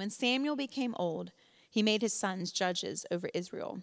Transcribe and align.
when 0.00 0.08
Samuel 0.08 0.56
became 0.56 0.94
old, 0.98 1.30
he 1.68 1.82
made 1.82 2.00
his 2.00 2.14
sons 2.14 2.52
judges 2.52 3.04
over 3.10 3.28
Israel. 3.34 3.82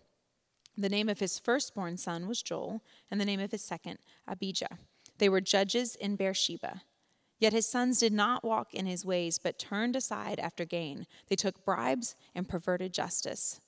The 0.75 0.89
name 0.89 1.09
of 1.09 1.19
his 1.19 1.37
firstborn 1.37 1.97
son 1.97 2.27
was 2.27 2.41
Joel, 2.41 2.81
and 3.11 3.21
the 3.21 3.25
name 3.25 3.39
of 3.39 3.51
his 3.51 3.63
second, 3.63 3.99
Abijah. 4.27 4.79
They 5.19 5.29
were 5.29 5.41
judges 5.41 5.93
in 5.93 6.15
Beersheba. 6.15 6.81
Yet 7.37 7.53
his 7.53 7.69
sons 7.69 7.99
did 7.99 8.13
not 8.13 8.43
walk 8.43 8.73
in 8.73 8.87
his 8.87 9.05
ways, 9.05 9.37
but 9.37 9.59
turned 9.59 9.95
aside 9.95 10.39
after 10.39 10.65
gain. 10.65 11.05
They 11.27 11.35
took 11.35 11.63
bribes 11.63 12.15
and 12.33 12.49
perverted 12.49 12.95
justice. 12.95 13.61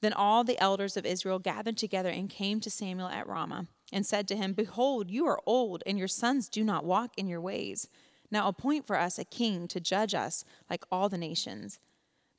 Then 0.00 0.12
all 0.12 0.44
the 0.44 0.60
elders 0.60 0.96
of 0.96 1.04
Israel 1.04 1.40
gathered 1.40 1.76
together 1.76 2.10
and 2.10 2.30
came 2.30 2.60
to 2.60 2.70
Samuel 2.70 3.08
at 3.08 3.26
Ramah 3.26 3.66
and 3.92 4.06
said 4.06 4.28
to 4.28 4.36
him, 4.36 4.52
Behold, 4.52 5.10
you 5.10 5.26
are 5.26 5.40
old, 5.44 5.82
and 5.84 5.98
your 5.98 6.06
sons 6.06 6.48
do 6.48 6.62
not 6.62 6.84
walk 6.84 7.14
in 7.16 7.26
your 7.26 7.40
ways. 7.40 7.88
Now 8.30 8.46
appoint 8.46 8.86
for 8.86 8.96
us 8.96 9.18
a 9.18 9.24
king 9.24 9.66
to 9.66 9.80
judge 9.80 10.14
us 10.14 10.44
like 10.70 10.84
all 10.92 11.08
the 11.08 11.18
nations. 11.18 11.80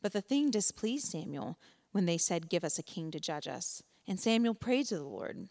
But 0.01 0.13
the 0.13 0.21
thing 0.21 0.51
displeased 0.51 1.11
Samuel 1.11 1.57
when 1.91 2.05
they 2.05 2.17
said, 2.17 2.49
Give 2.49 2.63
us 2.63 2.77
a 2.77 2.83
king 2.83 3.11
to 3.11 3.19
judge 3.19 3.47
us. 3.47 3.83
And 4.07 4.19
Samuel 4.19 4.53
prayed 4.53 4.87
to 4.87 4.97
the 4.97 5.03
Lord. 5.03 5.47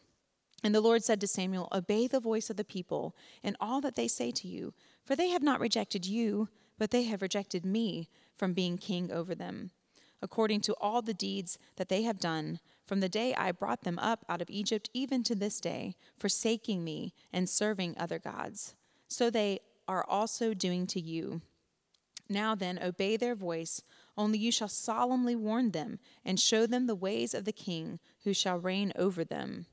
And 0.62 0.74
the 0.74 0.80
Lord 0.80 1.04
said 1.04 1.20
to 1.20 1.26
Samuel, 1.26 1.68
Obey 1.72 2.06
the 2.06 2.20
voice 2.20 2.48
of 2.48 2.56
the 2.56 2.64
people 2.64 3.14
in 3.42 3.56
all 3.60 3.80
that 3.82 3.96
they 3.96 4.08
say 4.08 4.30
to 4.32 4.48
you, 4.48 4.72
for 5.04 5.14
they 5.14 5.28
have 5.28 5.42
not 5.42 5.60
rejected 5.60 6.06
you, 6.06 6.48
but 6.78 6.90
they 6.90 7.04
have 7.04 7.22
rejected 7.22 7.64
me 7.64 8.08
from 8.34 8.52
being 8.52 8.78
king 8.78 9.12
over 9.12 9.34
them, 9.34 9.70
according 10.22 10.60
to 10.62 10.74
all 10.80 11.02
the 11.02 11.14
deeds 11.14 11.58
that 11.76 11.88
they 11.88 12.02
have 12.02 12.18
done 12.18 12.58
from 12.86 13.00
the 13.00 13.08
day 13.08 13.34
I 13.34 13.50
brought 13.52 13.82
them 13.82 13.98
up 13.98 14.24
out 14.28 14.40
of 14.40 14.48
Egypt 14.48 14.88
even 14.94 15.22
to 15.24 15.34
this 15.34 15.60
day, 15.60 15.96
forsaking 16.18 16.84
me 16.84 17.12
and 17.32 17.48
serving 17.48 17.96
other 17.98 18.18
gods. 18.18 18.74
So 19.08 19.28
they 19.28 19.60
are 19.88 20.04
also 20.08 20.54
doing 20.54 20.86
to 20.88 21.00
you. 21.00 21.42
Now 22.28 22.54
then, 22.54 22.78
obey 22.82 23.16
their 23.16 23.34
voice, 23.34 23.82
only 24.16 24.38
you 24.38 24.50
shall 24.50 24.68
solemnly 24.68 25.36
warn 25.36 25.70
them 25.70 25.98
and 26.24 26.40
show 26.40 26.66
them 26.66 26.86
the 26.86 26.94
ways 26.94 27.34
of 27.34 27.44
the 27.44 27.52
king 27.52 27.98
who 28.24 28.32
shall 28.32 28.58
reign 28.58 28.92
over 28.96 29.24
them. 29.24 29.66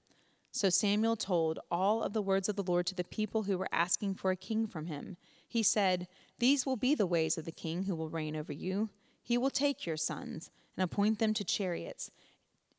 So 0.51 0.69
Samuel 0.69 1.15
told 1.15 1.59
all 1.71 2.03
of 2.03 2.13
the 2.13 2.21
words 2.21 2.47
of 2.47 2.55
the 2.55 2.63
Lord 2.63 2.85
to 2.87 2.95
the 2.95 3.03
people 3.03 3.43
who 3.43 3.57
were 3.57 3.69
asking 3.71 4.15
for 4.15 4.29
a 4.29 4.35
king 4.35 4.67
from 4.67 4.85
him. 4.85 5.17
He 5.47 5.63
said, 5.63 6.07
These 6.37 6.65
will 6.65 6.75
be 6.75 6.93
the 6.93 7.07
ways 7.07 7.37
of 7.37 7.45
the 7.45 7.51
king 7.51 7.83
who 7.83 7.95
will 7.95 8.09
reign 8.09 8.35
over 8.35 8.53
you. 8.53 8.89
He 9.23 9.37
will 9.37 9.49
take 9.49 9.85
your 9.85 9.97
sons 9.97 10.51
and 10.77 10.83
appoint 10.83 11.17
them 11.17 11.33
to 11.33 11.43
chariots 11.43 12.11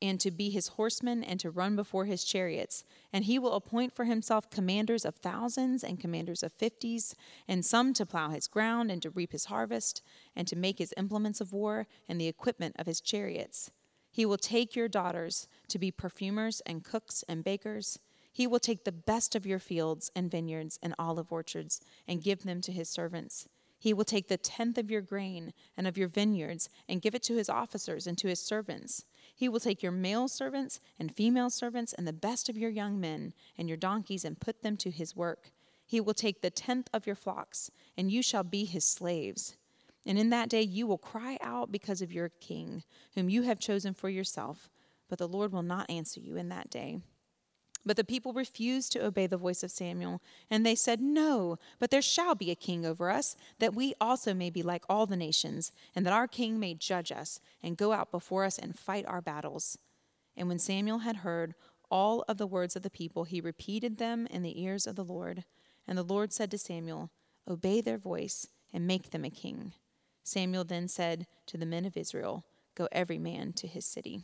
and 0.04 0.20
to 0.20 0.30
be 0.30 0.50
his 0.50 0.68
horsemen 0.68 1.24
and 1.24 1.40
to 1.40 1.50
run 1.50 1.74
before 1.74 2.04
his 2.04 2.24
chariots. 2.24 2.84
And 3.12 3.24
he 3.24 3.38
will 3.38 3.54
appoint 3.54 3.94
for 3.94 4.04
himself 4.04 4.50
commanders 4.50 5.06
of 5.06 5.14
thousands 5.14 5.82
and 5.82 5.98
commanders 5.98 6.42
of 6.42 6.52
fifties, 6.52 7.14
and 7.48 7.64
some 7.64 7.94
to 7.94 8.04
plow 8.04 8.28
his 8.28 8.46
ground 8.46 8.90
and 8.90 9.00
to 9.02 9.10
reap 9.10 9.32
his 9.32 9.46
harvest, 9.46 10.02
and 10.36 10.46
to 10.46 10.56
make 10.56 10.78
his 10.78 10.92
implements 10.98 11.40
of 11.40 11.54
war 11.54 11.86
and 12.06 12.20
the 12.20 12.28
equipment 12.28 12.76
of 12.78 12.86
his 12.86 13.00
chariots. 13.00 13.70
He 14.10 14.26
will 14.26 14.36
take 14.36 14.76
your 14.76 14.88
daughters 14.88 15.48
to 15.68 15.78
be 15.78 15.90
perfumers 15.90 16.60
and 16.66 16.84
cooks 16.84 17.24
and 17.26 17.42
bakers. 17.42 17.98
He 18.30 18.46
will 18.46 18.60
take 18.60 18.84
the 18.84 18.92
best 18.92 19.34
of 19.34 19.46
your 19.46 19.58
fields 19.58 20.10
and 20.14 20.30
vineyards 20.30 20.78
and 20.82 20.94
olive 20.98 21.32
orchards 21.32 21.80
and 22.06 22.22
give 22.22 22.42
them 22.42 22.60
to 22.60 22.72
his 22.72 22.90
servants. 22.90 23.48
He 23.78 23.92
will 23.92 24.04
take 24.04 24.28
the 24.28 24.36
tenth 24.36 24.78
of 24.78 24.90
your 24.90 25.02
grain 25.02 25.52
and 25.76 25.86
of 25.86 25.98
your 25.98 26.08
vineyards 26.08 26.68
and 26.88 27.02
give 27.02 27.14
it 27.14 27.22
to 27.24 27.36
his 27.36 27.48
officers 27.48 28.06
and 28.06 28.16
to 28.18 28.28
his 28.28 28.40
servants. 28.40 29.04
He 29.34 29.48
will 29.48 29.60
take 29.60 29.82
your 29.82 29.92
male 29.92 30.28
servants 30.28 30.80
and 30.98 31.14
female 31.14 31.50
servants 31.50 31.92
and 31.92 32.06
the 32.06 32.12
best 32.12 32.48
of 32.48 32.56
your 32.56 32.70
young 32.70 33.00
men 33.00 33.34
and 33.58 33.68
your 33.68 33.76
donkeys 33.76 34.24
and 34.24 34.38
put 34.38 34.62
them 34.62 34.76
to 34.78 34.90
his 34.90 35.16
work. 35.16 35.50
He 35.84 36.00
will 36.00 36.14
take 36.14 36.40
the 36.40 36.50
tenth 36.50 36.88
of 36.94 37.06
your 37.06 37.16
flocks, 37.16 37.70
and 37.96 38.10
you 38.10 38.22
shall 38.22 38.44
be 38.44 38.64
his 38.64 38.84
slaves. 38.84 39.56
And 40.06 40.18
in 40.18 40.30
that 40.30 40.48
day 40.48 40.62
you 40.62 40.86
will 40.86 40.98
cry 40.98 41.38
out 41.40 41.72
because 41.72 42.00
of 42.00 42.12
your 42.12 42.28
king, 42.28 42.84
whom 43.14 43.28
you 43.28 43.42
have 43.42 43.58
chosen 43.58 43.92
for 43.92 44.08
yourself, 44.08 44.70
but 45.08 45.18
the 45.18 45.28
Lord 45.28 45.52
will 45.52 45.62
not 45.62 45.90
answer 45.90 46.20
you 46.20 46.36
in 46.36 46.48
that 46.50 46.70
day. 46.70 47.00
But 47.86 47.96
the 47.96 48.04
people 48.04 48.32
refused 48.32 48.92
to 48.92 49.04
obey 49.04 49.26
the 49.26 49.36
voice 49.36 49.62
of 49.62 49.70
Samuel, 49.70 50.22
and 50.50 50.64
they 50.64 50.74
said, 50.74 51.00
No, 51.00 51.58
but 51.78 51.90
there 51.90 52.00
shall 52.00 52.34
be 52.34 52.50
a 52.50 52.56
king 52.56 52.86
over 52.86 53.10
us, 53.10 53.36
that 53.58 53.74
we 53.74 53.94
also 54.00 54.32
may 54.32 54.48
be 54.48 54.62
like 54.62 54.84
all 54.88 55.04
the 55.04 55.16
nations, 55.16 55.70
and 55.94 56.06
that 56.06 56.12
our 56.12 56.26
king 56.26 56.58
may 56.58 56.74
judge 56.74 57.12
us, 57.12 57.40
and 57.62 57.76
go 57.76 57.92
out 57.92 58.10
before 58.10 58.44
us 58.44 58.58
and 58.58 58.78
fight 58.78 59.04
our 59.06 59.20
battles. 59.20 59.76
And 60.36 60.48
when 60.48 60.58
Samuel 60.58 61.00
had 61.00 61.16
heard 61.16 61.54
all 61.90 62.24
of 62.26 62.38
the 62.38 62.46
words 62.46 62.74
of 62.74 62.82
the 62.82 62.90
people, 62.90 63.24
he 63.24 63.40
repeated 63.40 63.98
them 63.98 64.26
in 64.30 64.42
the 64.42 64.60
ears 64.62 64.86
of 64.86 64.96
the 64.96 65.04
Lord. 65.04 65.44
And 65.86 65.98
the 65.98 66.02
Lord 66.02 66.32
said 66.32 66.50
to 66.52 66.58
Samuel, 66.58 67.10
Obey 67.48 67.82
their 67.82 67.98
voice, 67.98 68.48
and 68.72 68.86
make 68.86 69.10
them 69.10 69.24
a 69.24 69.30
king. 69.30 69.72
Samuel 70.24 70.64
then 70.64 70.88
said 70.88 71.26
to 71.46 71.58
the 71.58 71.66
men 71.66 71.84
of 71.84 71.96
Israel, 71.96 72.44
Go 72.74 72.88
every 72.90 73.18
man 73.18 73.52
to 73.52 73.66
his 73.66 73.84
city. 73.84 74.22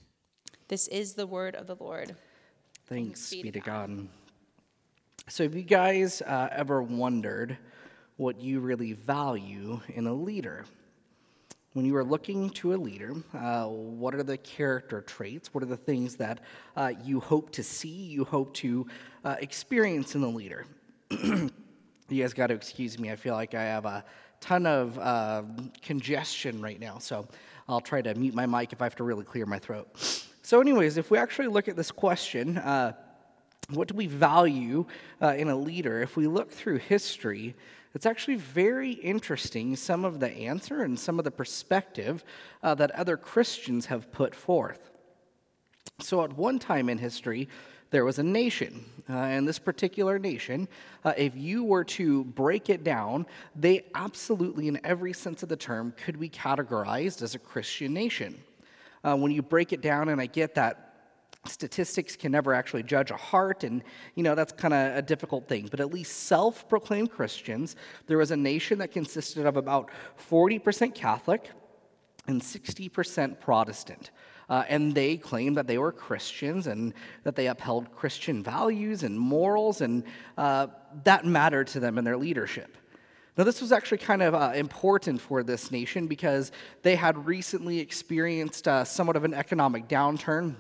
This 0.68 0.88
is 0.88 1.14
the 1.14 1.26
word 1.26 1.54
of 1.54 1.66
the 1.66 1.76
Lord. 1.76 2.16
Thanks 2.90 3.30
be 3.30 3.52
to 3.52 3.60
God. 3.60 4.08
So, 5.28 5.44
have 5.44 5.54
you 5.54 5.62
guys 5.62 6.22
uh, 6.22 6.48
ever 6.50 6.82
wondered 6.82 7.56
what 8.16 8.40
you 8.40 8.58
really 8.58 8.94
value 8.94 9.80
in 9.94 10.08
a 10.08 10.12
leader? 10.12 10.64
When 11.74 11.86
you 11.86 11.94
are 11.94 12.02
looking 12.02 12.50
to 12.50 12.74
a 12.74 12.76
leader, 12.76 13.14
uh, 13.32 13.66
what 13.66 14.16
are 14.16 14.24
the 14.24 14.38
character 14.38 15.02
traits? 15.02 15.54
What 15.54 15.62
are 15.62 15.68
the 15.68 15.76
things 15.76 16.16
that 16.16 16.40
uh, 16.76 16.94
you 17.04 17.20
hope 17.20 17.52
to 17.52 17.62
see, 17.62 17.88
you 17.88 18.24
hope 18.24 18.52
to 18.54 18.88
uh, 19.24 19.36
experience 19.38 20.16
in 20.16 20.24
a 20.24 20.28
leader? 20.28 20.66
you 21.10 21.48
guys 22.10 22.34
got 22.34 22.48
to 22.48 22.54
excuse 22.54 22.98
me. 22.98 23.12
I 23.12 23.14
feel 23.14 23.34
like 23.34 23.54
I 23.54 23.62
have 23.62 23.84
a 23.84 24.04
ton 24.40 24.66
of 24.66 24.98
uh, 24.98 25.44
congestion 25.80 26.60
right 26.60 26.80
now, 26.80 26.98
so 26.98 27.28
I'll 27.68 27.80
try 27.80 28.02
to 28.02 28.12
mute 28.16 28.34
my 28.34 28.46
mic 28.46 28.72
if 28.72 28.82
I 28.82 28.86
have 28.86 28.96
to 28.96 29.04
really 29.04 29.24
clear 29.24 29.46
my 29.46 29.60
throat. 29.60 30.26
So, 30.42 30.60
anyways, 30.60 30.96
if 30.96 31.10
we 31.10 31.18
actually 31.18 31.48
look 31.48 31.68
at 31.68 31.76
this 31.76 31.90
question, 31.90 32.56
uh, 32.58 32.92
what 33.68 33.88
do 33.88 33.94
we 33.94 34.06
value 34.06 34.86
uh, 35.20 35.34
in 35.36 35.48
a 35.48 35.56
leader? 35.56 36.02
If 36.02 36.16
we 36.16 36.26
look 36.26 36.50
through 36.50 36.78
history, 36.78 37.54
it's 37.94 38.06
actually 38.06 38.36
very 38.36 38.92
interesting 38.92 39.76
some 39.76 40.04
of 40.04 40.18
the 40.18 40.30
answer 40.30 40.82
and 40.82 40.98
some 40.98 41.18
of 41.18 41.24
the 41.24 41.30
perspective 41.30 42.24
uh, 42.62 42.74
that 42.76 42.90
other 42.92 43.16
Christians 43.16 43.86
have 43.86 44.10
put 44.12 44.34
forth. 44.34 44.90
So, 46.00 46.24
at 46.24 46.32
one 46.32 46.58
time 46.58 46.88
in 46.88 46.96
history, 46.96 47.48
there 47.90 48.04
was 48.04 48.18
a 48.18 48.22
nation. 48.22 48.86
Uh, 49.08 49.14
and 49.14 49.46
this 49.46 49.58
particular 49.58 50.18
nation, 50.18 50.68
uh, 51.04 51.12
if 51.16 51.36
you 51.36 51.64
were 51.64 51.84
to 51.84 52.24
break 52.24 52.70
it 52.70 52.82
down, 52.82 53.26
they 53.54 53.84
absolutely, 53.94 54.68
in 54.68 54.80
every 54.84 55.12
sense 55.12 55.42
of 55.42 55.48
the 55.48 55.56
term, 55.56 55.92
could 56.02 56.18
be 56.18 56.30
categorized 56.30 57.20
as 57.20 57.34
a 57.34 57.38
Christian 57.38 57.92
nation 57.92 58.42
uh, 59.04 59.16
when 59.16 59.32
you 59.32 59.42
break 59.42 59.72
it 59.72 59.80
down, 59.80 60.08
and 60.08 60.20
I 60.20 60.26
get 60.26 60.54
that 60.54 60.90
statistics 61.46 62.16
can 62.16 62.32
never 62.32 62.52
actually 62.52 62.82
judge 62.82 63.10
a 63.10 63.16
heart 63.16 63.64
and 63.64 63.82
you 64.14 64.22
know 64.22 64.34
that's 64.34 64.52
kind 64.52 64.74
of 64.74 64.96
a 64.96 65.02
difficult 65.02 65.48
thing. 65.48 65.68
But 65.70 65.80
at 65.80 65.92
least 65.92 66.24
self-proclaimed 66.24 67.10
christians 67.10 67.76
there 68.06 68.18
was 68.18 68.30
a 68.30 68.36
nation 68.36 68.78
that 68.78 68.92
consisted 68.92 69.46
of 69.46 69.56
about 69.56 69.90
40% 70.30 70.94
catholic 70.94 71.50
and 72.26 72.40
60% 72.40 73.40
protestant. 73.40 74.10
Uh, 74.50 74.64
and 74.68 74.94
they 74.94 75.16
claimed 75.16 75.56
that 75.56 75.66
they 75.66 75.78
were 75.78 75.92
christians 75.92 76.66
and 76.66 76.92
that 77.22 77.36
they 77.36 77.46
upheld 77.46 77.90
christian 77.92 78.42
values 78.42 79.02
and 79.02 79.18
morals 79.18 79.80
and 79.80 80.04
uh, 80.36 80.66
that 81.04 81.24
mattered 81.24 81.68
to 81.68 81.80
them 81.80 81.96
in 81.96 82.04
their 82.04 82.18
leadership 82.18 82.76
now, 83.36 83.44
this 83.44 83.60
was 83.60 83.72
actually 83.72 83.98
kind 83.98 84.22
of 84.22 84.34
uh, 84.34 84.52
important 84.54 85.20
for 85.20 85.42
this 85.42 85.70
nation 85.70 86.06
because 86.06 86.50
they 86.82 86.96
had 86.96 87.26
recently 87.26 87.78
experienced 87.78 88.66
uh, 88.66 88.84
somewhat 88.84 89.16
of 89.16 89.24
an 89.24 89.34
economic 89.34 89.88
downturn. 89.88 90.56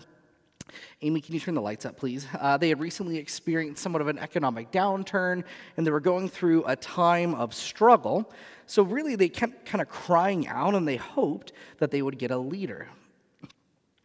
Amy, 1.02 1.20
can 1.20 1.34
you 1.34 1.40
turn 1.40 1.54
the 1.54 1.60
lights 1.60 1.84
up, 1.84 1.96
please? 1.96 2.28
Uh, 2.38 2.56
they 2.56 2.68
had 2.68 2.78
recently 2.78 3.18
experienced 3.18 3.82
somewhat 3.82 4.00
of 4.00 4.08
an 4.08 4.18
economic 4.18 4.70
downturn, 4.70 5.42
and 5.76 5.86
they 5.86 5.90
were 5.90 6.00
going 6.00 6.28
through 6.28 6.64
a 6.64 6.76
time 6.76 7.34
of 7.34 7.54
struggle. 7.54 8.30
So, 8.66 8.84
really, 8.84 9.16
they 9.16 9.28
kept 9.28 9.66
kind 9.66 9.82
of 9.82 9.88
crying 9.88 10.46
out, 10.46 10.76
and 10.76 10.86
they 10.86 10.96
hoped 10.96 11.52
that 11.78 11.90
they 11.90 12.02
would 12.02 12.18
get 12.18 12.30
a 12.30 12.38
leader. 12.38 12.88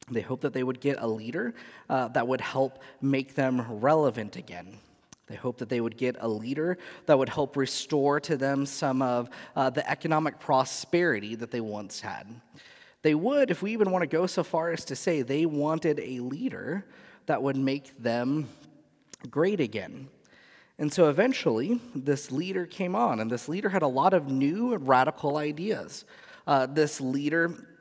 They 0.10 0.22
hoped 0.22 0.42
that 0.42 0.54
they 0.54 0.64
would 0.64 0.80
get 0.80 0.98
a 1.00 1.08
leader 1.08 1.54
uh, 1.88 2.08
that 2.10 2.28
would 2.28 2.42
help 2.42 2.80
make 3.00 3.36
them 3.36 3.80
relevant 3.80 4.36
again. 4.36 4.80
They 5.28 5.36
hoped 5.36 5.60
that 5.60 5.70
they 5.70 5.82
would 5.82 5.98
get 5.98 6.18
a 6.20 6.28
leader 6.28 6.78
that 7.08 7.18
would 7.18 7.30
help 7.30 7.58
restore 7.58 8.20
to 8.22 8.38
them 8.38 8.66
some 8.66 9.02
of 9.02 9.30
uh, 9.56 9.70
the 9.72 9.90
economic 9.90 10.40
prosperity 10.40 11.36
that 11.36 11.52
they 11.52 11.62
once 11.62 12.00
had. 12.02 12.28
They 13.02 13.16
would, 13.16 13.52
if 13.52 13.62
we 13.62 13.72
even 13.72 13.92
want 13.92 14.04
to 14.04 14.08
go 14.08 14.28
so 14.28 14.44
far 14.44 14.72
as 14.72 14.86
to 14.86 14.96
say 14.96 15.22
they 15.22 15.46
wanted 15.46 16.00
a 16.00 16.20
leader 16.20 16.86
that 17.26 17.42
would 17.42 17.58
make 17.58 17.98
them 18.02 18.50
great 19.30 19.60
again. 19.60 20.10
And 20.78 20.92
so 20.92 21.10
eventually, 21.10 21.80
this 21.96 22.32
leader 22.32 22.66
came 22.66 22.96
on, 22.96 23.20
and 23.20 23.32
this 23.32 23.48
leader 23.48 23.70
had 23.70 23.82
a 23.82 23.88
lot 23.88 24.14
of 24.14 24.28
new 24.28 24.76
radical 24.76 25.38
ideas. 25.38 26.06
Uh, 26.46 26.66
this 26.66 27.00
leader 27.00 27.75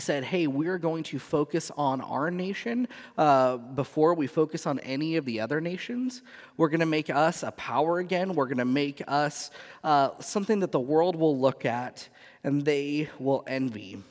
said, 0.00 0.24
hey, 0.24 0.48
we're 0.48 0.78
going 0.78 1.04
to 1.04 1.18
focus 1.18 1.70
on 1.76 2.00
our 2.00 2.30
nation 2.30 2.88
uh, 3.16 3.56
before 3.56 4.14
we 4.14 4.26
focus 4.26 4.66
on 4.66 4.80
any 4.80 5.16
of 5.16 5.24
the 5.24 5.40
other 5.40 5.60
nations. 5.60 6.22
We're 6.56 6.68
going 6.68 6.80
to 6.80 6.86
make 6.86 7.10
us 7.10 7.44
a 7.44 7.52
power 7.52 8.00
again. 8.00 8.34
We're 8.34 8.46
going 8.46 8.58
to 8.58 8.64
make 8.64 9.02
us 9.06 9.50
uh, 9.84 10.10
something 10.18 10.60
that 10.60 10.72
the 10.72 10.80
world 10.80 11.14
will 11.14 11.38
look 11.38 11.64
at 11.64 12.08
and 12.42 12.64
they 12.64 13.08
will 13.20 13.44
envy. 13.46 14.02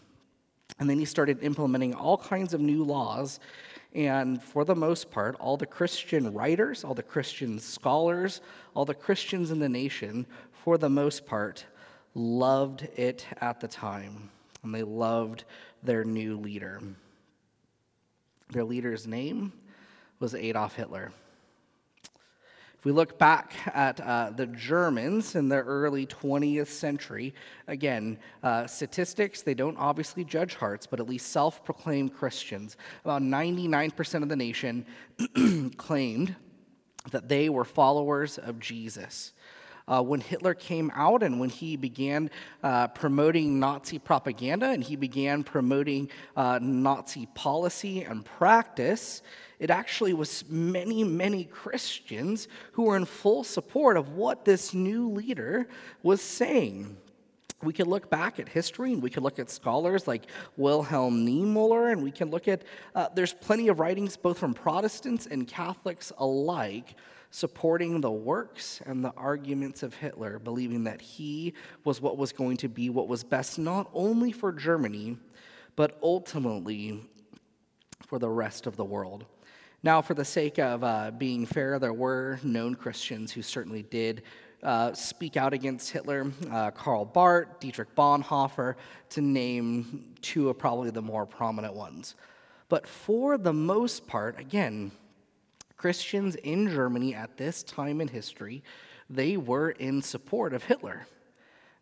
And 0.79 0.89
then 0.89 0.99
he 0.99 1.05
started 1.05 1.43
implementing 1.43 1.93
all 1.93 2.17
kinds 2.17 2.53
of 2.53 2.61
new 2.61 2.83
laws. 2.83 3.39
And 3.93 4.41
for 4.41 4.65
the 4.65 4.75
most 4.75 5.11
part, 5.11 5.35
all 5.39 5.57
the 5.57 5.65
Christian 5.65 6.33
writers, 6.33 6.83
all 6.83 6.93
the 6.93 7.03
Christian 7.03 7.59
scholars, 7.59 8.41
all 8.73 8.85
the 8.85 8.93
Christians 8.93 9.51
in 9.51 9.59
the 9.59 9.69
nation, 9.69 10.25
for 10.51 10.77
the 10.77 10.89
most 10.89 11.25
part, 11.25 11.65
loved 12.15 12.87
it 12.95 13.25
at 13.41 13.59
the 13.59 13.67
time. 13.67 14.31
And 14.63 14.73
they 14.73 14.83
loved 14.83 15.43
their 15.83 16.03
new 16.03 16.37
leader. 16.37 16.81
Their 18.49 18.63
leader's 18.63 19.07
name 19.07 19.51
was 20.19 20.35
Adolf 20.35 20.75
Hitler. 20.75 21.11
If 22.83 22.85
we 22.85 22.91
look 22.91 23.17
back 23.17 23.53
at 23.73 24.01
uh, 24.01 24.31
the 24.35 24.45
Germans 24.47 25.35
in 25.35 25.47
the 25.47 25.55
early 25.55 26.05
20th 26.05 26.67
century, 26.67 27.33
again, 27.67 28.19
uh, 28.43 28.67
statistics, 28.67 29.41
they 29.41 29.53
don't 29.53 29.77
obviously 29.77 30.25
judge 30.25 30.55
hearts, 30.55 30.85
but 30.85 30.99
at 30.99 31.07
least 31.07 31.31
self 31.31 31.63
proclaimed 31.63 32.13
Christians, 32.13 32.75
about 33.05 33.21
99% 33.21 34.21
of 34.21 34.27
the 34.27 34.35
nation 34.35 34.85
claimed 35.77 36.35
that 37.11 37.29
they 37.29 37.47
were 37.47 37.63
followers 37.63 38.37
of 38.37 38.59
Jesus. 38.59 39.31
Uh, 39.87 40.01
when 40.01 40.21
Hitler 40.21 40.53
came 40.53 40.91
out 40.95 41.23
and 41.23 41.39
when 41.39 41.49
he 41.49 41.75
began 41.75 42.29
uh, 42.63 42.87
promoting 42.87 43.59
Nazi 43.59 43.99
propaganda 43.99 44.69
and 44.69 44.83
he 44.83 44.95
began 44.95 45.43
promoting 45.43 46.09
uh, 46.37 46.59
Nazi 46.61 47.27
policy 47.33 48.03
and 48.03 48.23
practice, 48.23 49.21
it 49.59 49.69
actually 49.69 50.13
was 50.13 50.45
many, 50.49 51.03
many 51.03 51.45
Christians 51.45 52.47
who 52.73 52.83
were 52.83 52.97
in 52.97 53.05
full 53.05 53.43
support 53.43 53.97
of 53.97 54.13
what 54.13 54.45
this 54.45 54.73
new 54.73 55.09
leader 55.09 55.67
was 56.01 56.21
saying. 56.21 56.97
We 57.61 57.73
can 57.73 57.87
look 57.87 58.09
back 58.09 58.39
at 58.39 58.49
history 58.49 58.91
and 58.91 59.01
we 59.01 59.09
can 59.09 59.23
look 59.23 59.39
at 59.39 59.49
scholars 59.49 60.05
like 60.07 60.23
Wilhelm 60.57 61.25
Niemöller, 61.25 61.93
and 61.93 62.03
we 62.03 62.11
can 62.11 62.29
look 62.29 62.49
at, 62.49 62.63
uh, 62.93 63.07
there's 63.15 63.33
plenty 63.33 63.69
of 63.69 63.79
writings 63.79 64.17
both 64.17 64.37
from 64.37 64.53
Protestants 64.53 65.27
and 65.27 65.47
Catholics 65.47 66.11
alike 66.17 66.95
supporting 67.33 67.99
the 67.99 68.11
works 68.11 68.79
and 68.85 69.03
the 69.03 69.11
arguments 69.17 69.81
of 69.81 69.91
Hitler, 69.95 70.37
believing 70.37 70.83
that 70.83 71.01
he 71.01 71.55
was 71.83 71.99
what 71.99 72.15
was 72.15 72.31
going 72.31 72.57
to 72.57 72.69
be 72.69 72.91
what 72.91 73.07
was 73.07 73.23
best 73.23 73.57
not 73.57 73.89
only 73.95 74.31
for 74.31 74.51
Germany, 74.51 75.17
but 75.75 75.97
ultimately 76.03 77.01
for 78.05 78.19
the 78.19 78.29
rest 78.29 78.67
of 78.67 78.75
the 78.75 78.85
world. 78.85 79.25
Now, 79.81 79.99
for 79.99 80.13
the 80.13 80.23
sake 80.23 80.59
of 80.59 80.83
uh, 80.83 81.09
being 81.09 81.47
fair, 81.47 81.79
there 81.79 81.91
were 81.91 82.39
known 82.43 82.75
Christians 82.75 83.31
who 83.31 83.41
certainly 83.41 83.81
did 83.81 84.21
uh, 84.61 84.93
speak 84.93 85.35
out 85.35 85.53
against 85.53 85.89
Hitler 85.89 86.31
uh, 86.51 86.69
Karl 86.69 87.03
Barth, 87.03 87.59
Dietrich 87.59 87.95
Bonhoeffer, 87.95 88.75
to 89.09 89.21
name 89.21 90.13
two 90.21 90.49
of 90.49 90.59
probably 90.59 90.91
the 90.91 91.01
more 91.01 91.25
prominent 91.25 91.73
ones. 91.73 92.13
But 92.69 92.85
for 92.85 93.39
the 93.39 93.53
most 93.53 94.05
part, 94.05 94.39
again, 94.39 94.91
Christians 95.83 96.37
in 96.37 96.69
Germany 96.69 97.13
at 97.13 97.35
this 97.35 97.61
time 97.61 97.99
in 97.99 98.07
history, 98.07 98.63
they 99.09 99.35
were 99.35 99.71
in 99.71 100.01
support 100.01 100.53
of 100.53 100.63
Hitler. 100.63 101.05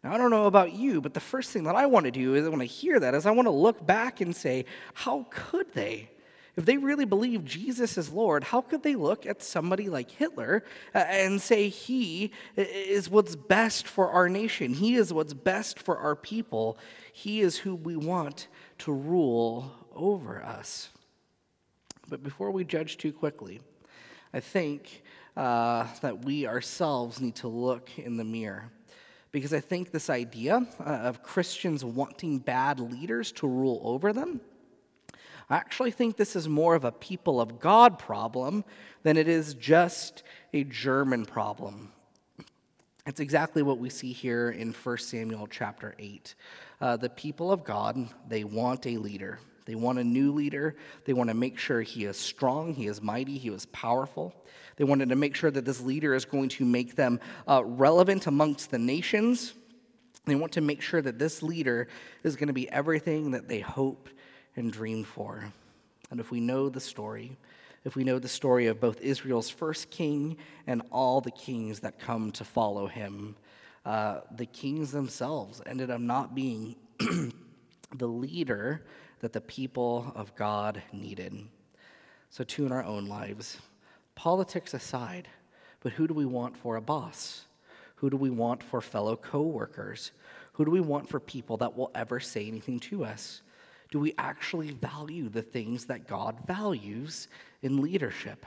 Now, 0.03 0.11
I 0.11 0.17
don't 0.17 0.31
know 0.31 0.47
about 0.47 0.73
you, 0.73 1.01
but 1.01 1.13
the 1.13 1.19
first 1.19 1.51
thing 1.51 1.65
that 1.65 1.75
I 1.75 1.85
want 1.85 2.05
to 2.05 2.11
do 2.11 2.33
is 2.33 2.49
when 2.49 2.61
I 2.61 2.65
hear 2.65 2.99
that 2.99 3.13
is 3.13 3.27
I 3.27 3.31
want 3.31 3.45
to 3.45 3.51
look 3.51 3.85
back 3.85 4.19
and 4.19 4.35
say, 4.35 4.65
how 4.95 5.27
could 5.29 5.71
they? 5.75 6.09
If 6.55 6.65
they 6.65 6.77
really 6.77 7.05
believe 7.05 7.45
Jesus 7.45 7.95
is 7.95 8.11
Lord, 8.11 8.43
how 8.43 8.61
could 8.61 8.81
they 8.81 8.95
look 8.95 9.27
at 9.27 9.43
somebody 9.43 9.87
like 9.87 10.09
Hitler 10.09 10.63
uh, 10.95 10.97
and 10.97 11.39
say 11.39 11.69
he 11.69 12.31
is 12.55 13.07
what's 13.07 13.35
best 13.35 13.87
for 13.87 14.09
our 14.09 14.27
nation? 14.27 14.73
He 14.73 14.95
is 14.95 15.13
what's 15.13 15.35
best 15.35 15.77
for 15.77 15.99
our 15.99 16.15
people. 16.15 16.79
He 17.13 17.41
is 17.41 17.55
who 17.55 17.75
we 17.75 17.95
want 17.97 18.47
to 18.79 18.91
rule 18.91 19.71
over 19.93 20.41
us. 20.41 20.89
But 22.09 22.23
before 22.23 22.49
we 22.49 22.63
judge 22.63 22.97
too 22.97 23.13
quickly, 23.13 23.61
I 24.33 24.39
think 24.39 25.03
uh, 25.35 25.87
that 26.01 26.25
we 26.25 26.47
ourselves 26.47 27.21
need 27.21 27.35
to 27.35 27.47
look 27.47 27.89
in 27.97 28.17
the 28.17 28.23
mirror. 28.23 28.71
Because 29.31 29.53
I 29.53 29.61
think 29.61 29.91
this 29.91 30.09
idea 30.09 30.65
uh, 30.79 30.83
of 30.83 31.23
Christians 31.23 31.85
wanting 31.85 32.39
bad 32.39 32.79
leaders 32.79 33.31
to 33.33 33.47
rule 33.47 33.81
over 33.83 34.11
them 34.11 34.41
I 35.51 35.57
actually 35.57 35.91
think 35.91 36.15
this 36.15 36.37
is 36.37 36.47
more 36.47 36.75
of 36.75 36.85
a 36.85 36.93
people 36.93 37.41
of 37.41 37.59
God 37.59 37.99
problem 37.99 38.63
than 39.03 39.17
it 39.17 39.27
is 39.27 39.53
just 39.55 40.23
a 40.53 40.63
German 40.63 41.25
problem. 41.25 41.91
It's 43.05 43.19
exactly 43.19 43.61
what 43.61 43.77
we 43.77 43.89
see 43.89 44.13
here 44.13 44.51
in 44.51 44.71
1 44.71 44.97
Samuel 44.99 45.47
chapter 45.47 45.93
8. 45.99 46.35
Uh, 46.79 46.95
the 46.95 47.09
people 47.09 47.51
of 47.51 47.65
God, 47.65 47.97
they 48.29 48.45
want 48.45 48.87
a 48.87 48.95
leader. 48.95 49.39
They 49.65 49.75
want 49.75 49.99
a 49.99 50.03
new 50.03 50.31
leader. 50.31 50.75
They 51.05 51.13
want 51.13 51.29
to 51.29 51.33
make 51.33 51.57
sure 51.57 51.81
he 51.81 52.05
is 52.05 52.17
strong, 52.17 52.73
he 52.73 52.87
is 52.87 53.01
mighty, 53.01 53.37
he 53.37 53.49
is 53.49 53.65
powerful. 53.67 54.33
They 54.77 54.83
wanted 54.83 55.09
to 55.09 55.15
make 55.15 55.35
sure 55.35 55.51
that 55.51 55.65
this 55.65 55.81
leader 55.81 56.13
is 56.13 56.25
going 56.25 56.49
to 56.49 56.65
make 56.65 56.95
them 56.95 57.19
uh, 57.47 57.63
relevant 57.63 58.27
amongst 58.27 58.71
the 58.71 58.79
nations. 58.79 59.53
They 60.25 60.35
want 60.35 60.53
to 60.53 60.61
make 60.61 60.81
sure 60.81 61.01
that 61.01 61.19
this 61.19 61.43
leader 61.43 61.87
is 62.23 62.35
going 62.35 62.47
to 62.47 62.53
be 62.53 62.69
everything 62.69 63.31
that 63.31 63.47
they 63.47 63.59
hope 63.59 64.09
and 64.55 64.71
dream 64.71 65.03
for. 65.03 65.51
And 66.09 66.19
if 66.19 66.31
we 66.31 66.39
know 66.39 66.69
the 66.69 66.79
story, 66.79 67.37
if 67.83 67.95
we 67.95 68.03
know 68.03 68.19
the 68.19 68.27
story 68.27 68.67
of 68.67 68.79
both 68.79 69.01
Israel's 69.01 69.49
first 69.49 69.89
king 69.89 70.37
and 70.67 70.81
all 70.91 71.21
the 71.21 71.31
kings 71.31 71.79
that 71.81 71.99
come 71.99 72.31
to 72.33 72.43
follow 72.43 72.87
him, 72.87 73.35
uh, 73.85 74.21
the 74.35 74.45
kings 74.45 74.91
themselves 74.91 75.61
ended 75.65 75.89
up 75.89 76.01
not 76.01 76.35
being 76.35 76.75
the 77.95 78.07
leader 78.07 78.85
that 79.21 79.33
the 79.33 79.41
people 79.41 80.11
of 80.15 80.35
God 80.35 80.83
needed. 80.93 81.33
So, 82.29 82.43
too, 82.43 82.65
in 82.65 82.71
our 82.71 82.83
own 82.83 83.07
lives, 83.07 83.57
politics 84.13 84.73
aside, 84.73 85.27
but 85.79 85.93
who 85.93 86.07
do 86.07 86.13
we 86.13 86.25
want 86.25 86.55
for 86.55 86.75
a 86.75 86.81
boss? 86.81 87.45
Who 87.95 88.09
do 88.09 88.17
we 88.17 88.29
want 88.29 88.61
for 88.61 88.81
fellow 88.81 89.15
co 89.15 89.41
workers? 89.41 90.11
Who 90.53 90.65
do 90.65 90.71
we 90.71 90.81
want 90.81 91.09
for 91.09 91.19
people 91.19 91.57
that 91.57 91.75
will 91.75 91.91
ever 91.95 92.19
say 92.19 92.47
anything 92.47 92.79
to 92.81 93.05
us? 93.05 93.41
do 93.91 93.99
we 93.99 94.13
actually 94.17 94.71
value 94.71 95.29
the 95.29 95.41
things 95.41 95.85
that 95.85 96.07
God 96.07 96.37
values 96.47 97.27
in 97.61 97.81
leadership? 97.81 98.45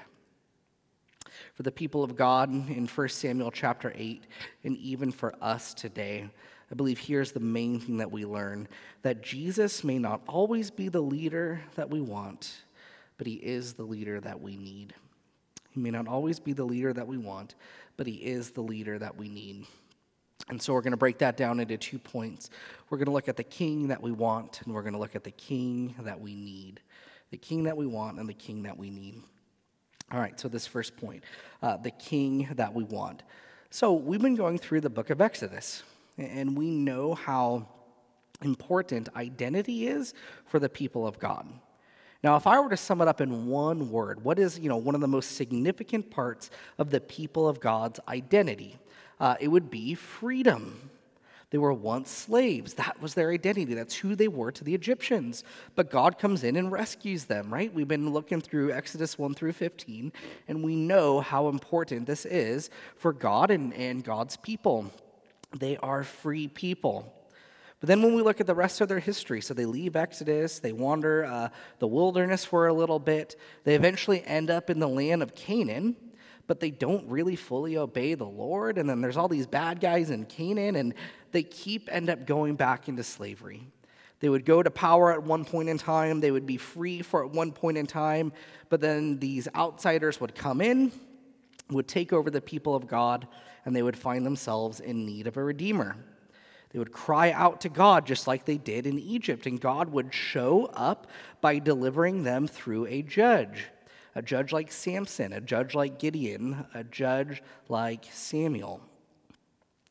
For 1.54 1.62
the 1.62 1.70
people 1.70 2.02
of 2.02 2.16
God 2.16 2.50
in 2.50 2.86
1 2.86 3.08
Samuel 3.08 3.50
chapter 3.50 3.92
8, 3.94 4.24
and 4.64 4.76
even 4.78 5.12
for 5.12 5.34
us 5.42 5.74
today, 5.74 6.30
I 6.74 6.76
believe 6.76 6.98
here's 6.98 7.30
the 7.30 7.38
main 7.38 7.78
thing 7.78 7.98
that 7.98 8.10
we 8.10 8.24
learn 8.24 8.66
that 9.02 9.22
Jesus 9.22 9.84
may 9.84 9.96
not 9.96 10.22
always 10.26 10.72
be 10.72 10.88
the 10.88 11.00
leader 11.00 11.60
that 11.76 11.88
we 11.88 12.00
want, 12.00 12.64
but 13.16 13.28
he 13.28 13.34
is 13.34 13.74
the 13.74 13.84
leader 13.84 14.18
that 14.18 14.40
we 14.40 14.56
need. 14.56 14.92
He 15.70 15.78
may 15.78 15.92
not 15.92 16.08
always 16.08 16.40
be 16.40 16.52
the 16.52 16.64
leader 16.64 16.92
that 16.92 17.06
we 17.06 17.16
want, 17.16 17.54
but 17.96 18.08
he 18.08 18.14
is 18.14 18.50
the 18.50 18.60
leader 18.60 18.98
that 18.98 19.16
we 19.16 19.28
need. 19.28 19.66
And 20.48 20.60
so 20.60 20.72
we're 20.72 20.80
going 20.80 20.90
to 20.90 20.96
break 20.96 21.18
that 21.18 21.36
down 21.36 21.60
into 21.60 21.76
two 21.76 22.00
points. 22.00 22.50
We're 22.90 22.98
going 22.98 23.06
to 23.06 23.12
look 23.12 23.28
at 23.28 23.36
the 23.36 23.44
king 23.44 23.86
that 23.86 24.02
we 24.02 24.10
want, 24.10 24.60
and 24.64 24.74
we're 24.74 24.82
going 24.82 24.94
to 24.94 24.98
look 24.98 25.14
at 25.14 25.22
the 25.22 25.30
king 25.30 25.94
that 26.00 26.20
we 26.20 26.34
need. 26.34 26.80
The 27.30 27.38
king 27.38 27.62
that 27.62 27.76
we 27.76 27.86
want 27.86 28.18
and 28.18 28.28
the 28.28 28.34
king 28.34 28.64
that 28.64 28.76
we 28.76 28.90
need. 28.90 29.22
All 30.10 30.18
right, 30.18 30.40
so 30.40 30.48
this 30.48 30.66
first 30.66 30.96
point 30.96 31.22
uh, 31.62 31.76
the 31.76 31.92
king 31.92 32.48
that 32.56 32.74
we 32.74 32.82
want. 32.82 33.22
So 33.70 33.92
we've 33.92 34.20
been 34.20 34.34
going 34.34 34.58
through 34.58 34.80
the 34.80 34.90
book 34.90 35.10
of 35.10 35.20
Exodus, 35.20 35.84
and 36.18 36.56
we 36.56 36.70
know 36.70 37.14
how 37.14 37.68
important 38.42 39.08
identity 39.16 39.86
is 39.86 40.14
for 40.46 40.58
the 40.58 40.68
people 40.68 41.06
of 41.06 41.18
God. 41.18 41.46
Now, 42.22 42.36
if 42.36 42.46
I 42.46 42.58
were 42.58 42.70
to 42.70 42.76
sum 42.76 43.00
it 43.02 43.08
up 43.08 43.20
in 43.20 43.46
one 43.46 43.90
word, 43.90 44.24
what 44.24 44.38
is, 44.38 44.58
you 44.58 44.68
know, 44.68 44.76
one 44.76 44.94
of 44.94 45.00
the 45.00 45.08
most 45.08 45.32
significant 45.36 46.10
parts 46.10 46.50
of 46.78 46.90
the 46.90 47.00
people 47.00 47.48
of 47.48 47.60
God's 47.60 48.00
identity? 48.08 48.78
uh, 49.20 49.36
it 49.40 49.48
would 49.48 49.70
be 49.70 49.94
freedom. 49.94 50.90
They 51.50 51.58
were 51.58 51.72
once 51.72 52.10
slaves. 52.10 52.74
That 52.74 53.00
was 53.00 53.14
their 53.14 53.30
identity. 53.30 53.74
That's 53.74 53.94
who 53.94 54.16
they 54.16 54.26
were 54.26 54.50
to 54.52 54.64
the 54.64 54.74
Egyptians. 54.74 55.44
But 55.76 55.90
God 55.90 56.18
comes 56.18 56.42
in 56.42 56.56
and 56.56 56.72
rescues 56.72 57.26
them, 57.26 57.52
right? 57.52 57.72
We've 57.72 57.86
been 57.86 58.12
looking 58.12 58.40
through 58.40 58.72
Exodus 58.72 59.16
1 59.18 59.34
through 59.34 59.52
15, 59.52 60.12
and 60.48 60.64
we 60.64 60.74
know 60.74 61.20
how 61.20 61.48
important 61.48 62.06
this 62.06 62.26
is 62.26 62.70
for 62.96 63.12
God 63.12 63.50
and, 63.50 63.72
and 63.74 64.02
God's 64.02 64.36
people. 64.36 64.90
They 65.58 65.76
are 65.78 66.04
free 66.04 66.48
people. 66.48 67.12
But 67.80 67.88
then 67.88 68.02
when 68.02 68.14
we 68.14 68.22
look 68.22 68.40
at 68.40 68.46
the 68.46 68.54
rest 68.54 68.80
of 68.80 68.88
their 68.88 68.98
history, 68.98 69.40
so 69.40 69.52
they 69.52 69.66
leave 69.66 69.94
Exodus, 69.94 70.58
they 70.58 70.72
wander 70.72 71.24
uh, 71.24 71.48
the 71.78 71.86
wilderness 71.86 72.44
for 72.44 72.66
a 72.66 72.72
little 72.72 72.98
bit, 72.98 73.36
they 73.64 73.74
eventually 73.74 74.24
end 74.24 74.50
up 74.50 74.70
in 74.70 74.78
the 74.78 74.88
land 74.88 75.22
of 75.22 75.34
Canaan 75.34 75.96
but 76.46 76.60
they 76.60 76.70
don't 76.70 77.08
really 77.08 77.36
fully 77.36 77.76
obey 77.76 78.14
the 78.14 78.24
Lord. 78.24 78.78
And 78.78 78.88
then 78.88 79.00
there's 79.00 79.16
all 79.16 79.28
these 79.28 79.46
bad 79.46 79.80
guys 79.80 80.10
in 80.10 80.24
Canaan, 80.26 80.76
and 80.76 80.94
they 81.32 81.42
keep 81.42 81.88
end 81.90 82.10
up 82.10 82.26
going 82.26 82.56
back 82.56 82.88
into 82.88 83.02
slavery. 83.02 83.66
They 84.20 84.28
would 84.28 84.44
go 84.44 84.62
to 84.62 84.70
power 84.70 85.12
at 85.12 85.22
one 85.22 85.44
point 85.44 85.68
in 85.68 85.78
time, 85.78 86.20
they 86.20 86.30
would 86.30 86.46
be 86.46 86.56
free 86.56 87.02
for 87.02 87.24
at 87.24 87.30
one 87.30 87.52
point 87.52 87.76
in 87.76 87.86
time, 87.86 88.32
but 88.68 88.80
then 88.80 89.18
these 89.18 89.48
outsiders 89.54 90.20
would 90.20 90.34
come 90.34 90.60
in, 90.60 90.92
would 91.70 91.88
take 91.88 92.12
over 92.12 92.30
the 92.30 92.40
people 92.40 92.74
of 92.74 92.86
God, 92.86 93.26
and 93.64 93.74
they 93.74 93.82
would 93.82 93.96
find 93.96 94.24
themselves 94.24 94.80
in 94.80 95.06
need 95.06 95.26
of 95.26 95.36
a 95.36 95.44
redeemer. 95.44 95.96
They 96.70 96.78
would 96.78 96.92
cry 96.92 97.30
out 97.30 97.60
to 97.60 97.68
God 97.68 98.04
just 98.04 98.26
like 98.26 98.44
they 98.44 98.58
did 98.58 98.86
in 98.86 98.98
Egypt, 98.98 99.46
and 99.46 99.60
God 99.60 99.90
would 99.90 100.12
show 100.12 100.66
up 100.74 101.06
by 101.40 101.60
delivering 101.60 102.24
them 102.24 102.48
through 102.48 102.86
a 102.86 103.02
judge. 103.02 103.66
A 104.16 104.22
judge 104.22 104.52
like 104.52 104.72
Samson, 104.72 105.32
a 105.32 105.40
judge 105.40 105.74
like 105.74 105.98
Gideon, 105.98 106.66
a 106.74 106.84
judge 106.84 107.42
like 107.68 108.06
Samuel. 108.10 108.80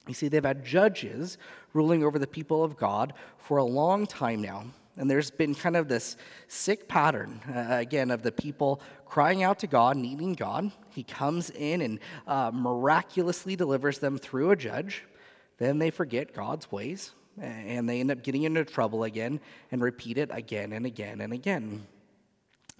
You 0.08 0.14
see, 0.14 0.28
they've 0.28 0.44
had 0.44 0.66
judges 0.66 1.38
ruling 1.74 2.04
over 2.04 2.20
the 2.20 2.28
people 2.28 2.64
of 2.64 2.76
God 2.76 3.14
for 3.38 3.58
a 3.58 3.64
long 3.64 4.06
time 4.06 4.42
now. 4.42 4.66
And 4.98 5.10
there's 5.10 5.32
been 5.32 5.56
kind 5.56 5.76
of 5.76 5.88
this 5.88 6.18
sick 6.48 6.88
pattern, 6.88 7.42
uh, 7.48 7.78
again, 7.78 8.12
of 8.12 8.22
the 8.22 8.32
people 8.32 8.82
crying 9.14 9.44
out 9.44 9.60
to 9.60 9.68
God, 9.68 9.96
needing 9.96 10.34
God. 10.34 10.72
He 10.90 11.04
comes 11.04 11.52
in 11.52 11.82
and 11.82 12.00
uh, 12.26 12.50
miraculously 12.52 13.56
delivers 13.56 14.00
them 14.00 14.18
through 14.18 14.50
a 14.50 14.56
judge. 14.56 15.04
Then 15.60 15.78
they 15.78 15.92
forget 15.92 16.34
God's 16.34 16.72
ways 16.72 17.12
and 17.40 17.88
they 17.88 18.00
end 18.00 18.10
up 18.10 18.24
getting 18.24 18.42
into 18.42 18.66
trouble 18.66 19.04
again 19.04 19.40
and 19.72 19.84
repeat 19.84 20.18
it 20.18 20.32
again 20.34 20.74
and 20.74 20.88
again 20.88 21.22
and 21.22 21.32
again. 21.32 21.86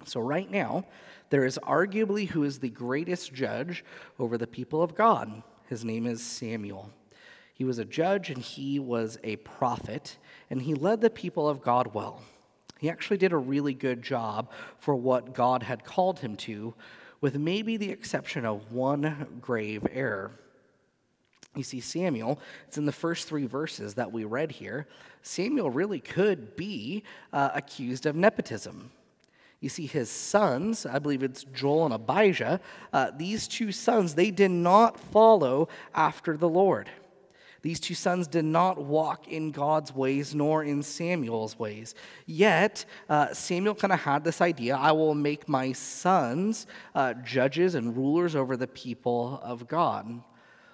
So, 0.06 0.18
right 0.18 0.50
now, 0.50 0.86
there 1.30 1.44
is 1.44 1.56
arguably 1.62 2.28
who 2.28 2.42
is 2.42 2.58
the 2.58 2.68
greatest 2.68 3.32
judge 3.32 3.84
over 4.18 4.36
the 4.36 4.48
people 4.48 4.82
of 4.82 4.96
God. 4.96 5.40
His 5.68 5.84
name 5.84 6.04
is 6.04 6.20
Samuel. 6.20 6.90
He 7.54 7.62
was 7.62 7.78
a 7.78 7.84
judge 7.84 8.30
and 8.30 8.42
he 8.42 8.80
was 8.80 9.18
a 9.22 9.36
prophet, 9.36 10.18
and 10.50 10.62
he 10.62 10.74
led 10.74 11.00
the 11.00 11.10
people 11.10 11.48
of 11.48 11.62
God 11.62 11.94
well. 11.94 12.22
He 12.84 12.90
actually 12.90 13.16
did 13.16 13.32
a 13.32 13.38
really 13.38 13.72
good 13.72 14.02
job 14.02 14.50
for 14.78 14.94
what 14.94 15.32
God 15.32 15.62
had 15.62 15.86
called 15.86 16.18
him 16.18 16.36
to, 16.36 16.74
with 17.22 17.34
maybe 17.34 17.78
the 17.78 17.88
exception 17.88 18.44
of 18.44 18.72
one 18.72 19.40
grave 19.40 19.86
error. 19.90 20.32
You 21.56 21.62
see, 21.62 21.80
Samuel, 21.80 22.38
it's 22.68 22.76
in 22.76 22.84
the 22.84 22.92
first 22.92 23.26
three 23.26 23.46
verses 23.46 23.94
that 23.94 24.12
we 24.12 24.24
read 24.24 24.52
here. 24.52 24.86
Samuel 25.22 25.70
really 25.70 25.98
could 25.98 26.56
be 26.56 27.04
uh, 27.32 27.52
accused 27.54 28.04
of 28.04 28.16
nepotism. 28.16 28.90
You 29.60 29.70
see, 29.70 29.86
his 29.86 30.10
sons, 30.10 30.84
I 30.84 30.98
believe 30.98 31.22
it's 31.22 31.44
Joel 31.44 31.86
and 31.86 31.94
Abijah, 31.94 32.60
uh, 32.92 33.12
these 33.16 33.48
two 33.48 33.72
sons, 33.72 34.14
they 34.14 34.30
did 34.30 34.50
not 34.50 35.00
follow 35.00 35.70
after 35.94 36.36
the 36.36 36.50
Lord. 36.50 36.90
These 37.64 37.80
two 37.80 37.94
sons 37.94 38.26
did 38.26 38.44
not 38.44 38.76
walk 38.76 39.26
in 39.26 39.50
God's 39.50 39.90
ways 39.94 40.34
nor 40.34 40.62
in 40.62 40.82
Samuel's 40.82 41.58
ways. 41.58 41.94
Yet, 42.26 42.84
uh, 43.08 43.32
Samuel 43.32 43.74
kind 43.74 43.94
of 43.94 44.00
had 44.00 44.22
this 44.22 44.42
idea 44.42 44.76
I 44.76 44.92
will 44.92 45.14
make 45.14 45.48
my 45.48 45.72
sons 45.72 46.66
uh, 46.94 47.14
judges 47.14 47.74
and 47.74 47.96
rulers 47.96 48.36
over 48.36 48.58
the 48.58 48.66
people 48.66 49.40
of 49.42 49.66
God. 49.66 50.20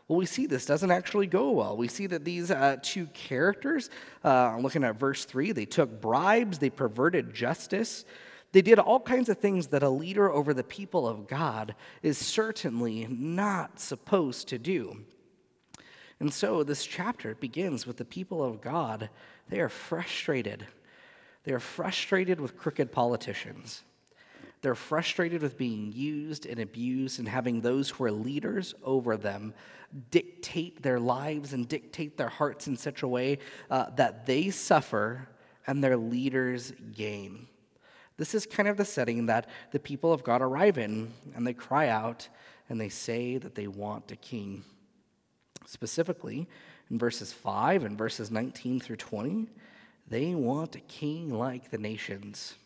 Well, 0.08 0.18
we 0.18 0.26
see 0.26 0.46
this 0.46 0.66
doesn't 0.66 0.90
actually 0.90 1.28
go 1.28 1.50
well. 1.50 1.76
We 1.76 1.86
see 1.86 2.08
that 2.08 2.24
these 2.24 2.50
uh, 2.50 2.78
two 2.82 3.06
characters, 3.14 3.88
uh, 4.24 4.58
looking 4.58 4.82
at 4.82 4.98
verse 4.98 5.24
3, 5.24 5.52
they 5.52 5.66
took 5.66 6.00
bribes, 6.00 6.58
they 6.58 6.70
perverted 6.70 7.32
justice. 7.32 8.04
They 8.50 8.62
did 8.62 8.80
all 8.80 8.98
kinds 8.98 9.28
of 9.28 9.38
things 9.38 9.68
that 9.68 9.84
a 9.84 9.88
leader 9.88 10.28
over 10.28 10.52
the 10.54 10.64
people 10.64 11.06
of 11.06 11.28
God 11.28 11.76
is 12.02 12.18
certainly 12.18 13.06
not 13.08 13.78
supposed 13.78 14.48
to 14.48 14.58
do. 14.58 15.04
And 16.20 16.32
so 16.32 16.62
this 16.62 16.84
chapter 16.84 17.34
begins 17.34 17.86
with 17.86 17.96
the 17.96 18.04
people 18.04 18.44
of 18.44 18.60
God. 18.60 19.08
They 19.48 19.60
are 19.60 19.70
frustrated. 19.70 20.66
They 21.44 21.52
are 21.52 21.60
frustrated 21.60 22.40
with 22.40 22.58
crooked 22.58 22.92
politicians. 22.92 23.82
They're 24.62 24.74
frustrated 24.74 25.40
with 25.40 25.56
being 25.56 25.92
used 25.92 26.44
and 26.44 26.60
abused 26.60 27.18
and 27.18 27.26
having 27.26 27.60
those 27.62 27.88
who 27.88 28.04
are 28.04 28.12
leaders 28.12 28.74
over 28.84 29.16
them 29.16 29.54
dictate 30.10 30.82
their 30.82 31.00
lives 31.00 31.52
and 31.52 31.66
dictate 31.66 32.16
their 32.16 32.28
hearts 32.28 32.66
in 32.68 32.76
such 32.76 33.02
a 33.02 33.08
way 33.08 33.38
uh, 33.70 33.90
that 33.96 34.26
they 34.26 34.50
suffer 34.50 35.28
and 35.66 35.82
their 35.82 35.96
leaders 35.96 36.72
gain. 36.94 37.46
This 38.18 38.34
is 38.34 38.44
kind 38.44 38.68
of 38.68 38.76
the 38.76 38.84
setting 38.84 39.26
that 39.26 39.48
the 39.70 39.78
people 39.78 40.12
of 40.12 40.22
God 40.22 40.42
arrive 40.42 40.76
in, 40.76 41.12
and 41.34 41.46
they 41.46 41.54
cry 41.54 41.88
out 41.88 42.28
and 42.68 42.78
they 42.78 42.90
say 42.90 43.38
that 43.38 43.54
they 43.54 43.66
want 43.66 44.12
a 44.12 44.16
king. 44.16 44.62
Specifically, 45.70 46.48
in 46.90 46.98
verses 46.98 47.32
5 47.32 47.84
and 47.84 47.96
verses 47.96 48.28
19 48.28 48.80
through 48.80 48.96
20, 48.96 49.46
they 50.08 50.34
want 50.34 50.74
a 50.74 50.80
king 50.80 51.32
like 51.32 51.70
the 51.70 51.78
nations. 51.78 52.56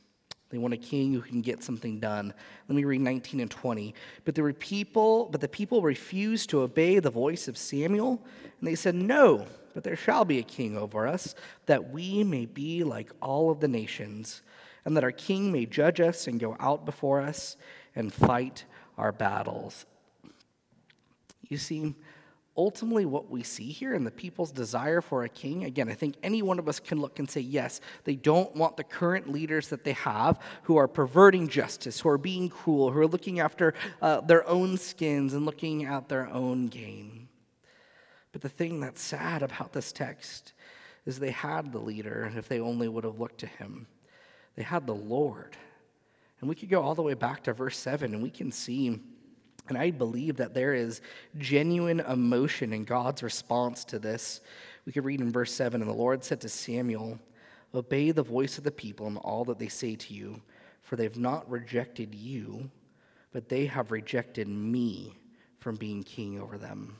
They 0.48 0.56
want 0.56 0.72
a 0.72 0.78
king 0.78 1.12
who 1.12 1.20
can 1.20 1.42
get 1.42 1.62
something 1.62 2.00
done. 2.00 2.32
Let 2.66 2.74
me 2.74 2.84
read 2.84 3.02
19 3.02 3.40
and 3.40 3.50
20. 3.50 3.94
But 4.24 4.34
the 4.34 4.54
people, 4.58 5.28
but 5.30 5.42
the 5.42 5.48
people 5.48 5.82
refused 5.82 6.48
to 6.48 6.62
obey 6.62 6.98
the 6.98 7.10
voice 7.10 7.46
of 7.46 7.58
Samuel, 7.58 8.22
and 8.58 8.66
they 8.66 8.74
said, 8.74 8.94
"No, 8.94 9.48
but 9.74 9.84
there 9.84 9.96
shall 9.96 10.24
be 10.24 10.38
a 10.38 10.42
king 10.42 10.74
over 10.74 11.06
us, 11.06 11.34
that 11.66 11.90
we 11.90 12.24
may 12.24 12.46
be 12.46 12.84
like 12.84 13.12
all 13.20 13.50
of 13.50 13.60
the 13.60 13.68
nations, 13.68 14.40
and 14.86 14.96
that 14.96 15.04
our 15.04 15.12
king 15.12 15.52
may 15.52 15.66
judge 15.66 16.00
us 16.00 16.26
and 16.26 16.40
go 16.40 16.56
out 16.58 16.86
before 16.86 17.20
us 17.20 17.58
and 17.94 18.14
fight 18.14 18.64
our 18.96 19.12
battles." 19.12 19.84
You 21.50 21.58
see, 21.58 21.94
ultimately 22.56 23.04
what 23.04 23.30
we 23.30 23.42
see 23.42 23.70
here 23.70 23.94
in 23.94 24.04
the 24.04 24.10
people's 24.10 24.52
desire 24.52 25.00
for 25.00 25.24
a 25.24 25.28
king 25.28 25.64
again 25.64 25.88
i 25.88 25.94
think 25.94 26.14
any 26.22 26.42
one 26.42 26.58
of 26.58 26.68
us 26.68 26.78
can 26.78 27.00
look 27.00 27.18
and 27.18 27.28
say 27.28 27.40
yes 27.40 27.80
they 28.04 28.14
don't 28.14 28.54
want 28.54 28.76
the 28.76 28.84
current 28.84 29.28
leaders 29.28 29.68
that 29.68 29.84
they 29.84 29.92
have 29.92 30.38
who 30.62 30.76
are 30.76 30.86
perverting 30.86 31.48
justice 31.48 32.00
who 32.00 32.08
are 32.08 32.18
being 32.18 32.48
cruel 32.48 32.90
who 32.90 33.00
are 33.00 33.06
looking 33.06 33.40
after 33.40 33.74
uh, 34.02 34.20
their 34.20 34.46
own 34.48 34.76
skins 34.76 35.34
and 35.34 35.44
looking 35.44 35.84
at 35.84 36.08
their 36.08 36.28
own 36.28 36.68
gain 36.68 37.28
but 38.32 38.40
the 38.40 38.48
thing 38.48 38.80
that's 38.80 39.02
sad 39.02 39.42
about 39.42 39.72
this 39.72 39.92
text 39.92 40.52
is 41.06 41.18
they 41.18 41.30
had 41.30 41.72
the 41.72 41.78
leader 41.78 42.22
and 42.24 42.38
if 42.38 42.48
they 42.48 42.60
only 42.60 42.88
would 42.88 43.04
have 43.04 43.18
looked 43.18 43.38
to 43.38 43.46
him 43.46 43.86
they 44.56 44.62
had 44.62 44.86
the 44.86 44.94
lord. 44.94 45.56
And 46.40 46.48
we 46.48 46.54
could 46.54 46.68
go 46.68 46.82
all 46.82 46.94
the 46.94 47.02
way 47.02 47.14
back 47.14 47.42
to 47.44 47.52
verse 47.52 47.78
7 47.78 48.12
and 48.12 48.22
we 48.22 48.30
can 48.30 48.52
see 48.52 49.00
and 49.68 49.78
I 49.78 49.90
believe 49.90 50.36
that 50.36 50.54
there 50.54 50.74
is 50.74 51.00
genuine 51.38 52.00
emotion 52.00 52.72
in 52.72 52.84
God's 52.84 53.22
response 53.22 53.84
to 53.86 53.98
this. 53.98 54.40
We 54.84 54.92
could 54.92 55.04
read 55.04 55.20
in 55.20 55.32
verse 55.32 55.52
7 55.52 55.80
And 55.80 55.90
the 55.90 55.94
Lord 55.94 56.22
said 56.22 56.40
to 56.42 56.48
Samuel, 56.48 57.18
Obey 57.74 58.10
the 58.10 58.22
voice 58.22 58.58
of 58.58 58.64
the 58.64 58.70
people 58.70 59.06
and 59.06 59.16
all 59.18 59.44
that 59.46 59.58
they 59.58 59.68
say 59.68 59.96
to 59.96 60.14
you, 60.14 60.40
for 60.82 60.96
they've 60.96 61.18
not 61.18 61.50
rejected 61.50 62.14
you, 62.14 62.70
but 63.32 63.48
they 63.48 63.66
have 63.66 63.90
rejected 63.90 64.46
me 64.46 65.14
from 65.58 65.76
being 65.76 66.02
king 66.02 66.40
over 66.40 66.58
them. 66.58 66.96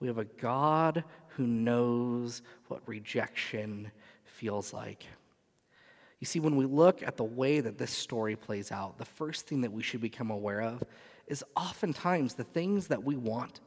We 0.00 0.08
have 0.08 0.18
a 0.18 0.24
God 0.24 1.04
who 1.28 1.46
knows 1.46 2.42
what 2.68 2.80
rejection 2.86 3.90
feels 4.24 4.72
like. 4.72 5.04
You 6.18 6.26
see, 6.26 6.40
when 6.40 6.56
we 6.56 6.64
look 6.64 7.02
at 7.02 7.16
the 7.16 7.24
way 7.24 7.60
that 7.60 7.78
this 7.78 7.92
story 7.92 8.34
plays 8.34 8.72
out, 8.72 8.98
the 8.98 9.04
first 9.04 9.46
thing 9.46 9.60
that 9.60 9.72
we 9.72 9.82
should 9.82 10.00
become 10.00 10.30
aware 10.30 10.62
of 10.62 10.82
is 11.28 11.44
oftentimes 11.56 12.34
the 12.34 12.44
things 12.44 12.88
that 12.88 13.04
we 13.04 13.16
want, 13.16 13.60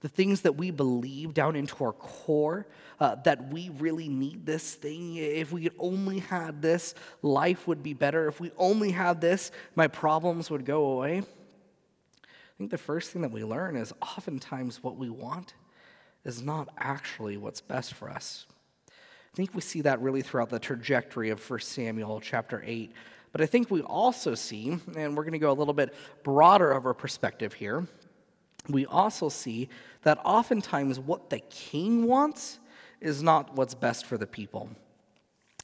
the 0.00 0.08
things 0.08 0.40
that 0.42 0.56
we 0.56 0.70
believe 0.70 1.34
down 1.34 1.56
into 1.56 1.84
our 1.84 1.92
core, 1.92 2.66
uh, 3.00 3.16
that 3.24 3.52
we 3.52 3.70
really 3.78 4.08
need 4.08 4.44
this 4.44 4.74
thing. 4.74 5.16
If 5.16 5.52
we 5.52 5.70
only 5.78 6.18
had 6.18 6.60
this, 6.60 6.94
life 7.22 7.68
would 7.68 7.82
be 7.82 7.94
better. 7.94 8.28
If 8.28 8.40
we 8.40 8.50
only 8.58 8.90
had 8.90 9.20
this, 9.20 9.50
my 9.74 9.88
problems 9.88 10.50
would 10.50 10.64
go 10.64 10.84
away. 10.92 11.18
I 11.18 12.54
think 12.58 12.70
the 12.70 12.78
first 12.78 13.10
thing 13.10 13.22
that 13.22 13.30
we 13.30 13.44
learn 13.44 13.76
is 13.76 13.92
oftentimes 14.02 14.82
what 14.82 14.96
we 14.96 15.08
want 15.08 15.54
is 16.24 16.42
not 16.42 16.68
actually 16.78 17.36
what's 17.36 17.60
best 17.60 17.94
for 17.94 18.08
us. 18.10 18.46
I 18.88 19.36
think 19.36 19.54
we 19.54 19.62
see 19.62 19.80
that 19.80 20.00
really 20.00 20.20
throughout 20.20 20.50
the 20.50 20.58
trajectory 20.58 21.30
of 21.30 21.48
1 21.48 21.60
Samuel 21.60 22.20
chapter 22.20 22.62
8. 22.66 22.92
But 23.32 23.40
I 23.40 23.46
think 23.46 23.70
we 23.70 23.80
also 23.80 24.34
see, 24.34 24.78
and 24.96 25.16
we're 25.16 25.24
going 25.24 25.32
to 25.32 25.38
go 25.38 25.50
a 25.50 25.54
little 25.54 25.74
bit 25.74 25.94
broader 26.22 26.70
of 26.70 26.86
our 26.86 26.94
perspective 26.94 27.54
here, 27.54 27.86
we 28.68 28.86
also 28.86 29.28
see 29.28 29.68
that 30.02 30.18
oftentimes 30.24 31.00
what 31.00 31.30
the 31.30 31.40
king 31.40 32.06
wants 32.06 32.60
is 33.00 33.22
not 33.22 33.56
what's 33.56 33.74
best 33.74 34.06
for 34.06 34.16
the 34.16 34.26
people. 34.26 34.70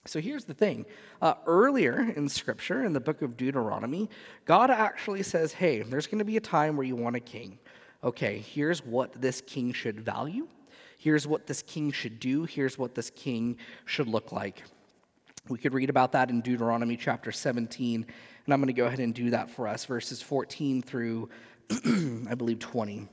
So 0.07 0.21
here's 0.21 0.45
the 0.45 0.55
thing. 0.55 0.87
Uh, 1.21 1.35
earlier 1.47 2.13
in 2.17 2.29
Scripture, 2.29 2.85
in 2.85 2.95
the 2.95 3.01
book 3.01 3.21
of 3.21 3.37
Deuteronomy, 3.37 4.09
God 4.47 4.71
actually 4.71 5.23
says, 5.23 5.53
hey, 5.53 5.83
there's 5.83 6.07
going 6.07 6.19
to 6.19 6.25
be 6.25 6.39
a 6.39 6.41
time 6.41 6.77
where 6.77 6.87
you 6.87 6.97
want 6.97 7.17
a 7.17 7.21
king. 7.21 7.59
Okay, 8.03 8.39
here's 8.39 8.85
what 8.85 9.13
this 9.21 9.43
king 9.43 9.73
should 9.73 10.01
value. 10.01 10.49
Here's 10.97 11.27
what 11.27 11.47
this 11.47 11.63
king 11.63 11.93
should 11.93 12.19
do. 12.19 12.45
Here's 12.45 12.79
what 12.79 12.95
this 12.95 13.11
king 13.11 13.59
should 13.85 14.09
look 14.09 14.33
like. 14.33 14.63
We 15.49 15.59
could 15.59 15.73
read 15.73 15.89
about 15.89 16.13
that 16.13 16.29
in 16.29 16.43
Deuteronomy 16.43 16.97
chapter 16.97 17.33
17, 17.33 18.05
and 18.45 18.55
I'm 18.55 18.61
going 18.61 18.67
to 18.67 18.75
go 18.75 18.85
ahead 18.85 19.01
and 19.01 19.15
do 19.15 19.31
that 19.31 19.49
for 19.49 19.67
us, 19.67 19.87
verses 19.87 20.21
14 20.21 20.83
through, 20.83 21.31
I 21.71 22.35
believe, 22.35 22.59
20. 22.59 23.09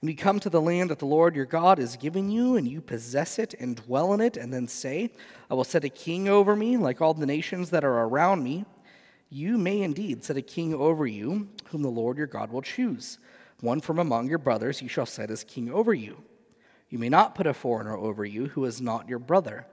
When 0.00 0.10
you 0.10 0.16
come 0.16 0.38
to 0.40 0.50
the 0.50 0.60
land 0.60 0.90
that 0.90 0.98
the 0.98 1.06
Lord 1.06 1.34
your 1.34 1.46
God 1.46 1.78
is 1.78 1.96
giving 1.96 2.30
you, 2.30 2.56
and 2.56 2.68
you 2.68 2.82
possess 2.82 3.38
it 3.38 3.54
and 3.58 3.76
dwell 3.76 4.12
in 4.12 4.20
it, 4.20 4.36
and 4.36 4.52
then 4.52 4.68
say, 4.68 5.12
I 5.50 5.54
will 5.54 5.64
set 5.64 5.84
a 5.84 5.88
king 5.88 6.28
over 6.28 6.54
me, 6.54 6.76
like 6.76 7.00
all 7.00 7.14
the 7.14 7.24
nations 7.24 7.70
that 7.70 7.84
are 7.84 8.04
around 8.04 8.44
me, 8.44 8.66
you 9.30 9.56
may 9.56 9.80
indeed 9.80 10.24
set 10.24 10.36
a 10.36 10.42
king 10.42 10.74
over 10.74 11.06
you, 11.06 11.48
whom 11.66 11.80
the 11.80 11.88
Lord 11.88 12.18
your 12.18 12.26
God 12.26 12.50
will 12.50 12.62
choose. 12.62 13.18
One 13.60 13.80
from 13.80 13.98
among 13.98 14.28
your 14.28 14.38
brothers 14.38 14.82
you 14.82 14.88
shall 14.88 15.06
set 15.06 15.30
as 15.30 15.42
king 15.44 15.70
over 15.70 15.94
you. 15.94 16.22
You 16.90 16.98
may 16.98 17.08
not 17.08 17.34
put 17.34 17.46
a 17.46 17.54
foreigner 17.54 17.96
over 17.96 18.24
you 18.24 18.46
who 18.48 18.64
is 18.66 18.80
not 18.80 19.08
your 19.08 19.20
brother. 19.20 19.66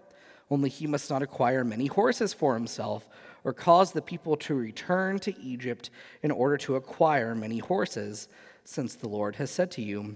Only 0.49 0.69
he 0.69 0.87
must 0.87 1.09
not 1.09 1.21
acquire 1.21 1.63
many 1.63 1.87
horses 1.87 2.33
for 2.33 2.53
himself, 2.53 3.07
or 3.43 3.53
cause 3.53 3.91
the 3.91 4.01
people 4.01 4.37
to 4.37 4.55
return 4.55 5.19
to 5.19 5.39
Egypt 5.39 5.89
in 6.21 6.31
order 6.31 6.57
to 6.57 6.75
acquire 6.75 7.35
many 7.35 7.59
horses, 7.59 8.27
since 8.63 8.95
the 8.95 9.09
Lord 9.09 9.35
has 9.37 9.51
said 9.51 9.71
to 9.71 9.81
you, 9.81 10.15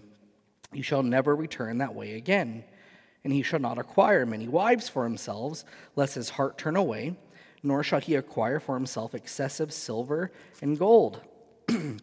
You 0.74 0.84
shall 0.84 1.04
never 1.04 1.36
return 1.36 1.78
that 1.80 1.96
way 1.96 2.16
again. 2.16 2.64
And 3.24 3.32
he 3.32 3.44
shall 3.44 3.60
not 3.60 3.78
acquire 3.78 4.26
many 4.26 4.48
wives 4.48 4.90
for 4.90 5.04
himself, 5.04 5.64
lest 5.96 6.16
his 6.16 6.32
heart 6.32 6.58
turn 6.58 6.76
away, 6.76 7.16
nor 7.62 7.84
shall 7.84 8.00
he 8.00 8.16
acquire 8.16 8.60
for 8.60 8.76
himself 8.76 9.14
excessive 9.14 9.72
silver 9.72 10.32
and 10.62 10.80
gold. 10.80 11.22
and 11.68 12.00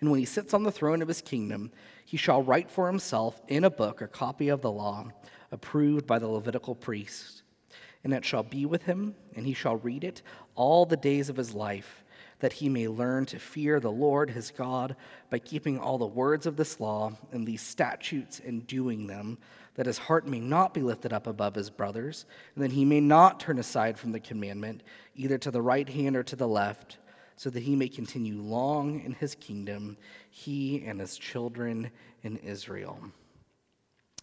when 0.00 0.18
he 0.18 0.24
sits 0.24 0.54
on 0.54 0.62
the 0.62 0.72
throne 0.72 1.02
of 1.02 1.08
his 1.08 1.20
kingdom, 1.20 1.70
he 2.04 2.16
shall 2.16 2.42
write 2.42 2.70
for 2.70 2.86
himself 2.86 3.40
in 3.48 3.64
a 3.64 3.70
book 3.70 4.00
a 4.00 4.08
copy 4.08 4.48
of 4.48 4.62
the 4.62 4.72
law, 4.72 5.08
approved 5.54 6.06
by 6.06 6.18
the 6.18 6.28
Levitical 6.28 6.74
priest. 6.74 7.42
And 8.02 8.12
it 8.12 8.24
shall 8.24 8.42
be 8.42 8.66
with 8.66 8.82
him, 8.82 9.14
and 9.34 9.46
he 9.46 9.54
shall 9.54 9.76
read 9.76 10.04
it 10.04 10.20
all 10.54 10.84
the 10.84 10.96
days 10.96 11.30
of 11.30 11.36
his 11.36 11.54
life, 11.54 12.04
that 12.40 12.52
he 12.52 12.68
may 12.68 12.88
learn 12.88 13.24
to 13.26 13.38
fear 13.38 13.80
the 13.80 13.90
Lord 13.90 14.28
his 14.28 14.50
God 14.50 14.94
by 15.30 15.38
keeping 15.38 15.78
all 15.78 15.96
the 15.96 16.06
words 16.06 16.44
of 16.44 16.56
this 16.56 16.78
law 16.78 17.12
and 17.32 17.46
these 17.46 17.62
statutes 17.62 18.42
and 18.44 18.66
doing 18.66 19.06
them, 19.06 19.38
that 19.76 19.86
his 19.86 19.96
heart 19.96 20.26
may 20.26 20.40
not 20.40 20.74
be 20.74 20.82
lifted 20.82 21.14
up 21.14 21.26
above 21.26 21.54
his 21.54 21.70
brothers, 21.70 22.26
and 22.54 22.62
that 22.62 22.72
he 22.72 22.84
may 22.84 23.00
not 23.00 23.40
turn 23.40 23.58
aside 23.58 23.98
from 23.98 24.12
the 24.12 24.20
commandment, 24.20 24.82
either 25.14 25.38
to 25.38 25.50
the 25.50 25.62
right 25.62 25.88
hand 25.88 26.16
or 26.16 26.22
to 26.24 26.36
the 26.36 26.48
left 26.48 26.98
so 27.36 27.50
that 27.50 27.62
he 27.62 27.74
may 27.74 27.88
continue 27.88 28.40
long 28.40 29.00
in 29.00 29.12
his 29.12 29.34
kingdom, 29.34 29.96
he 30.30 30.84
and 30.84 31.00
his 31.00 31.16
children 31.16 31.90
in 32.22 32.36
Israel. 32.38 33.00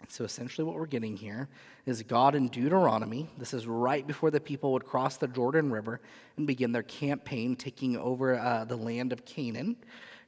So 0.07 0.23
essentially, 0.23 0.65
what 0.65 0.75
we're 0.75 0.85
getting 0.85 1.15
here 1.15 1.47
is 1.85 2.03
God 2.03 2.35
in 2.35 2.47
Deuteronomy. 2.49 3.29
This 3.37 3.53
is 3.53 3.67
right 3.67 4.05
before 4.05 4.31
the 4.31 4.39
people 4.39 4.73
would 4.73 4.85
cross 4.85 5.17
the 5.17 5.27
Jordan 5.27 5.71
River 5.71 6.01
and 6.37 6.45
begin 6.45 6.71
their 6.71 6.83
campaign 6.83 7.55
taking 7.55 7.97
over 7.97 8.37
uh, 8.37 8.65
the 8.65 8.75
land 8.75 9.13
of 9.13 9.25
Canaan. 9.25 9.77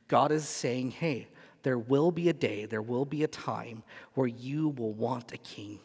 God 0.07 0.31
is 0.31 0.47
saying, 0.47 0.91
hey, 0.91 1.27
there 1.63 1.77
will 1.77 2.11
be 2.11 2.29
a 2.29 2.33
day, 2.33 2.65
there 2.65 2.81
will 2.81 3.05
be 3.05 3.23
a 3.23 3.27
time 3.27 3.83
where 4.13 4.27
you 4.27 4.69
will 4.69 4.93
want 4.93 5.33
a 5.33 5.37
king, 5.37 5.79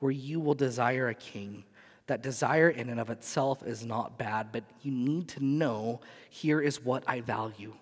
where 0.00 0.12
you 0.12 0.40
will 0.40 0.54
desire 0.54 1.08
a 1.08 1.14
king 1.14 1.64
that 2.06 2.22
desire 2.22 2.70
in 2.70 2.88
and 2.88 3.00
of 3.00 3.10
itself 3.10 3.62
is 3.64 3.84
not 3.84 4.18
bad, 4.18 4.52
but 4.52 4.64
you 4.82 4.92
need 4.92 5.28
to 5.28 5.44
know 5.44 6.00
here 6.30 6.60
is 6.60 6.82
what 6.84 7.02
I 7.06 7.20
value. 7.20 7.74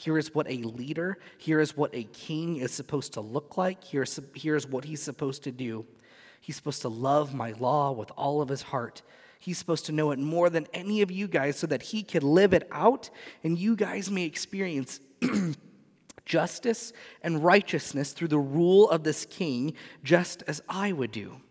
Here 0.00 0.16
is 0.16 0.34
what 0.34 0.50
a 0.50 0.56
leader, 0.56 1.18
here 1.36 1.60
is 1.60 1.76
what 1.76 1.94
a 1.94 2.04
king 2.04 2.56
is 2.56 2.72
supposed 2.72 3.12
to 3.12 3.20
look 3.20 3.58
like, 3.58 3.84
here's, 3.84 4.18
here's 4.34 4.66
what 4.66 4.86
he's 4.86 5.02
supposed 5.02 5.44
to 5.44 5.52
do. 5.52 5.84
He's 6.40 6.56
supposed 6.56 6.80
to 6.82 6.88
love 6.88 7.34
my 7.34 7.52
law 7.52 7.92
with 7.92 8.10
all 8.16 8.40
of 8.40 8.48
his 8.48 8.62
heart. 8.62 9.02
He's 9.38 9.58
supposed 9.58 9.84
to 9.86 9.92
know 9.92 10.10
it 10.10 10.18
more 10.18 10.48
than 10.48 10.66
any 10.72 11.02
of 11.02 11.10
you 11.10 11.28
guys 11.28 11.58
so 11.58 11.66
that 11.66 11.82
he 11.82 12.02
can 12.02 12.22
live 12.22 12.54
it 12.54 12.66
out 12.72 13.10
and 13.44 13.58
you 13.58 13.76
guys 13.76 14.10
may 14.10 14.24
experience 14.24 15.00
justice 16.24 16.94
and 17.22 17.44
righteousness 17.44 18.12
through 18.12 18.28
the 18.28 18.38
rule 18.38 18.88
of 18.88 19.04
this 19.04 19.26
king, 19.26 19.74
just 20.02 20.42
as 20.46 20.62
I 20.66 20.92
would 20.92 21.12
do. 21.12 21.42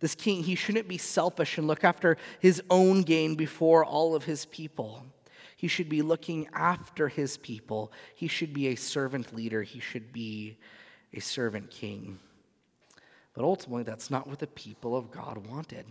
This 0.00 0.16
king, 0.16 0.42
he 0.42 0.56
shouldn't 0.56 0.88
be 0.88 0.98
selfish 0.98 1.58
and 1.58 1.68
look 1.68 1.84
after 1.84 2.16
his 2.40 2.60
own 2.70 3.02
gain 3.02 3.36
before 3.36 3.84
all 3.84 4.16
of 4.16 4.24
his 4.24 4.46
people. 4.46 5.06
He 5.64 5.68
should 5.68 5.88
be 5.88 6.02
looking 6.02 6.46
after 6.52 7.08
his 7.08 7.38
people. 7.38 7.90
He 8.14 8.28
should 8.28 8.52
be 8.52 8.68
a 8.68 8.74
servant 8.74 9.34
leader. 9.34 9.62
He 9.62 9.80
should 9.80 10.12
be 10.12 10.58
a 11.14 11.20
servant 11.20 11.70
king. 11.70 12.18
But 13.32 13.46
ultimately, 13.46 13.82
that's 13.82 14.10
not 14.10 14.26
what 14.26 14.40
the 14.40 14.46
people 14.46 14.94
of 14.94 15.10
God 15.10 15.46
wanted. 15.46 15.86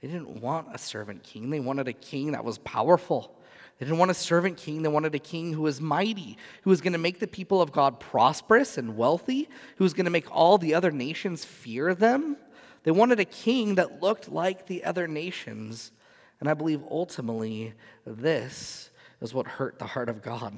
They 0.00 0.08
didn't 0.08 0.40
want 0.40 0.68
a 0.74 0.78
servant 0.78 1.22
king, 1.22 1.50
they 1.50 1.60
wanted 1.60 1.86
a 1.86 1.92
king 1.92 2.32
that 2.32 2.46
was 2.46 2.56
powerful. 2.56 3.38
They 3.78 3.84
didn't 3.84 3.98
want 3.98 4.10
a 4.10 4.14
servant 4.14 4.56
king. 4.56 4.80
They 4.80 4.88
wanted 4.88 5.14
a 5.14 5.18
king 5.18 5.52
who 5.52 5.60
was 5.60 5.82
mighty, 5.82 6.38
who 6.62 6.70
was 6.70 6.80
going 6.80 6.94
to 6.94 6.98
make 6.98 7.20
the 7.20 7.26
people 7.26 7.60
of 7.60 7.72
God 7.72 8.00
prosperous 8.00 8.78
and 8.78 8.96
wealthy, 8.96 9.50
who 9.76 9.84
was 9.84 9.92
going 9.92 10.06
to 10.06 10.10
make 10.10 10.34
all 10.34 10.56
the 10.56 10.72
other 10.72 10.90
nations 10.90 11.44
fear 11.44 11.94
them. 11.94 12.38
They 12.84 12.90
wanted 12.90 13.20
a 13.20 13.26
king 13.26 13.74
that 13.74 14.00
looked 14.00 14.30
like 14.30 14.66
the 14.66 14.82
other 14.82 15.06
nations. 15.06 15.92
And 16.40 16.48
I 16.48 16.54
believe 16.54 16.82
ultimately 16.90 17.74
this 18.06 18.90
is 19.20 19.34
what 19.34 19.46
hurt 19.46 19.78
the 19.78 19.86
heart 19.86 20.08
of 20.08 20.22
God. 20.22 20.56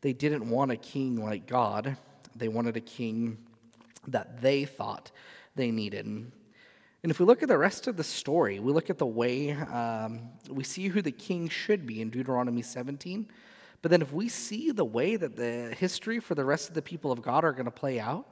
They 0.00 0.12
didn't 0.12 0.48
want 0.48 0.70
a 0.70 0.76
king 0.76 1.22
like 1.22 1.46
God, 1.46 1.96
they 2.34 2.48
wanted 2.48 2.76
a 2.76 2.80
king 2.80 3.38
that 4.08 4.40
they 4.40 4.64
thought 4.64 5.10
they 5.54 5.70
needed. 5.70 6.06
And 6.06 7.10
if 7.10 7.18
we 7.18 7.26
look 7.26 7.42
at 7.42 7.48
the 7.48 7.58
rest 7.58 7.88
of 7.88 7.96
the 7.96 8.04
story, 8.04 8.60
we 8.60 8.72
look 8.72 8.88
at 8.88 8.98
the 8.98 9.06
way 9.06 9.52
um, 9.52 10.30
we 10.48 10.62
see 10.62 10.86
who 10.88 11.02
the 11.02 11.10
king 11.10 11.48
should 11.48 11.84
be 11.84 12.00
in 12.00 12.10
Deuteronomy 12.10 12.62
17. 12.62 13.28
But 13.82 13.90
then 13.90 14.02
if 14.02 14.12
we 14.12 14.28
see 14.28 14.70
the 14.70 14.84
way 14.84 15.16
that 15.16 15.36
the 15.36 15.74
history 15.76 16.20
for 16.20 16.36
the 16.36 16.44
rest 16.44 16.68
of 16.68 16.74
the 16.74 16.82
people 16.82 17.10
of 17.10 17.20
God 17.20 17.44
are 17.44 17.52
going 17.52 17.64
to 17.64 17.72
play 17.72 17.98
out, 17.98 18.26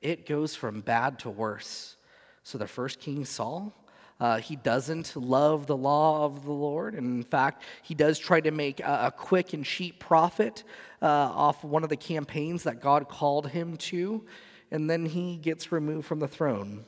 it 0.00 0.26
goes 0.26 0.54
from 0.54 0.80
bad 0.80 1.18
to 1.20 1.30
worse. 1.30 1.96
So 2.44 2.56
the 2.56 2.68
first 2.68 3.00
king, 3.00 3.24
Saul, 3.24 3.72
uh, 4.20 4.38
he 4.38 4.56
doesn't 4.56 5.16
love 5.16 5.66
the 5.66 5.76
law 5.76 6.24
of 6.24 6.44
the 6.44 6.52
Lord. 6.52 6.94
And 6.94 7.22
in 7.22 7.24
fact, 7.24 7.62
he 7.82 7.94
does 7.94 8.18
try 8.18 8.40
to 8.40 8.50
make 8.50 8.80
a, 8.80 9.06
a 9.06 9.10
quick 9.10 9.52
and 9.52 9.64
cheap 9.64 9.98
profit 9.98 10.64
uh, 11.02 11.06
off 11.06 11.64
one 11.64 11.82
of 11.82 11.88
the 11.88 11.96
campaigns 11.96 12.62
that 12.62 12.80
God 12.80 13.08
called 13.08 13.48
him 13.48 13.76
to. 13.76 14.24
And 14.70 14.88
then 14.88 15.06
he 15.06 15.36
gets 15.36 15.72
removed 15.72 16.06
from 16.06 16.20
the 16.20 16.28
throne. 16.28 16.84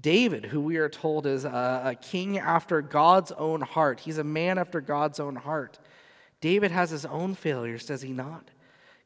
David, 0.00 0.46
who 0.46 0.60
we 0.60 0.76
are 0.76 0.88
told 0.88 1.26
is 1.26 1.44
a, 1.44 1.82
a 1.84 1.94
king 1.94 2.38
after 2.38 2.80
God's 2.80 3.32
own 3.32 3.60
heart, 3.60 4.00
he's 4.00 4.18
a 4.18 4.24
man 4.24 4.58
after 4.58 4.80
God's 4.80 5.20
own 5.20 5.36
heart. 5.36 5.78
David 6.40 6.70
has 6.70 6.90
his 6.90 7.04
own 7.04 7.34
failures, 7.34 7.86
does 7.86 8.02
he 8.02 8.12
not? 8.12 8.51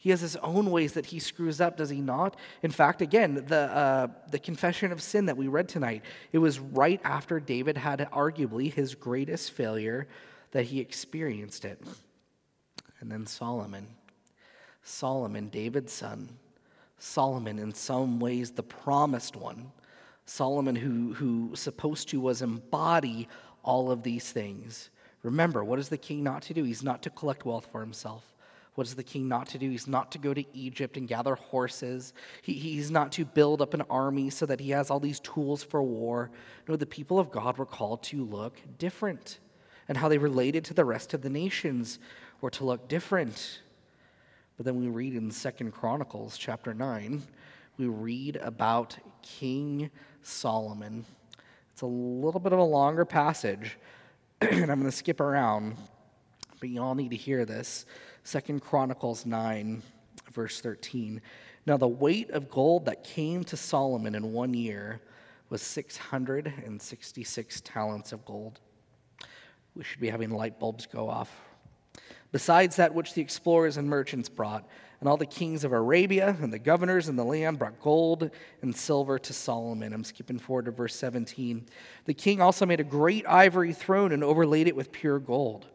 He 0.07 0.11
has 0.11 0.21
his 0.21 0.37
own 0.37 0.71
ways 0.71 0.92
that 0.92 1.07
he 1.07 1.19
screws 1.19 1.61
up, 1.61 1.77
does 1.77 1.90
he 1.90 2.01
not? 2.01 2.37
In 2.62 2.71
fact, 2.71 3.03
again, 3.03 3.45
the, 3.49 3.62
uh, 3.62 4.07
the 4.31 4.38
confession 4.38 4.92
of 4.92 5.03
sin 5.03 5.27
that 5.27 5.37
we 5.37 5.49
read 5.49 5.69
tonight, 5.69 6.05
it 6.31 6.38
was 6.38 6.61
right 6.61 7.01
after 7.03 7.40
David 7.40 7.77
had 7.77 8.09
arguably 8.12 8.73
his 8.73 8.95
greatest 8.95 9.51
failure 9.51 10.07
that 10.53 10.66
he 10.66 10.79
experienced 10.79 11.64
it. 11.64 11.83
And 13.01 13.11
then 13.11 13.27
Solomon. 13.27 13.88
Solomon, 14.85 15.49
David's 15.49 15.92
son. 15.92 16.29
Solomon, 17.01 17.59
in 17.59 17.75
some 17.75 18.21
ways, 18.21 18.53
the 18.53 18.62
promised 18.62 19.35
one. 19.35 19.73
Solomon, 20.25 20.77
who, 20.77 21.14
who 21.14 21.51
supposed 21.57 22.11
to 22.11 22.21
was 22.21 22.42
embody 22.42 23.27
all 23.64 23.90
of 23.90 24.05
these 24.05 24.31
things. 24.31 24.88
Remember, 25.25 25.64
what 25.64 25.81
is 25.81 25.88
the 25.88 25.99
king 25.99 26.23
not 26.23 26.42
to 26.42 26.55
do? 26.55 26.62
He's 26.62 26.85
not 26.85 27.03
to 27.03 27.11
collect 27.11 27.45
wealth 27.45 27.66
for 27.73 27.81
himself. 27.81 28.36
What 28.77 28.87
is 28.87 28.95
the 28.95 29.03
king 29.03 29.27
not 29.27 29.49
to 29.49 29.59
do? 29.59 29.71
He's 29.71 29.89
not 29.89 30.12
to 30.12 30.19
go 30.19 30.35
to 30.35 30.45
Egypt 30.55 30.99
and 30.99 31.09
gather 31.09 31.35
horses. 31.35 32.12
He, 32.43 32.53
he's 32.53 32.91
not 32.91 33.11
to 33.12 33.25
build 33.25 33.62
up 33.62 33.73
an 33.73 33.83
army 33.89 34.29
so 34.29 34.45
that 34.45 34.61
he 34.61 34.71
has 34.71 34.91
all 34.91 35.01
these 35.01 35.19
tools 35.21 35.62
for 35.65 35.83
war. 35.83 36.31
No, 36.69 36.77
the 36.77 36.85
people 36.85 37.19
of 37.19 37.31
God 37.31 37.57
were 37.57 37.67
called 37.67 38.03
to 38.05 38.23
look 38.23 38.61
different. 38.77 39.39
And 39.89 39.97
how 39.97 40.09
they 40.09 40.19
related 40.19 40.62
to 40.67 40.75
the 40.75 40.85
rest 40.85 41.15
of 41.15 41.23
the 41.23 41.31
nations 41.31 41.99
were 42.43 42.51
to 42.51 42.65
look 42.65 42.87
different. 42.87 43.62
But 44.59 44.67
then 44.67 44.79
we 44.79 44.89
read 44.89 45.15
in 45.15 45.31
Second 45.31 45.73
Chronicles 45.73 46.37
chapter 46.37 46.75
9, 46.75 47.23
we 47.79 47.87
read 47.87 48.37
about 48.37 48.99
King 49.23 49.91
Solomon. 50.23 51.07
It's 51.73 51.81
a 51.81 51.87
little 51.87 52.41
bit 52.41 52.53
of 52.53 52.59
a 52.59 52.65
longer 52.65 53.07
passage, 53.07 53.79
and 54.41 54.71
I'm 54.71 54.81
going 54.81 54.91
to 54.91 54.93
skip 54.93 55.21
around, 55.21 55.77
but 56.61 56.69
you 56.69 56.83
all 56.83 56.95
need 56.95 57.11
to 57.11 57.17
hear 57.17 57.47
this. 57.47 57.87
Second 58.27 58.61
Chronicles 58.61 59.25
9, 59.25 59.85
verse 60.33 60.61
13. 60.61 61.23
Now, 61.65 61.77
the 61.77 61.87
weight 61.87 62.29
of 62.31 62.51
gold 62.51 62.87
that 62.87 63.05
came 63.05 63.45
to 63.45 63.57
Solomon 63.57 64.17
in 64.17 64.33
one 64.33 64.53
year 64.53 65.01
was 65.49 65.62
666 65.62 67.61
talents 67.61 68.11
of 68.11 68.25
gold. 68.25 68.59
We 69.77 69.85
should 69.85 70.01
be 70.01 70.09
having 70.09 70.31
light 70.31 70.59
bulbs 70.59 70.87
go 70.87 71.09
off. 71.09 71.31
Besides 72.33 72.75
that 72.77 72.93
which 72.93 73.15
the 73.15 73.23
explorers 73.23 73.77
and 73.77 73.89
merchants 73.89 74.29
brought, 74.29 74.67
and 74.99 75.09
all 75.09 75.17
the 75.17 75.25
kings 75.25 75.62
of 75.62 75.71
Arabia 75.71 76.37
and 76.43 76.53
the 76.53 76.59
governors 76.59 77.09
in 77.09 77.15
the 77.15 77.25
land 77.25 77.61
brought 77.61 77.81
gold 77.81 78.33
and 78.61 78.75
silver 78.75 79.21
to 79.21 79.33
Solomon. 79.33 79.93
I'm 79.93 80.03
skipping 80.03 80.41
forward 80.41 80.65
to 80.65 80.73
verse 80.73 80.97
17. 80.97 81.65
The 82.07 82.15
king 82.15 82.41
also 82.41 82.67
made 82.67 82.81
a 82.81 82.85
great 82.85 83.25
ivory 83.29 83.73
throne 83.73 84.11
and 84.11 84.25
overlaid 84.25 84.67
it 84.67 84.75
with 84.75 84.91
pure 84.91 85.21
gold. 85.21 85.67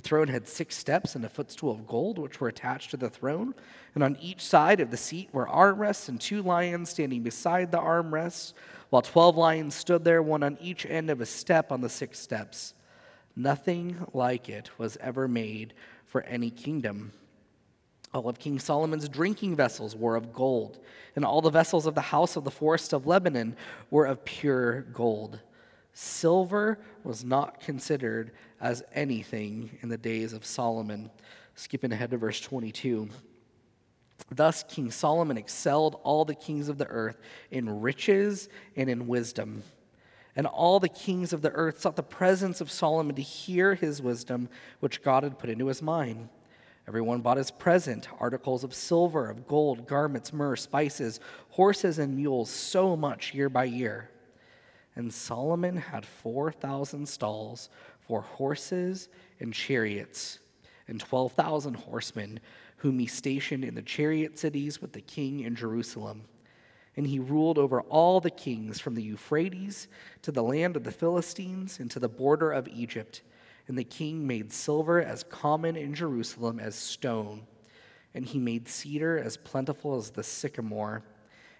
The 0.00 0.08
throne 0.08 0.28
had 0.28 0.48
six 0.48 0.78
steps 0.78 1.14
and 1.14 1.22
a 1.26 1.28
footstool 1.28 1.70
of 1.70 1.86
gold, 1.86 2.18
which 2.18 2.40
were 2.40 2.48
attached 2.48 2.90
to 2.92 2.96
the 2.96 3.10
throne. 3.10 3.54
And 3.94 4.02
on 4.02 4.16
each 4.18 4.40
side 4.40 4.80
of 4.80 4.90
the 4.90 4.96
seat 4.96 5.28
were 5.30 5.46
armrests 5.46 6.08
and 6.08 6.18
two 6.18 6.40
lions 6.40 6.88
standing 6.88 7.22
beside 7.22 7.70
the 7.70 7.76
armrests, 7.76 8.54
while 8.88 9.02
twelve 9.02 9.36
lions 9.36 9.74
stood 9.74 10.02
there, 10.02 10.22
one 10.22 10.42
on 10.42 10.56
each 10.58 10.86
end 10.86 11.10
of 11.10 11.20
a 11.20 11.26
step 11.26 11.70
on 11.70 11.82
the 11.82 11.90
six 11.90 12.18
steps. 12.18 12.72
Nothing 13.36 14.06
like 14.14 14.48
it 14.48 14.70
was 14.78 14.96
ever 15.02 15.28
made 15.28 15.74
for 16.06 16.22
any 16.22 16.50
kingdom. 16.50 17.12
All 18.14 18.26
of 18.26 18.38
King 18.38 18.58
Solomon's 18.58 19.06
drinking 19.06 19.54
vessels 19.54 19.94
were 19.94 20.16
of 20.16 20.32
gold, 20.32 20.78
and 21.14 21.26
all 21.26 21.42
the 21.42 21.50
vessels 21.50 21.84
of 21.84 21.94
the 21.94 22.00
house 22.00 22.36
of 22.36 22.44
the 22.44 22.50
forest 22.50 22.94
of 22.94 23.06
Lebanon 23.06 23.54
were 23.90 24.06
of 24.06 24.24
pure 24.24 24.80
gold. 24.80 25.40
Silver 25.92 26.78
was 27.04 27.22
not 27.22 27.60
considered 27.60 28.30
as 28.60 28.82
anything 28.94 29.78
in 29.80 29.88
the 29.88 29.98
days 29.98 30.32
of 30.32 30.44
Solomon. 30.44 31.10
Skipping 31.54 31.92
ahead 31.92 32.10
to 32.10 32.18
verse 32.18 32.40
22. 32.40 33.08
Thus, 34.30 34.64
King 34.68 34.90
Solomon 34.90 35.36
excelled 35.36 36.00
all 36.02 36.24
the 36.24 36.34
kings 36.34 36.68
of 36.68 36.78
the 36.78 36.86
earth 36.86 37.18
in 37.50 37.80
riches 37.80 38.48
and 38.76 38.88
in 38.88 39.06
wisdom. 39.06 39.62
And 40.36 40.46
all 40.46 40.78
the 40.78 40.88
kings 40.88 41.32
of 41.32 41.42
the 41.42 41.50
earth 41.50 41.80
sought 41.80 41.96
the 41.96 42.02
presence 42.02 42.60
of 42.60 42.70
Solomon 42.70 43.16
to 43.16 43.22
hear 43.22 43.74
his 43.74 44.00
wisdom, 44.00 44.48
which 44.78 45.02
God 45.02 45.24
had 45.24 45.38
put 45.38 45.50
into 45.50 45.66
his 45.66 45.82
mind. 45.82 46.28
Everyone 46.86 47.20
bought 47.20 47.36
his 47.36 47.50
present 47.50 48.08
articles 48.18 48.64
of 48.64 48.74
silver, 48.74 49.28
of 49.28 49.46
gold, 49.46 49.86
garments, 49.86 50.32
myrrh, 50.32 50.56
spices, 50.56 51.20
horses, 51.50 51.98
and 51.98 52.16
mules, 52.16 52.50
so 52.50 52.96
much 52.96 53.34
year 53.34 53.48
by 53.48 53.64
year. 53.64 54.10
And 54.96 55.12
Solomon 55.12 55.76
had 55.76 56.04
4,000 56.04 57.08
stalls 57.08 57.70
for 58.10 58.22
horses 58.22 59.08
and 59.38 59.54
chariots, 59.54 60.40
and 60.88 60.98
12,000 60.98 61.74
horsemen, 61.74 62.40
whom 62.78 62.98
he 62.98 63.06
stationed 63.06 63.64
in 63.64 63.76
the 63.76 63.82
chariot 63.82 64.36
cities 64.36 64.82
with 64.82 64.92
the 64.92 65.00
king 65.00 65.38
in 65.38 65.54
Jerusalem. 65.54 66.22
And 66.96 67.06
he 67.06 67.20
ruled 67.20 67.56
over 67.56 67.82
all 67.82 68.18
the 68.18 68.32
kings 68.32 68.80
from 68.80 68.96
the 68.96 69.02
Euphrates 69.04 69.86
to 70.22 70.32
the 70.32 70.42
land 70.42 70.74
of 70.74 70.82
the 70.82 70.90
Philistines 70.90 71.78
and 71.78 71.88
to 71.92 72.00
the 72.00 72.08
border 72.08 72.50
of 72.50 72.66
Egypt. 72.66 73.22
And 73.68 73.78
the 73.78 73.84
king 73.84 74.26
made 74.26 74.52
silver 74.52 75.00
as 75.00 75.22
common 75.22 75.76
in 75.76 75.94
Jerusalem 75.94 76.58
as 76.58 76.74
stone. 76.74 77.46
And 78.12 78.26
he 78.26 78.40
made 78.40 78.66
cedar 78.66 79.20
as 79.20 79.36
plentiful 79.36 79.96
as 79.96 80.10
the 80.10 80.24
sycamore. 80.24 81.04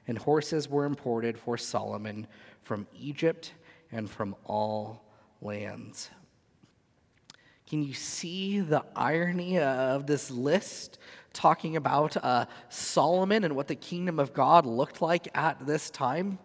And 0.08 0.18
horses 0.18 0.68
were 0.68 0.84
imported 0.84 1.38
for 1.38 1.56
Solomon 1.56 2.26
from 2.64 2.88
Egypt 2.98 3.52
and 3.92 4.10
from 4.10 4.34
all 4.44 5.04
lands. 5.40 6.10
Can 7.70 7.84
you 7.84 7.94
see 7.94 8.58
the 8.58 8.84
irony 8.96 9.60
of 9.60 10.08
this 10.08 10.28
list 10.28 10.98
talking 11.32 11.76
about 11.76 12.16
uh, 12.16 12.46
Solomon 12.68 13.44
and 13.44 13.54
what 13.54 13.68
the 13.68 13.76
kingdom 13.76 14.18
of 14.18 14.34
God 14.34 14.66
looked 14.66 15.00
like 15.00 15.28
at 15.36 15.64
this 15.68 15.88
time? 15.88 16.40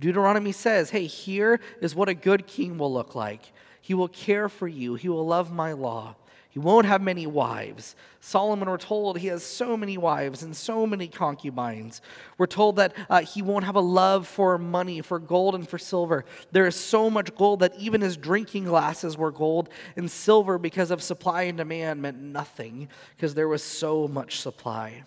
Deuteronomy 0.00 0.50
says, 0.50 0.90
hey, 0.90 1.06
here 1.06 1.60
is 1.80 1.94
what 1.94 2.08
a 2.08 2.14
good 2.14 2.48
king 2.48 2.76
will 2.76 2.92
look 2.92 3.14
like. 3.14 3.52
He 3.80 3.94
will 3.94 4.08
care 4.08 4.48
for 4.48 4.66
you, 4.66 4.96
he 4.96 5.08
will 5.08 5.24
love 5.24 5.52
my 5.52 5.74
law. 5.74 6.16
He 6.54 6.60
won't 6.60 6.86
have 6.86 7.02
many 7.02 7.26
wives. 7.26 7.96
Solomon, 8.20 8.70
we're 8.70 8.78
told, 8.78 9.18
he 9.18 9.26
has 9.26 9.42
so 9.42 9.76
many 9.76 9.98
wives 9.98 10.44
and 10.44 10.56
so 10.56 10.86
many 10.86 11.08
concubines. 11.08 12.00
We're 12.38 12.46
told 12.46 12.76
that 12.76 12.94
uh, 13.10 13.22
he 13.22 13.42
won't 13.42 13.64
have 13.64 13.74
a 13.74 13.80
love 13.80 14.28
for 14.28 14.56
money, 14.56 15.00
for 15.00 15.18
gold 15.18 15.56
and 15.56 15.68
for 15.68 15.78
silver. 15.78 16.24
There 16.52 16.68
is 16.68 16.76
so 16.76 17.10
much 17.10 17.34
gold 17.34 17.58
that 17.58 17.74
even 17.76 18.02
his 18.02 18.16
drinking 18.16 18.66
glasses 18.66 19.18
were 19.18 19.32
gold 19.32 19.68
and 19.96 20.08
silver 20.08 20.56
because 20.56 20.92
of 20.92 21.02
supply 21.02 21.42
and 21.42 21.58
demand 21.58 22.00
meant 22.00 22.20
nothing 22.20 22.88
because 23.16 23.34
there 23.34 23.48
was 23.48 23.64
so 23.64 24.06
much 24.06 24.38
supply 24.38 25.02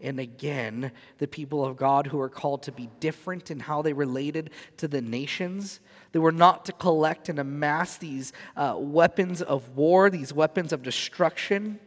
and 0.00 0.18
again 0.20 0.92
the 1.18 1.28
people 1.28 1.64
of 1.64 1.76
God 1.76 2.06
who 2.06 2.20
are 2.20 2.28
called 2.28 2.62
to 2.64 2.72
be 2.72 2.88
different 3.00 3.50
in 3.50 3.60
how 3.60 3.82
they 3.82 3.92
related 3.92 4.50
to 4.78 4.88
the 4.88 5.00
nations. 5.00 5.80
They 6.12 6.18
were 6.18 6.32
not 6.32 6.64
to 6.66 6.72
collect 6.72 7.28
and 7.28 7.38
amass 7.38 7.96
these 7.96 8.32
uh, 8.56 8.76
weapons 8.78 9.42
of 9.42 9.76
war, 9.76 10.10
these 10.10 10.32
weapons 10.32 10.72
of 10.72 10.82
destruction. 10.82 11.78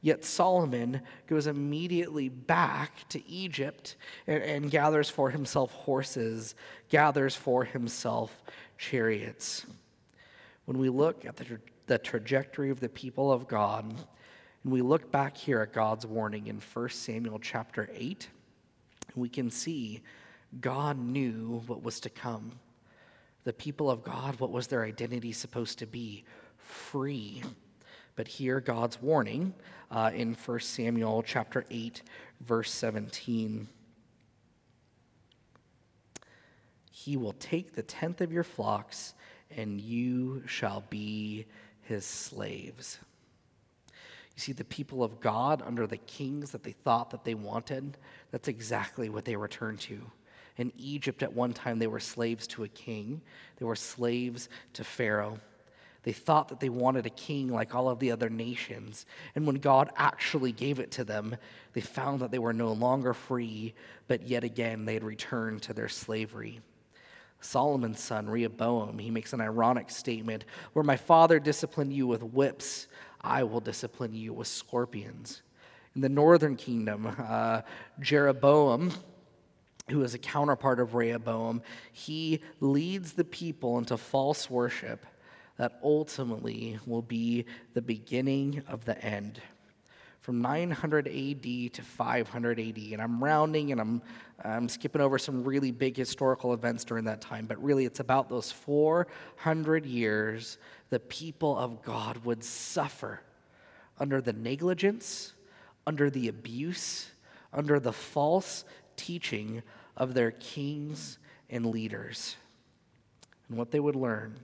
Yet 0.00 0.24
Solomon 0.24 1.00
goes 1.26 1.46
immediately 1.46 2.28
back 2.28 3.08
to 3.08 3.28
Egypt 3.28 3.96
and, 4.26 4.42
and 4.42 4.70
gathers 4.70 5.10
for 5.10 5.30
himself 5.30 5.72
horses, 5.72 6.54
gathers 6.88 7.34
for 7.34 7.64
himself 7.64 8.42
chariots. 8.78 9.66
When 10.66 10.78
we 10.78 10.88
look 10.88 11.24
at 11.24 11.36
the, 11.36 11.58
the 11.86 11.98
trajectory 11.98 12.70
of 12.70 12.78
the 12.78 12.88
people 12.88 13.32
of 13.32 13.48
God, 13.48 13.94
and 14.68 14.72
we 14.74 14.82
look 14.82 15.10
back 15.10 15.34
here 15.34 15.62
at 15.62 15.72
God's 15.72 16.04
warning 16.04 16.48
in 16.48 16.60
1 16.60 16.88
Samuel 16.90 17.38
chapter 17.38 17.88
8, 17.90 18.28
we 19.14 19.30
can 19.30 19.50
see 19.50 20.02
God 20.60 20.98
knew 20.98 21.62
what 21.66 21.82
was 21.82 22.00
to 22.00 22.10
come. 22.10 22.52
The 23.44 23.54
people 23.54 23.90
of 23.90 24.04
God, 24.04 24.38
what 24.38 24.50
was 24.50 24.66
their 24.66 24.84
identity 24.84 25.32
supposed 25.32 25.78
to 25.78 25.86
be? 25.86 26.26
Free. 26.58 27.42
But 28.14 28.28
here, 28.28 28.60
God's 28.60 29.00
warning 29.00 29.54
uh, 29.90 30.10
in 30.14 30.34
1 30.34 30.60
Samuel 30.60 31.22
chapter 31.22 31.64
8, 31.70 32.02
verse 32.42 32.70
17. 32.70 33.68
He 36.90 37.16
will 37.16 37.32
take 37.40 37.72
the 37.72 37.82
tenth 37.82 38.20
of 38.20 38.30
your 38.30 38.44
flocks, 38.44 39.14
and 39.50 39.80
you 39.80 40.42
shall 40.46 40.84
be 40.90 41.46
his 41.80 42.04
slaves. 42.04 42.98
You 44.38 44.42
see, 44.42 44.52
the 44.52 44.62
people 44.62 45.02
of 45.02 45.18
God 45.18 45.64
under 45.66 45.84
the 45.84 45.96
kings 45.96 46.52
that 46.52 46.62
they 46.62 46.70
thought 46.70 47.10
that 47.10 47.24
they 47.24 47.34
wanted, 47.34 47.98
that's 48.30 48.46
exactly 48.46 49.08
what 49.08 49.24
they 49.24 49.34
returned 49.34 49.80
to. 49.80 50.00
In 50.56 50.72
Egypt, 50.78 51.24
at 51.24 51.32
one 51.32 51.52
time, 51.52 51.80
they 51.80 51.88
were 51.88 51.98
slaves 51.98 52.46
to 52.48 52.62
a 52.62 52.68
king, 52.68 53.20
they 53.56 53.64
were 53.64 53.74
slaves 53.74 54.48
to 54.74 54.84
Pharaoh. 54.84 55.40
They 56.04 56.12
thought 56.12 56.46
that 56.50 56.60
they 56.60 56.68
wanted 56.68 57.04
a 57.04 57.10
king 57.10 57.48
like 57.48 57.74
all 57.74 57.88
of 57.88 57.98
the 57.98 58.12
other 58.12 58.30
nations. 58.30 59.06
And 59.34 59.44
when 59.44 59.56
God 59.56 59.90
actually 59.96 60.52
gave 60.52 60.78
it 60.78 60.92
to 60.92 61.04
them, 61.04 61.34
they 61.72 61.80
found 61.80 62.20
that 62.20 62.30
they 62.30 62.38
were 62.38 62.52
no 62.52 62.70
longer 62.70 63.14
free, 63.14 63.74
but 64.06 64.22
yet 64.22 64.44
again, 64.44 64.84
they 64.84 64.94
had 64.94 65.02
returned 65.02 65.62
to 65.62 65.74
their 65.74 65.88
slavery. 65.88 66.60
Solomon's 67.40 68.00
son, 68.00 68.28
Rehoboam, 68.28 68.98
he 68.98 69.10
makes 69.10 69.32
an 69.32 69.40
ironic 69.40 69.90
statement 69.90 70.44
where 70.74 70.84
my 70.84 70.96
father 70.96 71.40
disciplined 71.40 71.92
you 71.92 72.06
with 72.06 72.22
whips, 72.22 72.86
I 73.20 73.42
will 73.42 73.60
discipline 73.60 74.14
you 74.14 74.32
with 74.32 74.48
scorpions. 74.48 75.42
In 75.94 76.00
the 76.00 76.08
northern 76.08 76.56
kingdom, 76.56 77.14
uh, 77.18 77.62
Jeroboam, 78.00 78.92
who 79.90 80.02
is 80.02 80.14
a 80.14 80.18
counterpart 80.18 80.80
of 80.80 80.94
Rehoboam, 80.94 81.62
he 81.92 82.40
leads 82.60 83.14
the 83.14 83.24
people 83.24 83.78
into 83.78 83.96
false 83.96 84.48
worship 84.48 85.06
that 85.56 85.78
ultimately 85.82 86.78
will 86.86 87.02
be 87.02 87.44
the 87.74 87.82
beginning 87.82 88.62
of 88.68 88.84
the 88.84 89.02
end. 89.04 89.40
From 90.28 90.42
900 90.42 91.08
AD 91.08 91.72
to 91.72 91.82
500 91.82 92.60
AD, 92.60 92.76
and 92.76 93.00
I'm 93.00 93.24
rounding 93.24 93.72
and 93.72 93.80
I'm, 93.80 94.02
I'm 94.44 94.68
skipping 94.68 95.00
over 95.00 95.16
some 95.16 95.42
really 95.42 95.70
big 95.70 95.96
historical 95.96 96.52
events 96.52 96.84
during 96.84 97.06
that 97.06 97.22
time, 97.22 97.46
but 97.46 97.56
really 97.62 97.86
it's 97.86 98.00
about 98.00 98.28
those 98.28 98.52
400 98.52 99.86
years 99.86 100.58
the 100.90 101.00
people 101.00 101.56
of 101.56 101.82
God 101.82 102.26
would 102.26 102.44
suffer 102.44 103.22
under 103.98 104.20
the 104.20 104.34
negligence, 104.34 105.32
under 105.86 106.10
the 106.10 106.28
abuse, 106.28 107.10
under 107.50 107.80
the 107.80 107.94
false 107.94 108.66
teaching 108.96 109.62
of 109.96 110.12
their 110.12 110.32
kings 110.32 111.16
and 111.48 111.64
leaders. 111.64 112.36
And 113.48 113.56
what 113.56 113.70
they 113.70 113.80
would 113.80 113.96
learn 113.96 114.40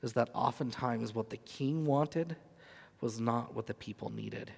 is 0.00 0.14
that 0.14 0.30
oftentimes 0.32 1.14
what 1.14 1.28
the 1.28 1.36
king 1.36 1.84
wanted 1.84 2.34
was 3.02 3.20
not 3.20 3.54
what 3.54 3.66
the 3.66 3.74
people 3.74 4.08
needed. 4.08 4.50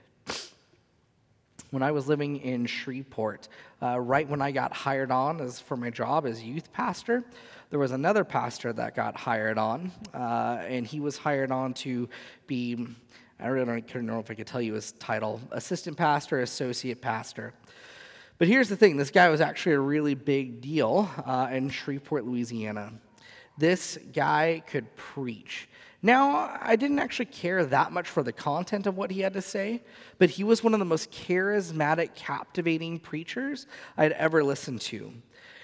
When 1.70 1.84
I 1.84 1.92
was 1.92 2.08
living 2.08 2.38
in 2.38 2.66
Shreveport, 2.66 3.48
uh, 3.80 4.00
right 4.00 4.28
when 4.28 4.42
I 4.42 4.50
got 4.50 4.72
hired 4.72 5.12
on 5.12 5.40
as 5.40 5.60
for 5.60 5.76
my 5.76 5.88
job 5.88 6.26
as 6.26 6.42
youth 6.42 6.72
pastor, 6.72 7.22
there 7.70 7.78
was 7.78 7.92
another 7.92 8.24
pastor 8.24 8.72
that 8.72 8.96
got 8.96 9.16
hired 9.16 9.56
on, 9.56 9.92
uh, 10.12 10.62
and 10.66 10.84
he 10.84 10.98
was 10.98 11.16
hired 11.16 11.52
on 11.52 11.72
to 11.74 12.08
be, 12.48 12.88
I 13.38 13.46
really 13.46 13.82
don't 13.82 14.06
know 14.06 14.18
if 14.18 14.32
I 14.32 14.34
could 14.34 14.48
tell 14.48 14.60
you 14.60 14.74
his 14.74 14.90
title, 14.92 15.40
assistant 15.52 15.96
pastor, 15.96 16.40
associate 16.40 17.00
pastor. 17.00 17.54
But 18.38 18.48
here's 18.48 18.68
the 18.68 18.76
thing 18.76 18.96
this 18.96 19.12
guy 19.12 19.28
was 19.28 19.40
actually 19.40 19.74
a 19.74 19.80
really 19.80 20.14
big 20.14 20.60
deal 20.60 21.08
uh, 21.24 21.50
in 21.52 21.68
Shreveport, 21.68 22.24
Louisiana. 22.24 22.92
This 23.58 23.96
guy 24.12 24.64
could 24.66 24.96
preach. 24.96 25.68
Now, 26.02 26.58
I 26.60 26.76
didn't 26.76 26.98
actually 26.98 27.26
care 27.26 27.64
that 27.66 27.92
much 27.92 28.08
for 28.08 28.22
the 28.22 28.32
content 28.32 28.86
of 28.86 28.96
what 28.96 29.10
he 29.10 29.20
had 29.20 29.34
to 29.34 29.42
say, 29.42 29.82
but 30.18 30.30
he 30.30 30.44
was 30.44 30.64
one 30.64 30.72
of 30.72 30.78
the 30.78 30.86
most 30.86 31.10
charismatic, 31.10 32.14
captivating 32.14 32.98
preachers 32.98 33.66
I'd 33.98 34.12
ever 34.12 34.42
listened 34.42 34.80
to. 34.82 35.12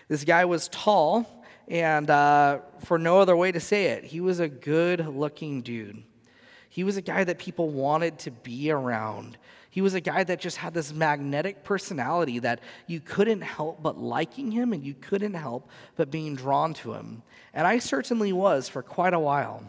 This 0.09 0.25
guy 0.25 0.45
was 0.45 0.69
tall, 0.69 1.45
and 1.69 2.11
uh, 2.11 2.59
for 2.85 2.99
no 2.99 3.19
other 3.19 3.35
way 3.35 3.51
to 3.51 3.61
say 3.61 3.87
it, 3.87 4.05
he 4.05 4.21
was 4.21 4.39
a 4.39 4.49
good 4.49 5.09
looking 5.09 5.63
dude. 5.63 6.03
He 6.69 6.85
was 6.85 6.99
a 6.99 7.03
guy 7.03 7.25
that 7.25 7.39
people 7.39 7.71
wanted 7.71 8.19
to 8.21 8.31
be 8.31 8.71
around. 8.71 9.39
He 9.71 9.81
was 9.81 9.95
a 9.95 10.01
guy 10.01 10.23
that 10.25 10.41
just 10.41 10.59
had 10.59 10.75
this 10.75 10.93
magnetic 10.93 11.65
personality 11.65 12.39
that 12.41 12.61
you 12.87 13.01
couldn't 13.01 13.41
help 13.41 13.83
but 13.83 13.99
liking 13.99 14.51
him 14.51 14.75
and 14.75 14.85
you 14.85 14.95
couldn't 14.95 15.35
help 15.35 15.71
but 15.97 16.11
being 16.11 16.37
drawn 16.37 16.75
to 16.75 16.93
him. 16.93 17.23
And 17.55 17.67
I 17.67 17.79
certainly 17.79 18.33
was 18.33 18.69
for 18.69 18.83
quite 18.83 19.15
a 19.15 19.19
while. 19.19 19.63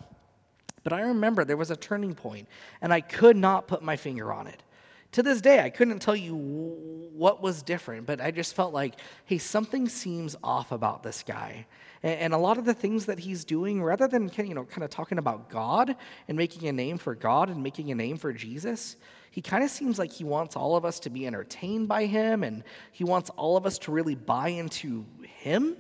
But 0.88 0.94
I 0.94 1.02
remember 1.02 1.44
there 1.44 1.58
was 1.58 1.70
a 1.70 1.76
turning 1.76 2.16
point, 2.16 2.48
and 2.80 2.94
I 2.94 3.02
could 3.02 3.36
not 3.36 3.68
put 3.68 3.84
my 3.84 3.98
finger 3.98 4.32
on 4.32 4.48
it. 4.48 4.64
To 5.12 5.22
this 5.22 5.42
day, 5.42 5.60
I 5.60 5.70
couldn't 5.70 6.00
tell 6.00 6.16
you 6.16 6.34
what 6.34 7.44
was 7.44 7.62
different, 7.62 8.08
but 8.08 8.22
I 8.22 8.32
just 8.32 8.56
felt 8.56 8.74
like, 8.74 8.94
hey, 9.26 9.38
something 9.38 9.90
seems 9.90 10.38
off 10.42 10.72
about 10.72 11.04
this 11.04 11.24
guy. 11.24 11.68
And, 12.04 12.34
a 12.34 12.38
lot 12.38 12.58
of 12.58 12.64
the 12.64 12.74
things 12.74 13.06
that 13.08 13.20
he's 13.20 13.44
doing, 13.44 13.84
rather 13.84 14.08
than 14.08 14.32
you 14.38 14.54
know, 14.54 14.64
kind 14.64 14.86
of 14.86 14.90
talking 14.90 15.18
about 15.18 15.50
God 15.50 15.94
and 16.30 16.38
making 16.38 16.70
a 16.70 16.72
name 16.72 16.98
for 16.98 17.16
God 17.16 17.50
and 17.50 17.62
making 17.62 17.92
a 17.92 17.96
name 17.96 18.16
for 18.16 18.32
Jesus, 18.32 18.96
he 19.30 19.42
kind 19.42 19.66
of 19.66 19.70
seems 19.70 20.00
like 20.00 20.14
he 20.14 20.24
wants 20.24 20.56
all 20.56 20.78
of 20.78 20.86
us 20.86 21.02
to 21.02 21.10
be 21.10 21.28
entertained 21.28 21.90
by 21.90 22.06
him 22.06 22.46
and 22.46 22.64
he 22.94 23.04
wants 23.04 23.30
all 23.32 23.58
of 23.58 23.66
us 23.66 23.78
to 23.80 23.92
really 23.92 24.16
buy 24.16 24.48
into 24.48 25.06
him 25.22 25.76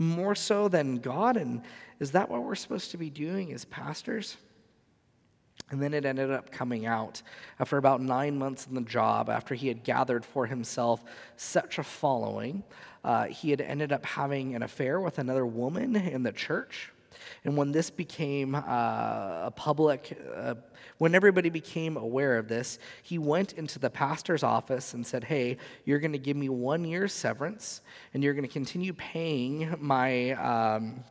more 0.00 0.34
so 0.34 0.66
than 0.66 0.96
God. 0.96 1.36
And 1.36 1.62
is 2.00 2.12
that 2.12 2.28
what 2.28 2.42
we're 2.42 2.54
supposed 2.54 2.90
to 2.92 2.96
be 2.96 3.10
doing 3.10 3.52
as 3.52 3.64
pastors? 3.66 4.36
And 5.70 5.80
then 5.80 5.94
it 5.94 6.04
ended 6.04 6.30
up 6.32 6.50
coming 6.50 6.86
out 6.86 7.22
after 7.60 7.76
about 7.76 8.00
nine 8.00 8.36
months 8.38 8.66
in 8.66 8.74
the 8.74 8.80
job, 8.80 9.28
after 9.28 9.54
he 9.54 9.68
had 9.68 9.84
gathered 9.84 10.24
for 10.24 10.46
himself 10.46 11.04
such 11.36 11.78
a 11.78 11.84
following. 11.84 12.64
Uh, 13.04 13.26
he 13.26 13.50
had 13.50 13.60
ended 13.60 13.92
up 13.92 14.04
having 14.04 14.56
an 14.56 14.62
affair 14.62 14.98
with 15.00 15.18
another 15.18 15.46
woman 15.46 15.94
in 15.94 16.22
the 16.22 16.32
church. 16.32 16.90
And 17.44 17.56
when 17.56 17.72
this 17.72 17.90
became 17.90 18.54
uh, 18.54 18.60
a 18.60 19.52
public, 19.54 20.18
uh, 20.34 20.54
when 20.98 21.14
everybody 21.14 21.50
became 21.50 21.96
aware 21.96 22.38
of 22.38 22.48
this, 22.48 22.78
he 23.02 23.18
went 23.18 23.54
into 23.54 23.78
the 23.78 23.90
pastor's 23.90 24.42
office 24.42 24.94
and 24.94 25.06
said, 25.06 25.24
Hey, 25.24 25.56
you're 25.84 25.98
going 25.98 26.12
to 26.12 26.18
give 26.18 26.36
me 26.36 26.48
one 26.48 26.84
year's 26.84 27.12
severance, 27.12 27.80
and 28.12 28.22
you're 28.22 28.34
going 28.34 28.46
to 28.46 28.52
continue 28.52 28.92
paying 28.92 29.74
my 29.78 30.32
um, 30.32 31.04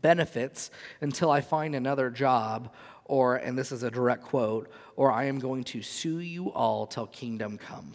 benefits 0.00 0.70
until 1.00 1.30
I 1.30 1.40
find 1.40 1.74
another 1.74 2.10
job, 2.10 2.74
or, 3.04 3.36
and 3.36 3.58
this 3.58 3.72
is 3.72 3.82
a 3.82 3.90
direct 3.90 4.22
quote, 4.24 4.70
or 4.96 5.10
I 5.10 5.24
am 5.24 5.38
going 5.38 5.64
to 5.64 5.82
sue 5.82 6.20
you 6.20 6.52
all 6.52 6.86
till 6.86 7.06
kingdom 7.06 7.58
come. 7.58 7.92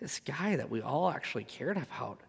This 0.00 0.20
guy 0.20 0.56
that 0.56 0.70
we 0.70 0.80
all 0.80 1.10
actually 1.10 1.44
cared 1.44 1.76
about 1.76 2.20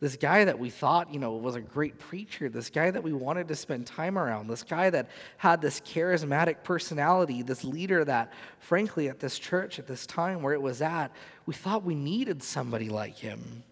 this 0.00 0.16
guy 0.16 0.44
that 0.44 0.58
we 0.58 0.70
thought, 0.70 1.12
you 1.12 1.18
know, 1.18 1.32
was 1.32 1.54
a 1.54 1.60
great 1.60 1.98
preacher, 1.98 2.48
this 2.48 2.68
guy 2.68 2.90
that 2.90 3.02
we 3.02 3.12
wanted 3.12 3.48
to 3.48 3.56
spend 3.56 3.86
time 3.86 4.18
around, 4.18 4.48
this 4.48 4.62
guy 4.62 4.90
that 4.90 5.08
had 5.36 5.60
this 5.60 5.80
charismatic 5.80 6.62
personality, 6.62 7.42
this 7.42 7.64
leader 7.64 8.04
that, 8.04 8.32
frankly, 8.58 9.08
at 9.08 9.20
this 9.20 9.38
church, 9.38 9.78
at 9.78 9.86
this 9.86 10.06
time 10.06 10.42
where 10.42 10.52
it 10.52 10.60
was 10.60 10.82
at, 10.82 11.10
we 11.46 11.54
thought 11.54 11.84
we 11.84 11.94
needed 11.94 12.42
somebody 12.42 12.88
like 12.88 13.16
him, 13.16 13.62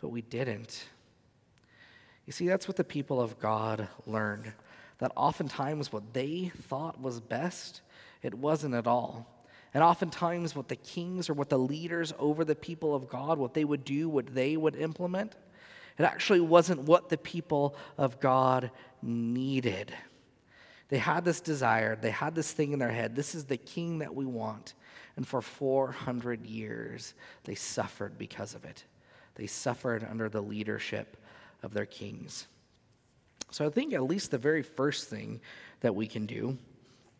but 0.00 0.08
we 0.08 0.22
didn't. 0.22 0.84
You 2.26 2.32
see, 2.32 2.46
that's 2.46 2.68
what 2.68 2.76
the 2.76 2.84
people 2.84 3.20
of 3.20 3.38
God 3.38 3.88
learned 4.06 4.52
that 5.02 5.10
oftentimes 5.16 5.92
what 5.92 6.12
they 6.12 6.52
thought 6.68 7.00
was 7.00 7.20
best, 7.20 7.80
it 8.22 8.34
wasn't 8.34 8.72
at 8.72 8.86
all. 8.86 9.26
And 9.74 9.82
oftentimes, 9.82 10.54
what 10.54 10.68
the 10.68 10.76
kings 10.76 11.30
or 11.30 11.34
what 11.34 11.48
the 11.48 11.58
leaders 11.58 12.12
over 12.18 12.44
the 12.44 12.54
people 12.54 12.94
of 12.94 13.08
God, 13.08 13.38
what 13.38 13.54
they 13.54 13.64
would 13.64 13.84
do, 13.84 14.08
what 14.08 14.34
they 14.34 14.56
would 14.56 14.76
implement, 14.76 15.34
it 15.98 16.04
actually 16.04 16.40
wasn't 16.40 16.82
what 16.82 17.08
the 17.08 17.18
people 17.18 17.76
of 17.96 18.20
God 18.20 18.70
needed. 19.02 19.94
They 20.88 20.98
had 20.98 21.24
this 21.24 21.40
desire, 21.40 21.96
they 21.96 22.10
had 22.10 22.34
this 22.34 22.52
thing 22.52 22.72
in 22.72 22.78
their 22.78 22.90
head 22.90 23.16
this 23.16 23.34
is 23.34 23.46
the 23.46 23.56
king 23.56 24.00
that 24.00 24.14
we 24.14 24.26
want. 24.26 24.74
And 25.16 25.26
for 25.26 25.42
400 25.42 26.46
years, 26.46 27.14
they 27.44 27.54
suffered 27.54 28.16
because 28.18 28.54
of 28.54 28.64
it. 28.64 28.84
They 29.34 29.46
suffered 29.46 30.06
under 30.08 30.28
the 30.28 30.40
leadership 30.40 31.16
of 31.62 31.74
their 31.74 31.86
kings. 31.86 32.46
So 33.50 33.66
I 33.66 33.70
think 33.70 33.92
at 33.92 34.02
least 34.02 34.30
the 34.30 34.38
very 34.38 34.62
first 34.62 35.10
thing 35.10 35.40
that 35.80 35.94
we 35.94 36.06
can 36.06 36.24
do, 36.24 36.56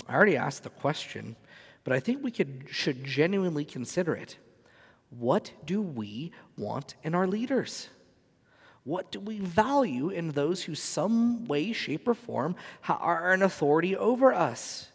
I 0.09 0.15
already 0.15 0.37
asked 0.37 0.63
the 0.63 0.71
question 0.71 1.37
but 1.85 1.93
I 1.93 2.01
think 2.01 2.23
we 2.23 2.31
could, 2.31 2.65
should 2.71 3.05
genuinely 3.05 3.65
consider 3.65 4.15
it. 4.15 4.37
What 5.11 5.53
do 5.65 5.83
we 5.83 6.33
want 6.57 6.95
in 7.03 7.15
our 7.15 7.27
leaders? 7.27 7.89
What 8.85 9.13
do 9.13 9.21
we 9.21 9.39
value 9.39 10.09
in 10.09 10.31
those 10.31 10.63
who, 10.63 10.75
some 10.75 11.45
way, 11.45 11.73
shape, 11.73 12.09
or 12.09 12.15
form, 12.15 12.57
are 12.89 13.33
an 13.33 13.43
authority 13.43 13.97
over 13.97 14.33
us? 14.33 14.91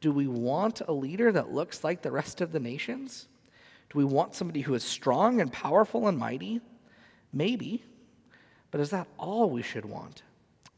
Do 0.00 0.12
we 0.12 0.26
want 0.26 0.82
a 0.86 0.92
leader 0.92 1.32
that 1.32 1.52
looks 1.52 1.82
like 1.82 2.02
the 2.02 2.12
rest 2.12 2.40
of 2.40 2.52
the 2.52 2.60
nations? 2.60 3.28
Do 3.90 3.98
we 3.98 4.04
want 4.04 4.34
somebody 4.34 4.60
who 4.60 4.74
is 4.74 4.84
strong 4.84 5.40
and 5.40 5.52
powerful 5.52 6.06
and 6.06 6.18
mighty? 6.18 6.60
Maybe. 7.32 7.82
But 8.70 8.80
is 8.80 8.90
that 8.90 9.08
all 9.18 9.50
we 9.50 9.62
should 9.62 9.84
want? 9.84 10.22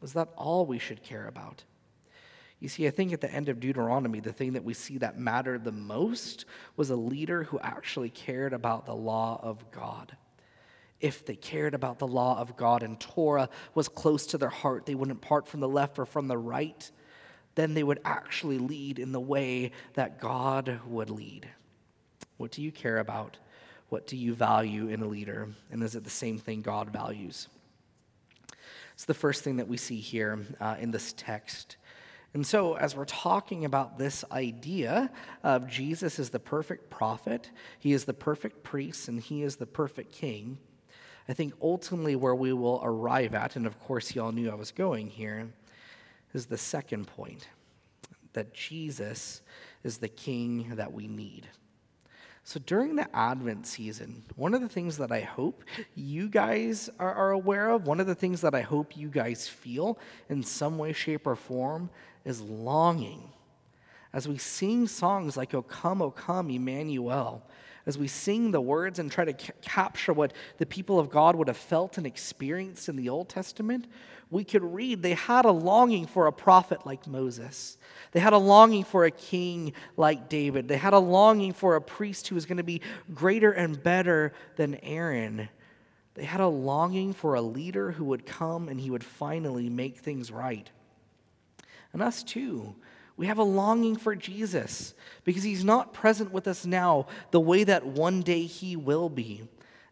Is 0.02 0.12
that 0.12 0.28
all 0.37 0.64
we 0.64 0.78
should 0.78 1.02
care 1.02 1.26
about? 1.26 1.64
You 2.60 2.68
see, 2.68 2.86
I 2.86 2.90
think 2.90 3.12
at 3.12 3.20
the 3.20 3.32
end 3.32 3.48
of 3.48 3.60
Deuteronomy, 3.60 4.20
the 4.20 4.32
thing 4.32 4.54
that 4.54 4.64
we 4.64 4.74
see 4.74 4.98
that 4.98 5.18
mattered 5.18 5.64
the 5.64 5.72
most 5.72 6.44
was 6.76 6.90
a 6.90 6.96
leader 6.96 7.44
who 7.44 7.60
actually 7.60 8.10
cared 8.10 8.52
about 8.52 8.84
the 8.84 8.94
law 8.94 9.38
of 9.42 9.70
God. 9.70 10.16
If 11.00 11.24
they 11.24 11.36
cared 11.36 11.74
about 11.74 12.00
the 12.00 12.08
law 12.08 12.40
of 12.40 12.56
God 12.56 12.82
and 12.82 12.98
Torah 12.98 13.48
was 13.74 13.88
close 13.88 14.26
to 14.26 14.38
their 14.38 14.48
heart, 14.48 14.86
they 14.86 14.96
wouldn't 14.96 15.20
part 15.20 15.46
from 15.46 15.60
the 15.60 15.68
left 15.68 15.98
or 16.00 16.04
from 16.04 16.26
the 16.26 16.38
right, 16.38 16.90
then 17.54 17.74
they 17.74 17.84
would 17.84 18.00
actually 18.04 18.58
lead 18.58 18.98
in 18.98 19.12
the 19.12 19.20
way 19.20 19.70
that 19.94 20.20
God 20.20 20.80
would 20.86 21.10
lead. 21.10 21.48
What 22.36 22.50
do 22.50 22.62
you 22.62 22.72
care 22.72 22.98
about? 22.98 23.36
What 23.88 24.08
do 24.08 24.16
you 24.16 24.34
value 24.34 24.88
in 24.88 25.02
a 25.02 25.06
leader? 25.06 25.48
And 25.70 25.82
is 25.82 25.94
it 25.94 26.02
the 26.02 26.10
same 26.10 26.38
thing 26.38 26.62
God 26.62 26.90
values? 26.90 27.48
It's 28.94 29.04
the 29.04 29.14
first 29.14 29.44
thing 29.44 29.56
that 29.56 29.68
we 29.68 29.76
see 29.76 30.00
here 30.00 30.40
uh, 30.60 30.76
in 30.80 30.90
this 30.90 31.14
text. 31.16 31.76
And 32.34 32.46
so, 32.46 32.74
as 32.74 32.94
we're 32.94 33.06
talking 33.06 33.64
about 33.64 33.98
this 33.98 34.24
idea 34.30 35.10
of 35.42 35.66
Jesus 35.66 36.18
as 36.18 36.30
the 36.30 36.38
perfect 36.38 36.90
prophet, 36.90 37.50
he 37.78 37.92
is 37.92 38.04
the 38.04 38.14
perfect 38.14 38.62
priest, 38.62 39.08
and 39.08 39.20
he 39.20 39.42
is 39.42 39.56
the 39.56 39.66
perfect 39.66 40.12
king, 40.12 40.58
I 41.28 41.34
think 41.34 41.52
ultimately 41.60 42.16
where 42.16 42.34
we 42.34 42.52
will 42.54 42.80
arrive 42.82 43.34
at, 43.34 43.56
and 43.56 43.66
of 43.66 43.78
course, 43.80 44.14
y'all 44.14 44.32
knew 44.32 44.50
I 44.50 44.54
was 44.54 44.70
going 44.70 45.08
here, 45.08 45.48
is 46.32 46.46
the 46.46 46.58
second 46.58 47.06
point 47.06 47.48
that 48.32 48.54
Jesus 48.54 49.42
is 49.84 49.98
the 49.98 50.08
king 50.08 50.74
that 50.76 50.92
we 50.92 51.06
need. 51.06 51.46
So 52.44 52.58
during 52.64 52.96
the 52.96 53.14
Advent 53.14 53.66
season, 53.66 54.24
one 54.36 54.54
of 54.54 54.62
the 54.62 54.70
things 54.70 54.96
that 54.96 55.12
I 55.12 55.20
hope 55.20 55.64
you 55.94 56.30
guys 56.30 56.88
are, 56.98 57.12
are, 57.12 57.30
aware 57.32 57.68
of, 57.68 57.86
one 57.86 58.00
of 58.00 58.06
the 58.06 58.14
things 58.14 58.40
that 58.40 58.54
I 58.54 58.62
hope 58.62 58.96
you 58.96 59.08
guys 59.08 59.46
feel 59.46 59.98
in 60.30 60.42
some 60.42 60.78
way, 60.78 60.94
shape, 60.94 61.26
or 61.26 61.36
form 61.36 61.90
is 62.28 62.42
longing. 62.42 63.22
As 64.12 64.28
we 64.28 64.38
sing 64.38 64.86
songs 64.86 65.36
like 65.36 65.54
O 65.54 65.62
come, 65.62 66.02
O 66.02 66.10
come, 66.10 66.50
Emmanuel, 66.50 67.42
as 67.86 67.96
we 67.96 68.06
sing 68.06 68.50
the 68.50 68.60
words 68.60 68.98
and 68.98 69.10
try 69.10 69.24
to 69.24 69.32
ca- 69.32 69.52
capture 69.62 70.12
what 70.12 70.34
the 70.58 70.66
people 70.66 70.98
of 70.98 71.10
God 71.10 71.36
would 71.36 71.48
have 71.48 71.56
felt 71.56 71.96
and 71.96 72.06
experienced 72.06 72.88
in 72.88 72.96
the 72.96 73.08
Old 73.08 73.28
Testament, 73.28 73.86
we 74.30 74.44
could 74.44 74.62
read 74.62 75.02
they 75.02 75.14
had 75.14 75.46
a 75.46 75.50
longing 75.50 76.06
for 76.06 76.26
a 76.26 76.32
prophet 76.32 76.84
like 76.84 77.06
Moses. 77.06 77.78
They 78.12 78.20
had 78.20 78.34
a 78.34 78.38
longing 78.38 78.84
for 78.84 79.06
a 79.06 79.10
king 79.10 79.72
like 79.96 80.28
David. 80.28 80.68
They 80.68 80.76
had 80.76 80.92
a 80.92 80.98
longing 80.98 81.54
for 81.54 81.76
a 81.76 81.80
priest 81.80 82.28
who 82.28 82.34
was 82.34 82.44
going 82.44 82.58
to 82.58 82.62
be 82.62 82.82
greater 83.14 83.52
and 83.52 83.82
better 83.82 84.34
than 84.56 84.74
Aaron. 84.82 85.48
They 86.14 86.24
had 86.24 86.40
a 86.40 86.48
longing 86.48 87.14
for 87.14 87.36
a 87.36 87.40
leader 87.40 87.92
who 87.92 88.04
would 88.06 88.26
come 88.26 88.68
and 88.68 88.78
he 88.78 88.90
would 88.90 89.04
finally 89.04 89.70
make 89.70 89.98
things 89.98 90.30
right. 90.30 90.70
And 91.92 92.03
us 92.03 92.22
too. 92.22 92.74
We 93.16 93.27
have 93.27 93.38
a 93.38 93.42
longing 93.42 93.96
for 93.96 94.14
Jesus 94.14 94.94
because 95.24 95.42
he's 95.42 95.64
not 95.64 95.92
present 95.92 96.33
with 96.33 96.46
us 96.46 96.64
now 96.64 97.09
the 97.33 97.40
way 97.40 97.64
that 97.64 97.85
one 97.85 98.22
day 98.22 98.44
he 98.44 98.77
will 98.77 99.09
be. 99.09 99.42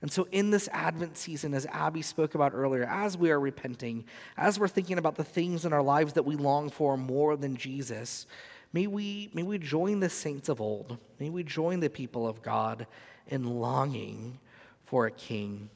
And 0.02 0.12
so, 0.12 0.28
in 0.30 0.50
this 0.50 0.68
Advent 0.72 1.16
season, 1.16 1.54
as 1.54 1.66
Abby 1.66 2.02
spoke 2.02 2.34
about 2.36 2.52
earlier, 2.54 2.84
as 2.84 3.18
we 3.18 3.30
are 3.32 3.40
repenting, 3.40 4.04
as 4.36 4.60
we're 4.60 4.68
thinking 4.68 4.98
about 4.98 5.16
the 5.16 5.24
things 5.24 5.64
in 5.64 5.72
our 5.72 5.82
lives 5.82 6.12
that 6.12 6.24
we 6.24 6.36
long 6.36 6.70
for 6.70 6.96
more 6.96 7.36
than 7.36 7.56
Jesus, 7.56 8.26
may 8.72 8.86
we, 8.86 9.30
may 9.32 9.42
we 9.42 9.58
join 9.58 9.98
the 9.98 10.10
saints 10.10 10.48
of 10.48 10.60
old. 10.60 10.98
May 11.18 11.30
we 11.30 11.42
join 11.42 11.80
the 11.80 11.90
people 11.90 12.28
of 12.28 12.42
God 12.42 12.86
in 13.26 13.44
longing 13.44 14.38
for 14.84 15.06
a 15.06 15.10
king. 15.10 15.70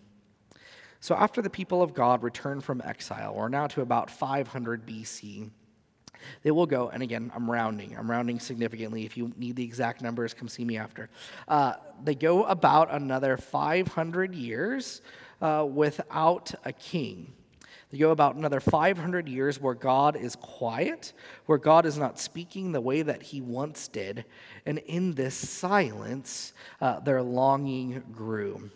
So, 1.00 1.16
after 1.16 1.40
the 1.40 1.50
people 1.50 1.82
of 1.82 1.94
God 1.94 2.22
returned 2.22 2.62
from 2.62 2.82
exile, 2.84 3.34
we're 3.34 3.48
now 3.48 3.66
to 3.68 3.80
about 3.80 4.10
500 4.10 4.86
BC. 4.86 5.50
They 6.42 6.50
will 6.50 6.66
go, 6.66 6.88
and 6.88 7.02
again, 7.02 7.30
I'm 7.34 7.50
rounding. 7.50 7.96
I'm 7.96 8.10
rounding 8.10 8.40
significantly. 8.40 9.04
If 9.04 9.16
you 9.16 9.32
need 9.36 9.56
the 9.56 9.64
exact 9.64 10.02
numbers, 10.02 10.34
come 10.34 10.48
see 10.48 10.64
me 10.64 10.76
after. 10.76 11.08
Uh, 11.48 11.74
they 12.02 12.14
go 12.14 12.44
about 12.44 12.92
another 12.92 13.36
500 13.36 14.34
years 14.34 15.02
uh, 15.40 15.66
without 15.70 16.54
a 16.64 16.72
king. 16.72 17.32
They 17.90 17.98
go 17.98 18.12
about 18.12 18.36
another 18.36 18.60
500 18.60 19.28
years 19.28 19.60
where 19.60 19.74
God 19.74 20.14
is 20.16 20.36
quiet, 20.36 21.12
where 21.46 21.58
God 21.58 21.86
is 21.86 21.98
not 21.98 22.20
speaking 22.20 22.70
the 22.70 22.80
way 22.80 23.02
that 23.02 23.22
he 23.22 23.40
once 23.40 23.88
did. 23.88 24.24
And 24.64 24.78
in 24.78 25.14
this 25.14 25.34
silence, 25.34 26.52
uh, 26.80 27.00
their 27.00 27.20
longing 27.20 28.04
grew. 28.12 28.70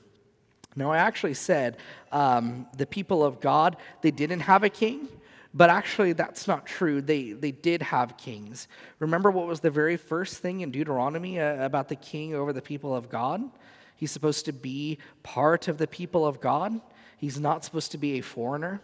Now, 0.76 0.90
I 0.90 0.98
actually 0.98 1.34
said 1.34 1.76
um, 2.10 2.66
the 2.76 2.86
people 2.86 3.24
of 3.24 3.40
God, 3.40 3.76
they 4.02 4.10
didn't 4.10 4.40
have 4.40 4.64
a 4.64 4.68
king 4.68 5.08
But 5.56 5.70
actually, 5.70 6.12
that's 6.14 6.48
not 6.48 6.66
true. 6.66 7.00
They, 7.00 7.32
they 7.32 7.52
did 7.52 7.80
have 7.80 8.16
kings. 8.16 8.66
Remember 8.98 9.30
what 9.30 9.46
was 9.46 9.60
the 9.60 9.70
very 9.70 9.96
first 9.96 10.38
thing 10.38 10.62
in 10.62 10.72
Deuteronomy 10.72 11.38
uh, 11.38 11.64
about 11.64 11.88
the 11.88 11.94
king 11.96 12.34
over 12.34 12.52
the 12.52 12.60
people 12.60 12.94
of 12.94 13.08
God? 13.08 13.48
He's 13.96 14.10
supposed 14.10 14.44
to 14.46 14.52
be 14.52 14.98
part 15.22 15.68
of 15.68 15.78
the 15.78 15.86
people 15.86 16.26
of 16.26 16.40
God, 16.40 16.80
he's 17.16 17.38
not 17.38 17.64
supposed 17.64 17.92
to 17.92 17.98
be 17.98 18.18
a 18.18 18.20
foreigner. 18.20 18.82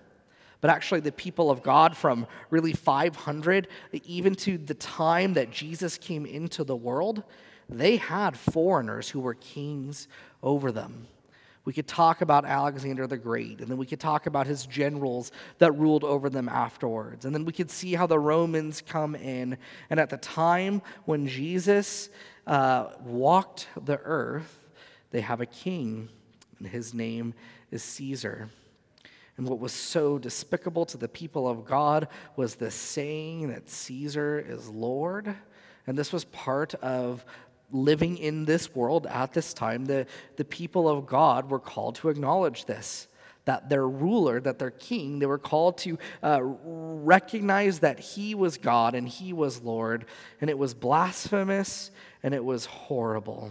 But 0.60 0.70
actually, 0.70 1.00
the 1.00 1.10
people 1.10 1.50
of 1.50 1.62
God 1.62 1.96
from 1.96 2.26
really 2.50 2.74
500, 2.74 3.66
even 4.04 4.34
to 4.36 4.58
the 4.58 4.74
time 4.74 5.32
that 5.34 5.50
Jesus 5.50 5.96
came 5.96 6.26
into 6.26 6.64
the 6.64 6.76
world, 6.76 7.22
they 7.66 7.96
had 7.96 8.36
foreigners 8.36 9.08
who 9.08 9.20
were 9.20 9.34
kings 9.34 10.06
over 10.42 10.70
them. 10.70 11.06
We 11.64 11.72
could 11.72 11.86
talk 11.86 12.22
about 12.22 12.44
Alexander 12.44 13.06
the 13.06 13.18
Great, 13.18 13.60
and 13.60 13.68
then 13.68 13.76
we 13.76 13.86
could 13.86 14.00
talk 14.00 14.26
about 14.26 14.46
his 14.46 14.64
generals 14.64 15.30
that 15.58 15.72
ruled 15.72 16.04
over 16.04 16.30
them 16.30 16.48
afterwards. 16.48 17.24
And 17.24 17.34
then 17.34 17.44
we 17.44 17.52
could 17.52 17.70
see 17.70 17.94
how 17.94 18.06
the 18.06 18.18
Romans 18.18 18.82
come 18.86 19.14
in. 19.14 19.58
And 19.90 20.00
at 20.00 20.08
the 20.08 20.16
time 20.16 20.80
when 21.04 21.26
Jesus 21.26 22.08
uh, 22.46 22.90
walked 23.00 23.68
the 23.84 23.98
earth, 23.98 24.58
they 25.10 25.20
have 25.20 25.40
a 25.40 25.46
king, 25.46 26.08
and 26.58 26.68
his 26.68 26.94
name 26.94 27.34
is 27.70 27.82
Caesar. 27.82 28.48
And 29.36 29.48
what 29.48 29.58
was 29.58 29.72
so 29.72 30.18
despicable 30.18 30.84
to 30.86 30.98
the 30.98 31.08
people 31.08 31.48
of 31.48 31.64
God 31.64 32.08
was 32.36 32.56
the 32.56 32.70
saying 32.70 33.48
that 33.48 33.70
Caesar 33.70 34.38
is 34.38 34.68
Lord. 34.68 35.34
And 35.86 35.96
this 35.96 36.12
was 36.12 36.24
part 36.26 36.74
of 36.74 37.24
living 37.72 38.16
in 38.16 38.44
this 38.44 38.74
world 38.74 39.06
at 39.06 39.32
this 39.32 39.54
time, 39.54 39.84
the, 39.84 40.06
the 40.36 40.44
people 40.44 40.88
of 40.88 41.06
God 41.06 41.50
were 41.50 41.58
called 41.58 41.96
to 41.96 42.08
acknowledge 42.08 42.64
this. 42.64 43.06
That 43.46 43.68
their 43.68 43.88
ruler, 43.88 44.38
that 44.40 44.58
their 44.58 44.70
king, 44.70 45.18
they 45.18 45.26
were 45.26 45.38
called 45.38 45.78
to 45.78 45.98
uh, 46.22 46.40
recognize 46.42 47.80
that 47.80 47.98
he 47.98 48.34
was 48.34 48.58
God 48.58 48.94
and 48.94 49.08
he 49.08 49.32
was 49.32 49.62
Lord. 49.62 50.04
And 50.40 50.50
it 50.50 50.58
was 50.58 50.74
blasphemous 50.74 51.90
and 52.22 52.34
it 52.34 52.44
was 52.44 52.66
horrible. 52.66 53.50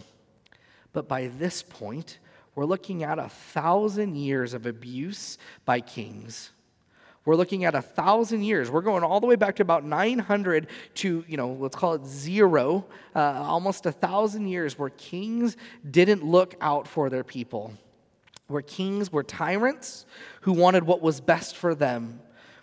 But 0.93 1.08
by 1.08 1.27
this 1.27 1.63
point, 1.63 2.19
we're 2.55 2.65
looking 2.65 3.03
at 3.03 3.19
a 3.19 3.29
thousand 3.29 4.15
years 4.15 4.53
of 4.53 4.65
abuse 4.65 5.38
by 5.65 5.82
kings 5.82 6.51
we're 7.25 7.36
looking 7.36 7.65
at 7.65 7.75
a 7.75 7.82
thousand 7.82 8.43
years. 8.43 8.71
We're 8.71 8.82
going 8.82 9.03
all 9.03 9.19
the 9.19 9.27
way 9.27 9.36
back 9.36 9.58
to 9.58 9.62
about 9.62 9.84
900 9.84 10.67
to, 10.95 11.23
you 11.27 11.38
know, 11.38 11.51
let's 11.51 11.75
call 11.75 11.93
it 11.93 12.05
zero, 12.05 12.86
uh, 13.15 13.19
almost 13.19 13.86
a 13.86 13.91
thousand 13.91 14.47
years 14.47 14.79
where 14.79 14.89
kings 14.89 15.58
didn't 15.89 16.23
look 16.23 16.55
out 16.62 16.88
for 16.88 17.10
their 17.10 17.23
people, 17.23 17.73
where 18.47 18.62
kings 18.62 19.12
were 19.12 19.23
tyrants 19.23 20.05
who 20.41 20.53
wanted 20.53 20.84
what 20.84 21.01
was 21.01 21.19
best 21.19 21.55
for 21.58 21.75
them, 21.75 22.19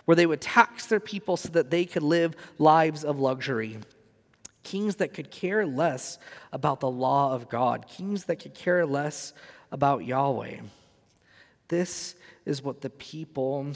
where 0.07 0.14
they 0.14 0.27
would 0.27 0.40
tax 0.40 0.87
their 0.87 1.01
people 1.01 1.37
so 1.37 1.51
that 1.51 1.71
they 1.71 1.85
could 1.85 2.03
live 2.03 2.35
lives 2.59 3.05
of 3.05 3.21
luxury. 3.21 3.79
Kings 4.62 4.97
that 4.97 5.12
could 5.14 5.31
care 5.31 5.66
less 5.66 6.19
about 6.53 6.81
the 6.81 6.90
law 6.90 7.33
of 7.35 7.49
God, 7.49 7.87
kings 7.87 8.25
that 8.25 8.37
could 8.37 8.55
care 8.55 8.87
less 8.87 9.33
about 9.71 10.05
Yahweh. 10.05 10.57
This 11.69 12.16
is 12.45 12.62
what 12.62 12.81
the 12.81 12.90
people 12.90 13.73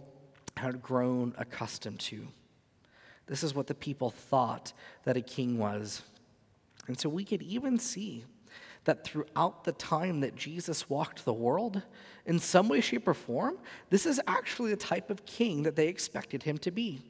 had 0.57 0.83
grown 0.83 1.35
accustomed 1.39 2.01
to. 2.01 2.29
This 3.27 3.43
is 3.43 3.55
what 3.55 3.67
the 3.67 3.75
people 3.75 4.11
thought 4.11 4.73
that 5.05 5.17
a 5.17 5.21
king 5.21 5.59
was. 5.59 6.03
And 6.89 6.99
so 6.99 7.09
we 7.09 7.25
could 7.25 7.43
even 7.43 7.79
see 7.79 8.25
that 8.85 9.05
throughout 9.05 9.65
the 9.65 9.73
time 9.73 10.21
that 10.21 10.35
Jesus 10.35 10.89
walked 10.89 11.25
the 11.25 11.33
world, 11.33 11.83
in 12.27 12.39
some 12.39 12.69
way, 12.69 12.81
shape, 12.81 13.07
or 13.07 13.15
form, 13.15 13.59
this 13.91 14.07
is 14.07 14.21
actually 14.27 14.71
the 14.71 14.77
type 14.77 15.11
of 15.11 15.25
king 15.27 15.63
that 15.63 15.77
they 15.77 15.89
expected 15.89 16.43
him 16.43 16.59
to 16.59 16.71
be. 16.71 17.10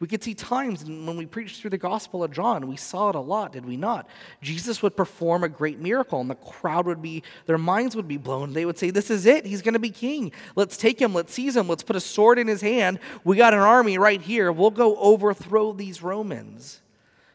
We 0.00 0.06
could 0.06 0.24
see 0.24 0.32
times 0.32 0.82
when 0.82 1.18
we 1.18 1.26
preached 1.26 1.60
through 1.60 1.70
the 1.70 1.78
Gospel 1.78 2.24
of 2.24 2.30
John, 2.30 2.66
we 2.66 2.76
saw 2.76 3.10
it 3.10 3.14
a 3.14 3.20
lot, 3.20 3.52
did 3.52 3.66
we 3.66 3.76
not? 3.76 4.08
Jesus 4.40 4.82
would 4.82 4.96
perform 4.96 5.44
a 5.44 5.48
great 5.48 5.78
miracle, 5.78 6.22
and 6.22 6.30
the 6.30 6.36
crowd 6.36 6.86
would 6.86 7.02
be, 7.02 7.22
their 7.44 7.58
minds 7.58 7.94
would 7.94 8.08
be 8.08 8.16
blown. 8.16 8.54
They 8.54 8.64
would 8.64 8.78
say, 8.78 8.90
This 8.90 9.10
is 9.10 9.26
it. 9.26 9.44
He's 9.44 9.60
going 9.60 9.74
to 9.74 9.78
be 9.78 9.90
king. 9.90 10.32
Let's 10.56 10.78
take 10.78 10.98
him. 10.98 11.12
Let's 11.12 11.34
seize 11.34 11.54
him. 11.54 11.68
Let's 11.68 11.82
put 11.82 11.96
a 11.96 12.00
sword 12.00 12.38
in 12.38 12.48
his 12.48 12.62
hand. 12.62 12.98
We 13.24 13.36
got 13.36 13.52
an 13.52 13.60
army 13.60 13.98
right 13.98 14.22
here. 14.22 14.50
We'll 14.50 14.70
go 14.70 14.96
overthrow 14.96 15.74
these 15.74 16.02
Romans. 16.02 16.80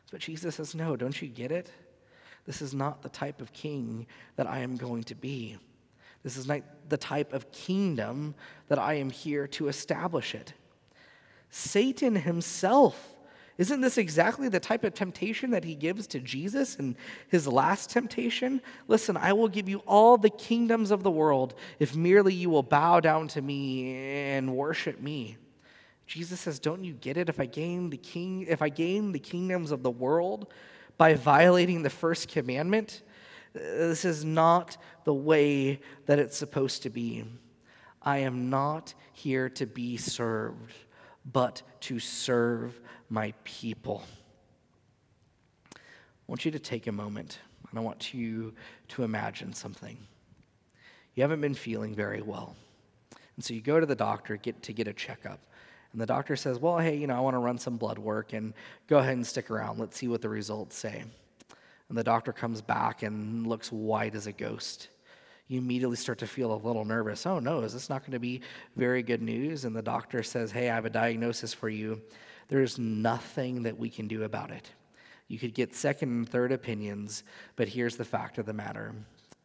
But 0.10 0.22
Jesus 0.22 0.56
says, 0.56 0.74
No, 0.74 0.96
don't 0.96 1.22
you 1.22 1.28
get 1.28 1.52
it? 1.52 1.70
This 2.48 2.64
is 2.64 2.74
not 2.74 3.04
the 3.04 3.10
type 3.10 3.42
of 3.42 3.54
king 3.54 4.08
that 4.38 4.48
I 4.48 4.60
am 4.60 4.76
going 4.76 5.04
to 5.04 5.16
be. 5.16 5.58
This 6.24 6.36
is 6.36 6.48
not 6.48 6.64
the 6.90 6.98
type 6.98 7.32
of 7.32 7.52
kingdom 7.52 8.34
that 8.70 8.80
I 8.80 8.96
am 8.96 9.12
here 9.12 9.46
to 9.50 9.68
establish 9.68 10.34
it. 10.34 10.54
Satan 11.56 12.18
himself. 12.18 13.16
Isn't 13.58 13.80
this 13.80 13.98
exactly 13.98 14.50
the 14.50 14.60
type 14.60 14.84
of 14.84 14.94
temptation 14.94 15.52
that 15.52 15.64
he 15.64 15.74
gives 15.74 16.06
to 16.08 16.20
Jesus 16.20 16.76
in 16.76 16.98
his 17.30 17.48
last 17.48 17.90
temptation? 17.90 18.62
Listen, 18.90 19.16
I 19.16 19.32
will 19.32 19.48
give 19.48 19.70
you 19.70 19.78
all 19.88 20.18
the 20.18 20.30
kingdoms 20.30 20.92
of 20.92 21.02
the 21.02 21.12
world 21.12 21.56
if 21.80 21.96
merely 21.96 22.34
you 22.34 22.50
will 22.50 22.62
bow 22.62 23.00
down 23.00 23.30
to 23.30 23.42
me 23.42 23.96
and 23.96 24.54
worship 24.54 25.00
me. 25.00 25.38
Jesus 26.06 26.42
says, 26.42 26.60
"Don't 26.60 26.84
you 26.84 26.92
get 26.92 27.16
it? 27.16 27.30
If 27.30 27.40
I 27.40 27.46
gain 27.46 27.90
the 27.90 27.98
king, 27.98 28.42
if 28.42 28.62
I 28.62 28.68
gain 28.68 29.14
the 29.14 29.20
kingdoms 29.20 29.72
of 29.72 29.82
the 29.82 29.90
world 29.90 30.52
by 30.98 31.14
violating 31.14 31.84
the 31.84 31.90
first 31.90 32.28
commandment, 32.28 33.02
uh, 33.56 33.60
this 33.60 34.04
is 34.04 34.26
not 34.26 34.76
the 35.06 35.14
way 35.14 35.80
that 36.06 36.20
it's 36.20 36.36
supposed 36.36 36.84
to 36.84 36.90
be. 36.90 37.24
I 38.02 38.18
am 38.18 38.50
not 38.50 38.94
here 39.14 39.48
to 39.52 39.66
be 39.66 39.96
served." 39.96 40.74
But 41.32 41.62
to 41.82 42.00
serve 42.00 42.80
my 43.10 43.34
people. 43.44 44.04
I 45.76 45.80
want 46.28 46.46
you 46.46 46.52
to 46.52 46.60
take 46.60 46.88
a 46.88 46.92
moment 46.92 47.40
and 47.70 47.80
I 47.80 47.82
want 47.82 48.14
you 48.14 48.54
to 48.90 49.04
imagine 49.04 49.54
something. 49.54 49.98
You 51.16 51.24
haven't 51.24 51.42
been 51.42 51.56
feeling 51.56 51.94
very 51.94 52.22
well. 52.22 52.56
And 53.36 53.44
so 53.44 53.54
you 53.54 53.62
go 53.62 53.80
to 53.80 53.86
the 53.86 53.96
doctor 53.96 54.38
get, 54.38 54.62
to 54.64 54.74
get 54.74 54.88
a 54.88 54.94
checkup. 54.94 55.40
And 55.92 56.02
the 56.02 56.06
doctor 56.06 56.36
says, 56.36 56.60
Well, 56.60 56.78
hey, 56.78 56.96
you 56.96 57.08
know, 57.08 57.16
I 57.16 57.20
want 57.20 57.36
to 57.36 57.40
run 57.40 57.58
some 57.58 57.78
blood 57.78 57.98
work 57.98 58.34
and 58.34 58.54
go 58.88 58.98
ahead 58.98 59.14
and 59.14 59.26
stick 59.26 59.50
around. 59.50 59.80
Let's 59.80 59.98
see 59.98 60.08
what 60.08 60.22
the 60.22 60.30
results 60.30 60.78
say. 60.78 61.04
And 61.88 61.98
the 61.98 62.04
doctor 62.04 62.34
comes 62.34 62.62
back 62.62 63.04
and 63.04 63.48
looks 63.48 63.72
white 63.72 64.16
as 64.16 64.28
a 64.28 64.32
ghost 64.32 64.90
you 65.48 65.60
immediately 65.60 65.96
start 65.96 66.18
to 66.20 66.28
feel 66.28 66.54
a 66.54 66.56
little 66.56 66.86
nervous. 66.86 67.26
Oh 67.26 67.40
no, 67.40 67.62
is 67.62 67.74
this 67.74 67.90
not 67.90 68.02
going 68.02 68.14
to 68.14 68.20
be 68.20 68.42
very 68.76 69.04
good 69.04 69.22
news? 69.22 69.66
And 69.66 69.76
the 69.76 69.82
doctor 69.82 70.24
says, 70.24 70.52
Hey, 70.52 70.70
I 70.70 70.76
have 70.76 70.86
a 70.86 70.90
diagnosis 70.90 71.54
for 71.54 71.70
you. 71.70 72.02
There's 72.48 72.80
nothing 72.80 73.64
that 73.64 73.78
we 73.78 73.90
can 73.90 74.08
do 74.08 74.24
about 74.24 74.52
it. 74.52 74.70
You 75.28 75.40
could 75.40 75.54
get 75.54 75.76
second 75.76 76.10
and 76.10 76.30
third 76.30 76.52
opinions, 76.52 77.24
but 77.56 77.68
here's 77.68 77.96
the 77.96 78.06
fact 78.06 78.38
of 78.38 78.46
the 78.46 78.54
matter 78.54 78.94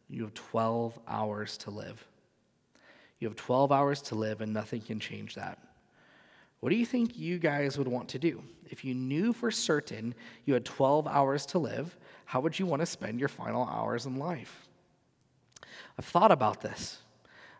you 0.09 0.23
have 0.23 0.33
12 0.33 0.99
hours 1.07 1.57
to 1.59 1.71
live. 1.71 2.05
You 3.19 3.27
have 3.27 3.37
12 3.37 3.71
hours 3.71 4.01
to 4.03 4.15
live, 4.15 4.41
and 4.41 4.51
nothing 4.51 4.81
can 4.81 4.99
change 4.99 5.35
that. 5.35 5.59
What 6.59 6.69
do 6.69 6.75
you 6.75 6.85
think 6.85 7.17
you 7.17 7.39
guys 7.39 7.77
would 7.77 7.87
want 7.87 8.09
to 8.09 8.19
do? 8.19 8.43
If 8.69 8.83
you 8.83 8.93
knew 8.93 9.33
for 9.33 9.51
certain 9.51 10.13
you 10.45 10.53
had 10.53 10.65
12 10.65 11.07
hours 11.07 11.45
to 11.47 11.59
live, 11.59 11.97
how 12.25 12.39
would 12.41 12.57
you 12.59 12.65
want 12.65 12.81
to 12.81 12.85
spend 12.85 13.19
your 13.19 13.29
final 13.29 13.65
hours 13.65 14.05
in 14.05 14.17
life? 14.17 14.67
I've 15.97 16.05
thought 16.05 16.31
about 16.31 16.61
this. 16.61 16.99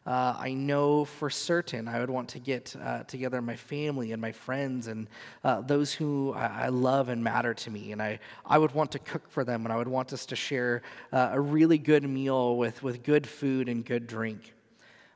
Uh, 0.04 0.36
I 0.36 0.54
know 0.54 1.06
for 1.06 1.30
certain 1.30 1.88
I 1.88 2.00
would 2.00 2.10
want 2.10 2.30
to 2.30 2.40
get 2.40 2.76
uh, 2.82 3.04
together 3.04 3.40
my 3.40 3.56
family 3.56 4.14
and 4.14 4.22
my 4.22 4.32
friends 4.32 4.88
and 4.88 5.08
uh, 5.44 5.62
those 5.62 5.94
who 5.94 6.34
I, 6.34 6.64
I, 6.64 6.68
love 6.70 7.10
and 7.10 7.24
matter 7.24 7.54
to 7.54 7.70
me. 7.70 7.92
And 7.92 8.02
I, 8.02 8.20
I 8.44 8.58
would 8.58 8.74
want 8.74 8.92
to 8.94 9.00
cook 9.00 9.30
for 9.30 9.44
them 9.44 9.64
and 9.64 9.72
I 9.72 9.78
would 9.78 9.88
want 9.88 10.12
us 10.12 10.26
to 10.28 10.36
share 10.36 10.82
uh, 11.14 11.30
a 11.34 11.40
really 11.40 11.78
good 11.78 12.04
meal 12.04 12.58
with, 12.58 12.82
with 12.82 13.04
good 13.04 13.28
food 13.28 13.70
and 13.70 13.86
good 13.86 14.08
drink. 14.08 14.56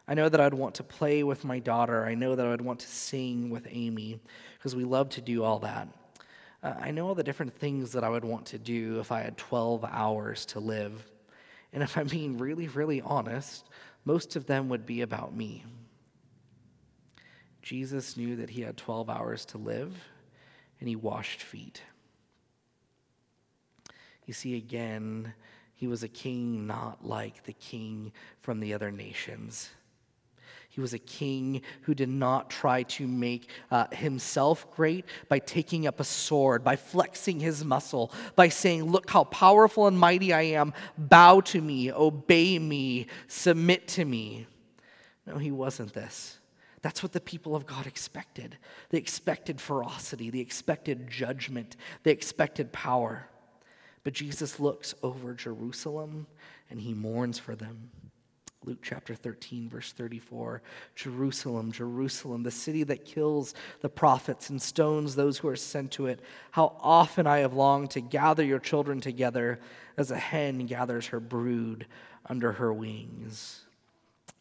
I 0.07 0.13
know 0.13 0.29
that 0.29 0.39
I'd 0.39 0.53
want 0.53 0.75
to 0.75 0.83
play 0.83 1.23
with 1.23 1.43
my 1.43 1.57
daughter. 1.57 2.05
I 2.05 2.13
know 2.13 2.35
that 2.35 2.45
I 2.45 2.49
would 2.49 2.61
want 2.61 2.81
to 2.81 2.87
sing 2.87 3.49
with 3.49 3.67
Amy 3.71 4.19
because 4.53 4.75
we 4.75 4.83
love 4.83 5.09
to 5.09 5.21
do 5.21 5.43
all 5.43 5.57
that. 5.59 5.87
Uh, 6.61 6.73
I 6.79 6.91
know 6.91 7.07
all 7.07 7.15
the 7.15 7.23
different 7.23 7.57
things 7.57 7.91
that 7.93 8.03
I 8.03 8.09
would 8.09 8.25
want 8.25 8.45
to 8.47 8.59
do 8.59 8.99
if 8.99 9.11
I 9.11 9.21
had 9.21 9.35
12 9.35 9.83
hours 9.83 10.45
to 10.47 10.59
live. 10.59 11.09
And 11.75 11.83
if 11.83 11.97
I'm 11.97 12.07
being 12.07 12.37
really, 12.37 12.69
really 12.69 13.01
honest, 13.01 13.69
most 14.05 14.37
of 14.37 14.45
them 14.45 14.69
would 14.69 14.85
be 14.85 15.01
about 15.01 15.35
me. 15.35 15.65
Jesus 17.61 18.15
knew 18.15 18.37
that 18.37 18.49
he 18.49 18.61
had 18.61 18.77
12 18.77 19.09
hours 19.09 19.43
to 19.47 19.57
live, 19.57 19.93
and 20.79 20.87
he 20.87 20.95
washed 20.95 21.41
feet. 21.41 21.81
You 24.25 24.33
see, 24.33 24.55
again, 24.55 25.33
he 25.73 25.87
was 25.87 26.01
a 26.01 26.07
king 26.07 26.65
not 26.65 27.05
like 27.05 27.43
the 27.43 27.53
king 27.53 28.13
from 28.39 28.61
the 28.61 28.73
other 28.73 28.89
nations. 28.89 29.69
He 30.75 30.81
was 30.81 30.93
a 30.93 30.99
king 30.99 31.61
who 31.83 31.95
did 31.95 32.09
not 32.09 32.49
try 32.49 32.83
to 32.83 33.07
make 33.07 33.49
uh, 33.71 33.87
himself 33.93 34.69
great 34.75 35.05
by 35.29 35.39
taking 35.39 35.87
up 35.87 36.01
a 36.01 36.03
sword, 36.03 36.65
by 36.65 36.75
flexing 36.75 37.39
his 37.39 37.63
muscle, 37.63 38.11
by 38.35 38.49
saying, 38.49 38.83
Look 38.83 39.09
how 39.09 39.23
powerful 39.23 39.87
and 39.87 39.97
mighty 39.97 40.33
I 40.33 40.41
am. 40.41 40.73
Bow 40.97 41.39
to 41.39 41.61
me, 41.61 41.93
obey 41.93 42.59
me, 42.59 43.07
submit 43.29 43.87
to 43.89 44.03
me. 44.03 44.47
No, 45.25 45.37
he 45.37 45.49
wasn't 45.49 45.93
this. 45.93 46.39
That's 46.81 47.01
what 47.01 47.13
the 47.13 47.21
people 47.21 47.55
of 47.55 47.65
God 47.65 47.87
expected. 47.87 48.57
They 48.89 48.97
expected 48.97 49.61
ferocity, 49.61 50.29
they 50.29 50.39
expected 50.39 51.09
judgment, 51.09 51.77
they 52.03 52.11
expected 52.11 52.73
power. 52.73 53.29
But 54.03 54.11
Jesus 54.11 54.59
looks 54.59 54.93
over 55.01 55.33
Jerusalem 55.33 56.27
and 56.69 56.81
he 56.81 56.93
mourns 56.93 57.39
for 57.39 57.55
them. 57.55 57.91
Luke 58.65 58.79
chapter 58.81 59.13
13, 59.13 59.69
verse 59.69 59.91
34 59.91 60.61
Jerusalem, 60.95 61.71
Jerusalem, 61.71 62.43
the 62.43 62.51
city 62.51 62.83
that 62.83 63.05
kills 63.05 63.53
the 63.81 63.89
prophets 63.89 64.49
and 64.49 64.61
stones 64.61 65.15
those 65.15 65.37
who 65.37 65.47
are 65.47 65.55
sent 65.55 65.91
to 65.91 66.07
it. 66.07 66.19
How 66.51 66.75
often 66.79 67.27
I 67.27 67.39
have 67.39 67.53
longed 67.53 67.91
to 67.91 68.01
gather 68.01 68.43
your 68.43 68.59
children 68.59 68.99
together 69.01 69.59
as 69.97 70.11
a 70.11 70.17
hen 70.17 70.65
gathers 70.65 71.07
her 71.07 71.19
brood 71.19 71.85
under 72.25 72.53
her 72.53 72.73
wings. 72.73 73.61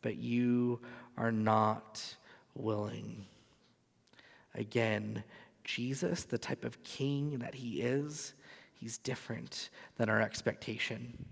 But 0.01 0.17
you 0.17 0.81
are 1.17 1.33
not 1.33 2.17
willing. 2.55 3.27
Again, 4.55 5.23
Jesus, 5.65 6.25
the 6.25 6.39
type 6.39 6.65
of 6.65 6.83
king 6.83 7.39
that 7.39 7.55
he 7.55 7.81
is, 7.83 8.35
he's 8.73 8.99
different 8.99 9.71
than 9.97 10.09
our 10.09 10.21
expectation. 10.21 11.27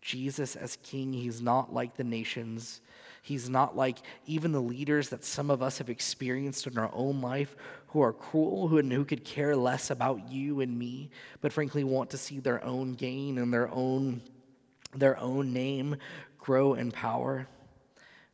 Jesus 0.00 0.56
as 0.56 0.76
king, 0.82 1.12
he's 1.12 1.42
not 1.42 1.72
like 1.72 1.96
the 1.96 2.04
nations. 2.04 2.80
He's 3.22 3.50
not 3.50 3.76
like 3.76 3.98
even 4.26 4.52
the 4.52 4.60
leaders 4.60 5.08
that 5.10 5.24
some 5.24 5.50
of 5.50 5.62
us 5.62 5.78
have 5.78 5.90
experienced 5.90 6.66
in 6.66 6.78
our 6.78 6.90
own 6.92 7.20
life 7.20 7.56
who 7.88 8.00
are 8.00 8.12
cruel, 8.12 8.68
who, 8.68 8.80
who 8.80 9.04
could 9.04 9.24
care 9.24 9.56
less 9.56 9.90
about 9.90 10.30
you 10.30 10.60
and 10.60 10.78
me, 10.78 11.10
but 11.40 11.52
frankly 11.52 11.84
want 11.84 12.10
to 12.10 12.18
see 12.18 12.38
their 12.38 12.64
own 12.64 12.94
gain 12.94 13.38
and 13.38 13.52
their 13.52 13.68
own, 13.70 14.22
their 14.94 15.18
own 15.18 15.52
name 15.52 15.96
grow 16.38 16.74
in 16.74 16.90
power. 16.90 17.48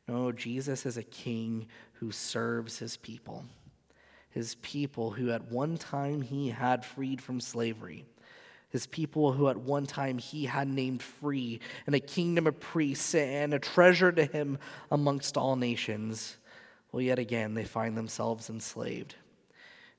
No, 0.07 0.33
Jesus 0.33 0.85
is 0.87 0.97
a 0.97 1.03
king 1.03 1.67
who 1.95 2.13
serves 2.13 2.79
his 2.79 2.97
people, 2.97 3.45
his 4.31 4.57
people 4.57 5.11
who 5.13 5.31
at 5.31 5.51
one 5.51 5.79
time 5.79 6.21
he 6.21 6.51
had 6.51 6.85
freed 6.85 7.23
from 7.23 7.41
slavery 7.41 8.05
his 8.75 8.89
people 8.89 9.31
who 9.31 9.49
at 9.49 9.57
one 9.57 9.87
time 9.87 10.19
he 10.19 10.47
had 10.47 10.67
named 10.67 11.01
free, 11.01 11.61
and 11.87 11.95
a 11.95 12.01
kingdom 12.01 12.45
of 12.49 12.59
priests, 12.59 13.15
and 13.15 13.55
a 13.55 13.59
treasure 13.61 14.11
to 14.11 14.25
him 14.25 14.59
amongst 14.91 15.37
all 15.37 15.55
nations. 15.55 16.39
Well, 16.91 17.01
yet 17.01 17.21
again, 17.21 17.55
they 17.55 17.63
find 17.63 17.97
themselves 17.97 18.51
enslaved. 18.51 19.15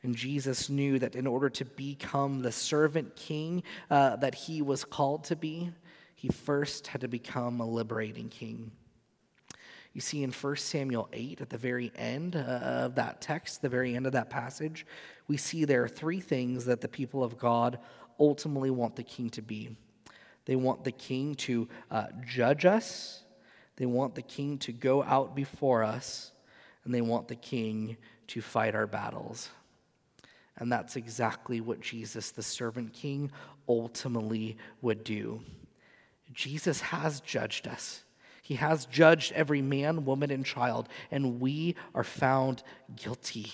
And 0.04 0.14
Jesus 0.14 0.70
knew 0.70 1.00
that 1.00 1.16
in 1.16 1.26
order 1.26 1.50
to 1.52 1.64
become 1.64 2.42
the 2.42 2.52
servant 2.52 3.16
king 3.16 3.64
uh, 3.90 4.18
that 4.18 4.36
he 4.36 4.62
was 4.62 4.84
called 4.84 5.24
to 5.24 5.38
be, 5.38 5.72
he 6.14 6.28
first 6.28 6.88
had 6.88 7.00
to 7.00 7.08
become 7.08 7.62
a 7.62 7.66
liberating 7.66 8.28
king. 8.28 8.74
You 9.94 10.02
see 10.02 10.22
in 10.22 10.34
1 10.34 10.56
Samuel 10.58 11.08
8, 11.14 11.40
at 11.40 11.50
the 11.50 11.58
very 11.58 11.94
end 11.96 12.36
uh, 12.36 12.40
of 12.40 12.96
that 12.96 13.22
text, 13.22 13.62
the 13.62 13.70
very 13.70 13.96
end 13.96 14.06
of 14.06 14.12
that 14.12 14.30
passage, 14.30 14.86
we 15.30 15.38
see 15.38 15.64
there 15.64 15.86
are 15.86 15.88
three 15.88 16.20
things 16.20 16.66
that 16.66 16.82
the 16.82 16.90
people 16.90 17.24
of 17.24 17.38
God 17.38 17.80
ultimately 18.20 18.70
want 18.70 18.95
the 18.95 19.03
king 19.03 19.30
to 19.32 19.41
be. 19.41 19.76
They 20.45 20.55
want 20.55 20.84
the 20.84 20.91
king 20.91 21.36
to 21.36 21.68
uh, 21.89 22.07
judge 22.26 22.66
us, 22.66 23.24
they 23.78 23.86
want 23.86 24.16
the 24.16 24.22
king 24.22 24.57
to 24.59 24.72
go 24.72 25.03
out 25.03 25.36
before 25.36 25.84
us, 25.84 26.32
and 26.84 26.93
they 26.93 27.01
want 27.01 27.28
the 27.28 27.36
king 27.36 27.97
to 28.28 28.41
fight 28.41 28.76
our 28.76 28.88
battles. 28.88 29.49
And 30.57 30.72
that's 30.72 30.95
exactly 30.95 31.59
what 31.59 31.82
Jesus, 31.82 32.32
the 32.32 32.43
servant 32.43 32.93
king, 32.93 33.32
ultimately 33.68 34.57
would 34.82 35.03
do. 35.03 35.41
Jesus 36.34 36.82
has 36.82 37.20
judged 37.20 37.68
us. 37.68 38.03
He 38.41 38.55
has 38.55 38.86
judged 38.86 39.32
every 39.34 39.61
man, 39.61 40.05
woman, 40.05 40.32
and 40.32 40.45
child, 40.45 40.88
and 41.11 41.39
we 41.39 41.76
are 41.93 42.03
found 42.03 42.63
guilty. 42.95 43.53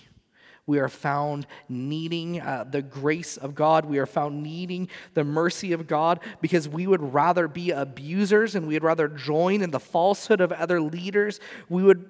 We 0.68 0.80
are 0.80 0.89
found 0.89 1.47
needing 1.68 2.39
uh, 2.39 2.66
the 2.70 2.82
grace 2.82 3.36
of 3.36 3.55
God. 3.55 3.86
We 3.86 3.97
are 3.97 4.05
found 4.05 4.43
needing 4.43 4.89
the 5.14 5.24
mercy 5.24 5.74
of 5.74 5.88
God 5.88 6.20
because 6.39 6.70
we 6.70 6.86
would 6.88 7.14
rather 7.14 7.47
be 7.47 7.72
abusers 7.72 8.55
and 8.55 8.68
we 8.68 8.76
would 8.76 8.84
rather 8.84 9.07
join 9.07 9.62
in 9.62 9.72
the 9.72 9.80
falsehood 9.80 10.39
of 10.39 10.51
other 10.51 10.80
leaders. 10.80 11.39
We 11.68 11.84
would 11.84 12.09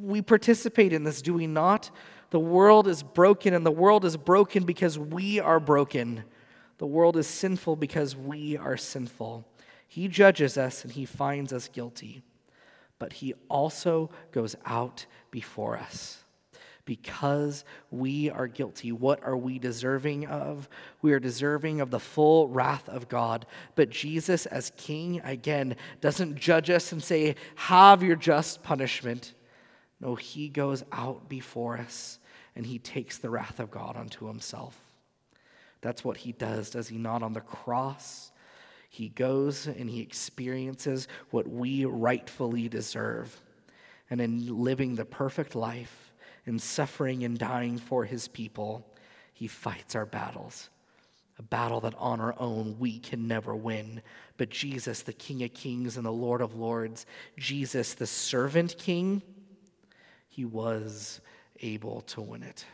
we 0.00 0.22
participate 0.22 0.92
in 0.92 1.04
this, 1.04 1.20
do 1.20 1.34
we 1.34 1.46
not? 1.46 1.90
The 2.30 2.40
world 2.40 2.86
is 2.86 3.02
broken 3.02 3.52
and 3.54 3.66
the 3.66 3.70
world 3.70 4.04
is 4.04 4.16
broken 4.16 4.64
because 4.64 4.98
we 4.98 5.40
are 5.40 5.60
broken. 5.60 6.24
The 6.78 6.86
world 6.86 7.16
is 7.16 7.26
sinful 7.26 7.76
because 7.76 8.16
we 8.16 8.56
are 8.56 8.76
sinful. 8.76 9.46
He 9.86 10.08
judges 10.08 10.56
us 10.56 10.84
and 10.84 10.92
he 10.92 11.04
finds 11.04 11.52
us 11.52 11.68
guilty, 11.68 12.22
but 12.98 13.14
he 13.14 13.34
also 13.48 14.10
goes 14.32 14.56
out 14.64 15.06
before 15.30 15.76
us 15.76 16.20
because 16.90 17.64
we 17.92 18.28
are 18.30 18.48
guilty. 18.48 18.90
What 18.90 19.22
are 19.22 19.36
we 19.36 19.60
deserving 19.60 20.26
of? 20.26 20.68
We 21.02 21.12
are 21.12 21.20
deserving 21.20 21.80
of 21.80 21.92
the 21.92 22.00
full 22.00 22.48
wrath 22.48 22.88
of 22.88 23.08
God. 23.08 23.46
But 23.76 23.90
Jesus, 23.90 24.44
as 24.44 24.72
King, 24.76 25.20
again, 25.22 25.76
doesn't 26.00 26.34
judge 26.34 26.68
us 26.68 26.90
and 26.90 27.00
say, 27.00 27.36
Have 27.54 28.02
your 28.02 28.16
just 28.16 28.64
punishment. 28.64 29.34
No, 30.00 30.16
he 30.16 30.48
goes 30.48 30.82
out 30.90 31.28
before 31.28 31.78
us 31.78 32.18
and 32.56 32.66
he 32.66 32.80
takes 32.80 33.18
the 33.18 33.30
wrath 33.30 33.60
of 33.60 33.70
God 33.70 33.96
unto 33.96 34.26
himself. 34.26 34.76
That's 35.82 36.02
what 36.02 36.16
he 36.16 36.32
does, 36.32 36.70
does 36.70 36.88
he 36.88 36.98
not? 36.98 37.22
On 37.22 37.34
the 37.34 37.40
cross, 37.40 38.32
he 38.88 39.10
goes 39.10 39.68
and 39.68 39.88
he 39.88 40.00
experiences 40.00 41.06
what 41.30 41.46
we 41.46 41.84
rightfully 41.84 42.68
deserve. 42.68 43.40
And 44.10 44.20
in 44.20 44.64
living 44.64 44.96
the 44.96 45.04
perfect 45.04 45.54
life, 45.54 46.09
in 46.46 46.58
suffering 46.58 47.24
and 47.24 47.38
dying 47.38 47.78
for 47.78 48.04
his 48.04 48.28
people, 48.28 48.86
he 49.32 49.46
fights 49.46 49.94
our 49.94 50.06
battles. 50.06 50.70
A 51.38 51.42
battle 51.42 51.80
that 51.80 51.94
on 51.96 52.20
our 52.20 52.34
own 52.38 52.76
we 52.78 52.98
can 52.98 53.26
never 53.26 53.54
win. 53.54 54.02
But 54.36 54.50
Jesus, 54.50 55.02
the 55.02 55.12
King 55.12 55.42
of 55.42 55.54
Kings 55.54 55.96
and 55.96 56.04
the 56.04 56.12
Lord 56.12 56.42
of 56.42 56.54
Lords, 56.54 57.06
Jesus, 57.38 57.94
the 57.94 58.06
servant 58.06 58.76
king, 58.78 59.22
he 60.28 60.44
was 60.44 61.20
able 61.60 62.02
to 62.02 62.20
win 62.20 62.42
it. 62.42 62.64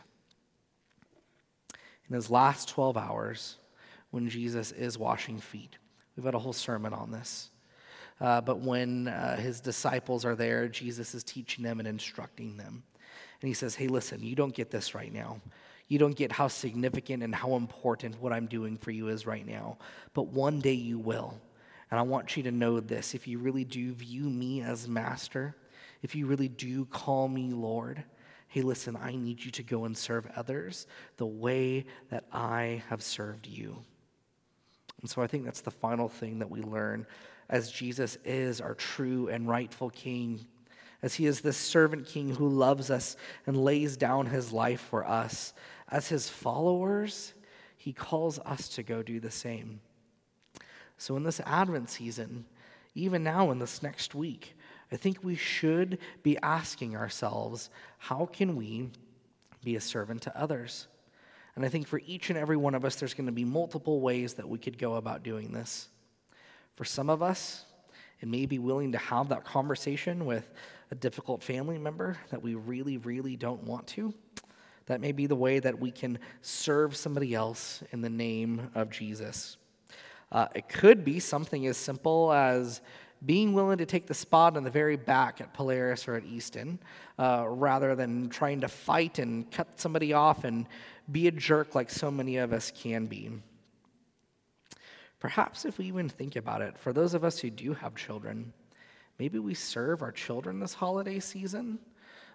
In 2.09 2.15
his 2.15 2.29
last 2.29 2.69
12 2.69 2.97
hours, 2.97 3.57
when 4.11 4.29
Jesus 4.29 4.71
is 4.71 4.97
washing 4.97 5.39
feet, 5.39 5.77
we've 6.15 6.25
had 6.25 6.35
a 6.35 6.39
whole 6.39 6.53
sermon 6.53 6.93
on 6.93 7.11
this. 7.11 7.49
Uh, 8.19 8.41
but 8.41 8.59
when 8.59 9.07
uh, 9.07 9.37
his 9.37 9.59
disciples 9.59 10.25
are 10.25 10.35
there, 10.35 10.67
Jesus 10.67 11.13
is 11.13 11.23
teaching 11.23 11.63
them 11.63 11.79
and 11.79 11.87
instructing 11.87 12.57
them. 12.57 12.83
And 13.41 13.47
he 13.47 13.53
says, 13.53 13.75
Hey, 13.75 13.87
listen, 13.87 14.23
you 14.23 14.35
don't 14.35 14.53
get 14.53 14.71
this 14.71 14.95
right 14.95 15.13
now. 15.13 15.41
You 15.87 15.99
don't 15.99 16.15
get 16.15 16.31
how 16.31 16.47
significant 16.47 17.23
and 17.23 17.33
how 17.33 17.55
important 17.55 18.21
what 18.21 18.33
I'm 18.33 18.47
doing 18.47 18.77
for 18.77 18.91
you 18.91 19.07
is 19.07 19.25
right 19.25 19.45
now. 19.45 19.77
But 20.13 20.27
one 20.27 20.59
day 20.59 20.73
you 20.73 20.99
will. 20.99 21.39
And 21.89 21.99
I 21.99 22.03
want 22.03 22.35
you 22.35 22.43
to 22.43 22.51
know 22.51 22.79
this 22.79 23.15
if 23.15 23.27
you 23.27 23.39
really 23.39 23.63
do 23.63 23.93
view 23.93 24.23
me 24.23 24.61
as 24.61 24.87
master, 24.87 25.55
if 26.01 26.15
you 26.15 26.25
really 26.25 26.49
do 26.49 26.85
call 26.85 27.29
me 27.29 27.51
Lord, 27.51 28.03
hey, 28.49 28.61
listen, 28.61 28.97
I 29.01 29.15
need 29.15 29.43
you 29.43 29.51
to 29.51 29.63
go 29.63 29.85
and 29.85 29.97
serve 29.97 30.27
others 30.35 30.87
the 31.17 31.25
way 31.25 31.85
that 32.09 32.25
I 32.31 32.83
have 32.89 33.01
served 33.01 33.47
you. 33.47 33.77
And 35.01 35.09
so 35.09 35.21
I 35.21 35.27
think 35.27 35.45
that's 35.45 35.61
the 35.61 35.71
final 35.71 36.09
thing 36.09 36.39
that 36.39 36.49
we 36.49 36.61
learn 36.61 37.05
as 37.49 37.71
Jesus 37.71 38.17
is 38.25 38.59
our 38.59 38.73
true 38.73 39.29
and 39.29 39.47
rightful 39.47 39.89
King 39.89 40.45
as 41.01 41.15
he 41.15 41.25
is 41.25 41.41
this 41.41 41.57
servant 41.57 42.05
king 42.07 42.35
who 42.35 42.47
loves 42.47 42.89
us 42.89 43.15
and 43.45 43.63
lays 43.63 43.97
down 43.97 44.27
his 44.27 44.51
life 44.51 44.81
for 44.81 45.07
us. 45.07 45.53
As 45.89 46.09
his 46.09 46.29
followers, 46.29 47.33
he 47.75 47.93
calls 47.93 48.39
us 48.39 48.67
to 48.69 48.83
go 48.83 49.03
do 49.03 49.19
the 49.19 49.31
same. 49.31 49.81
So, 50.97 51.15
in 51.15 51.23
this 51.23 51.39
Advent 51.45 51.89
season, 51.89 52.45
even 52.95 53.23
now 53.23 53.51
in 53.51 53.59
this 53.59 53.83
next 53.83 54.15
week, 54.15 54.55
I 54.91 54.95
think 54.95 55.23
we 55.23 55.35
should 55.35 55.99
be 56.23 56.37
asking 56.39 56.95
ourselves 56.95 57.69
how 57.99 58.25
can 58.25 58.55
we 58.55 58.89
be 59.63 59.75
a 59.75 59.81
servant 59.81 60.23
to 60.23 60.39
others? 60.39 60.87
And 61.55 61.65
I 61.65 61.69
think 61.69 61.87
for 61.87 62.01
each 62.05 62.29
and 62.29 62.37
every 62.37 62.57
one 62.57 62.75
of 62.75 62.85
us, 62.85 62.95
there's 62.95 63.13
going 63.13 63.25
to 63.25 63.31
be 63.31 63.45
multiple 63.45 63.99
ways 64.01 64.35
that 64.35 64.47
we 64.47 64.59
could 64.59 64.77
go 64.77 64.95
about 64.95 65.23
doing 65.23 65.51
this. 65.51 65.89
For 66.75 66.85
some 66.85 67.09
of 67.09 67.21
us, 67.23 67.65
it 68.21 68.27
may 68.27 68.45
be 68.45 68.59
willing 68.59 68.91
to 68.91 68.97
have 68.97 69.29
that 69.29 69.43
conversation 69.43 70.25
with 70.25 70.49
a 70.91 70.95
difficult 70.95 71.43
family 71.43 71.77
member 71.77 72.17
that 72.29 72.41
we 72.41 72.55
really, 72.55 72.97
really 72.97 73.35
don't 73.35 73.63
want 73.63 73.87
to. 73.87 74.13
That 74.85 75.01
may 75.01 75.11
be 75.11 75.27
the 75.27 75.35
way 75.35 75.59
that 75.59 75.79
we 75.79 75.91
can 75.91 76.17
serve 76.41 76.95
somebody 76.95 77.33
else 77.33 77.83
in 77.91 78.01
the 78.01 78.09
name 78.09 78.71
of 78.73 78.89
Jesus. 78.89 79.57
Uh, 80.31 80.47
it 80.55 80.69
could 80.69 81.03
be 81.03 81.19
something 81.19 81.67
as 81.67 81.77
simple 81.77 82.31
as 82.31 82.81
being 83.25 83.53
willing 83.53 83.79
to 83.79 83.85
take 83.85 84.07
the 84.07 84.13
spot 84.13 84.55
in 84.57 84.63
the 84.63 84.69
very 84.69 84.95
back 84.95 85.41
at 85.41 85.53
Polaris 85.53 86.07
or 86.07 86.15
at 86.15 86.23
Easton 86.25 86.79
uh, 87.17 87.45
rather 87.47 87.95
than 87.95 88.29
trying 88.29 88.61
to 88.61 88.67
fight 88.67 89.19
and 89.19 89.49
cut 89.51 89.79
somebody 89.79 90.13
off 90.13 90.43
and 90.43 90.67
be 91.11 91.27
a 91.27 91.31
jerk 91.31 91.73
like 91.73 91.89
so 91.89 92.11
many 92.11 92.37
of 92.37 92.53
us 92.53 92.71
can 92.71 93.05
be. 93.07 93.31
Perhaps 95.19 95.65
if 95.65 95.79
we 95.79 95.85
even 95.85 96.07
think 96.09 96.35
about 96.35 96.61
it, 96.61 96.77
for 96.77 96.93
those 96.93 97.13
of 97.13 97.23
us 97.23 97.39
who 97.39 97.49
do 97.49 97.73
have 97.73 97.95
children, 97.95 98.53
Maybe 99.19 99.39
we 99.39 99.55
serve 99.55 100.01
our 100.01 100.11
children 100.11 100.59
this 100.59 100.75
holiday 100.75 101.19
season 101.19 101.79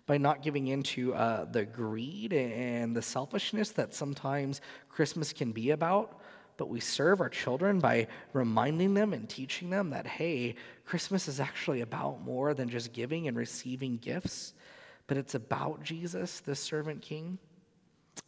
by 0.06 0.18
not 0.18 0.42
giving 0.42 0.66
into 0.66 1.14
uh, 1.14 1.44
the 1.44 1.64
greed 1.64 2.32
and 2.32 2.96
the 2.96 3.02
selfishness 3.02 3.70
that 3.70 3.94
sometimes 3.94 4.60
Christmas 4.88 5.32
can 5.32 5.52
be 5.52 5.70
about, 5.70 6.20
but 6.56 6.68
we 6.68 6.80
serve 6.80 7.20
our 7.20 7.28
children 7.28 7.78
by 7.78 8.08
reminding 8.32 8.94
them 8.94 9.12
and 9.12 9.28
teaching 9.28 9.70
them 9.70 9.90
that, 9.90 10.06
hey, 10.06 10.56
Christmas 10.84 11.28
is 11.28 11.38
actually 11.38 11.82
about 11.82 12.20
more 12.22 12.52
than 12.52 12.68
just 12.68 12.92
giving 12.92 13.28
and 13.28 13.36
receiving 13.36 13.96
gifts, 13.96 14.54
but 15.06 15.16
it's 15.16 15.36
about 15.36 15.84
Jesus, 15.84 16.40
the 16.40 16.56
servant 16.56 17.00
king. 17.00 17.38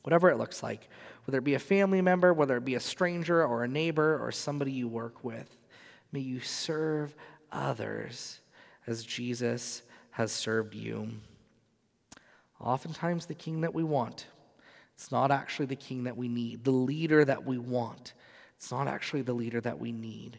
Whatever 0.03 0.31
it 0.31 0.39
looks 0.39 0.63
like, 0.63 0.89
whether 1.25 1.39
it 1.39 1.45
be 1.45 1.55
a 1.55 1.59
family 1.59 2.01
member, 2.01 2.33
whether 2.33 2.57
it 2.57 2.65
be 2.65 2.77
a 2.77 2.81
stranger 2.81 3.45
or 3.45 3.65
a 3.65 3.69
neighbor 3.69 4.19
or 4.23 4.31
somebody 4.31 4.71
you 4.71 4.87
work 4.87 5.25
with, 5.25 5.57
may 6.13 6.21
you 6.21 6.41
serve 6.41 7.15
others 7.51 8.41
as 8.87 9.05
Jesus 9.05 9.83
has 10.13 10.33
served 10.33 10.75
you. 10.75 11.09
Oftentimes, 12.61 13.27
the 13.27 13.35
king 13.35 13.63
that 13.63 13.75
we 13.75 13.83
want, 13.83 14.27
it's 14.95 15.11
not 15.11 15.31
actually 15.31 15.67
the 15.67 15.77
king 15.77 16.05
that 16.05 16.17
we 16.17 16.29
need. 16.29 16.65
The 16.65 16.71
leader 16.71 17.25
that 17.25 17.45
we 17.45 17.59
want, 17.59 18.15
it's 18.57 18.71
not 18.71 18.87
actually 18.87 19.23
the 19.23 19.33
leader 19.33 19.61
that 19.61 19.79
we 19.79 19.93
need. 19.93 20.39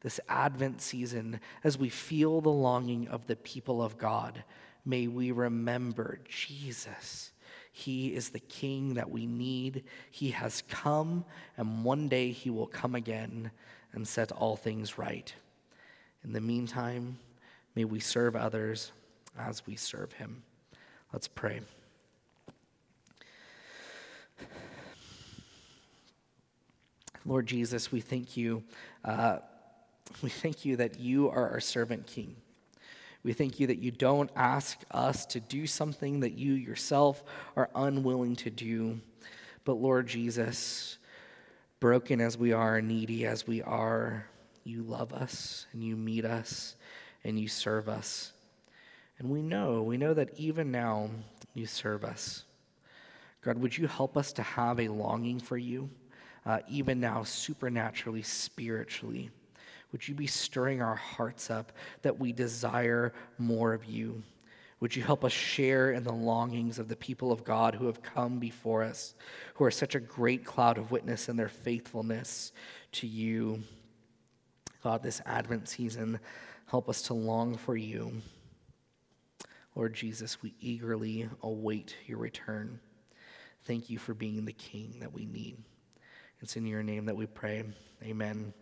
This 0.00 0.18
Advent 0.28 0.80
season, 0.80 1.40
as 1.62 1.78
we 1.78 1.88
feel 1.88 2.40
the 2.40 2.50
longing 2.50 3.06
of 3.08 3.26
the 3.26 3.36
people 3.36 3.80
of 3.80 3.98
God, 3.98 4.42
may 4.84 5.06
we 5.06 5.30
remember 5.30 6.18
Jesus. 6.28 7.30
He 7.70 8.14
is 8.14 8.30
the 8.30 8.40
king 8.40 8.94
that 8.94 9.10
we 9.10 9.26
need. 9.26 9.84
He 10.10 10.32
has 10.32 10.62
come, 10.68 11.24
and 11.56 11.84
one 11.84 12.08
day 12.08 12.32
he 12.32 12.50
will 12.50 12.66
come 12.66 12.94
again 12.94 13.52
and 13.92 14.06
set 14.06 14.32
all 14.32 14.56
things 14.56 14.98
right. 14.98 15.32
In 16.24 16.32
the 16.32 16.40
meantime, 16.40 17.18
may 17.74 17.84
we 17.84 18.00
serve 18.00 18.36
others 18.36 18.92
as 19.38 19.66
we 19.66 19.76
serve 19.76 20.12
him. 20.12 20.42
Let's 21.12 21.28
pray. 21.28 21.60
Lord 27.24 27.46
Jesus, 27.46 27.92
we 27.92 28.00
thank 28.00 28.36
you. 28.36 28.64
Uh, 29.04 29.38
we 30.22 30.28
thank 30.28 30.64
you 30.64 30.76
that 30.76 30.98
you 30.98 31.30
are 31.30 31.50
our 31.50 31.60
servant 31.60 32.06
king. 32.06 32.36
We 33.22 33.32
thank 33.32 33.60
you 33.60 33.68
that 33.68 33.78
you 33.78 33.92
don't 33.92 34.30
ask 34.34 34.78
us 34.90 35.24
to 35.26 35.38
do 35.38 35.66
something 35.66 36.20
that 36.20 36.32
you 36.32 36.54
yourself 36.54 37.22
are 37.56 37.70
unwilling 37.74 38.34
to 38.36 38.50
do. 38.50 39.00
But 39.64 39.74
Lord 39.74 40.08
Jesus, 40.08 40.98
broken 41.78 42.20
as 42.20 42.36
we 42.36 42.52
are, 42.52 42.80
needy 42.80 43.24
as 43.24 43.46
we 43.46 43.62
are, 43.62 44.26
you 44.64 44.82
love 44.82 45.12
us 45.12 45.66
and 45.72 45.84
you 45.84 45.96
meet 45.96 46.24
us 46.24 46.74
and 47.24 47.38
you 47.38 47.48
serve 47.48 47.88
us. 47.88 48.32
And 49.18 49.30
we 49.30 49.42
know, 49.42 49.82
we 49.82 49.96
know 49.96 50.14
that 50.14 50.38
even 50.38 50.70
now 50.70 51.10
you 51.54 51.66
serve 51.66 52.04
us. 52.04 52.44
God, 53.42 53.58
would 53.58 53.76
you 53.76 53.86
help 53.86 54.16
us 54.16 54.32
to 54.34 54.42
have 54.42 54.80
a 54.80 54.88
longing 54.88 55.40
for 55.40 55.56
you, 55.56 55.90
uh, 56.46 56.60
even 56.68 57.00
now, 57.00 57.24
supernaturally, 57.24 58.22
spiritually? 58.22 59.30
Would 59.90 60.06
you 60.08 60.14
be 60.14 60.26
stirring 60.26 60.80
our 60.80 60.94
hearts 60.94 61.50
up 61.50 61.72
that 62.02 62.18
we 62.18 62.32
desire 62.32 63.12
more 63.38 63.74
of 63.74 63.84
you? 63.84 64.22
Would 64.80 64.96
you 64.96 65.02
help 65.02 65.24
us 65.24 65.32
share 65.32 65.92
in 65.92 66.02
the 66.02 66.12
longings 66.12 66.80
of 66.80 66.88
the 66.88 66.96
people 66.96 67.30
of 67.30 67.44
God 67.44 67.76
who 67.76 67.86
have 67.86 68.02
come 68.02 68.40
before 68.40 68.82
us, 68.82 69.14
who 69.54 69.64
are 69.64 69.70
such 69.70 69.94
a 69.94 70.00
great 70.00 70.44
cloud 70.44 70.78
of 70.78 70.90
witness 70.90 71.28
in 71.28 71.36
their 71.36 71.48
faithfulness 71.48 72.52
to 72.92 73.06
you? 73.06 73.62
God, 74.82 75.04
this 75.04 75.22
Advent 75.24 75.68
season, 75.68 76.18
help 76.72 76.88
us 76.88 77.02
to 77.02 77.12
long 77.12 77.54
for 77.54 77.76
you. 77.76 78.10
Lord 79.74 79.92
Jesus, 79.92 80.40
we 80.40 80.54
eagerly 80.58 81.28
await 81.42 81.94
your 82.06 82.16
return. 82.16 82.80
Thank 83.66 83.90
you 83.90 83.98
for 83.98 84.14
being 84.14 84.46
the 84.46 84.54
King 84.54 84.96
that 85.00 85.12
we 85.12 85.26
need. 85.26 85.58
It's 86.40 86.56
in 86.56 86.64
your 86.64 86.82
name 86.82 87.04
that 87.04 87.14
we 87.14 87.26
pray. 87.26 87.64
Amen. 88.02 88.54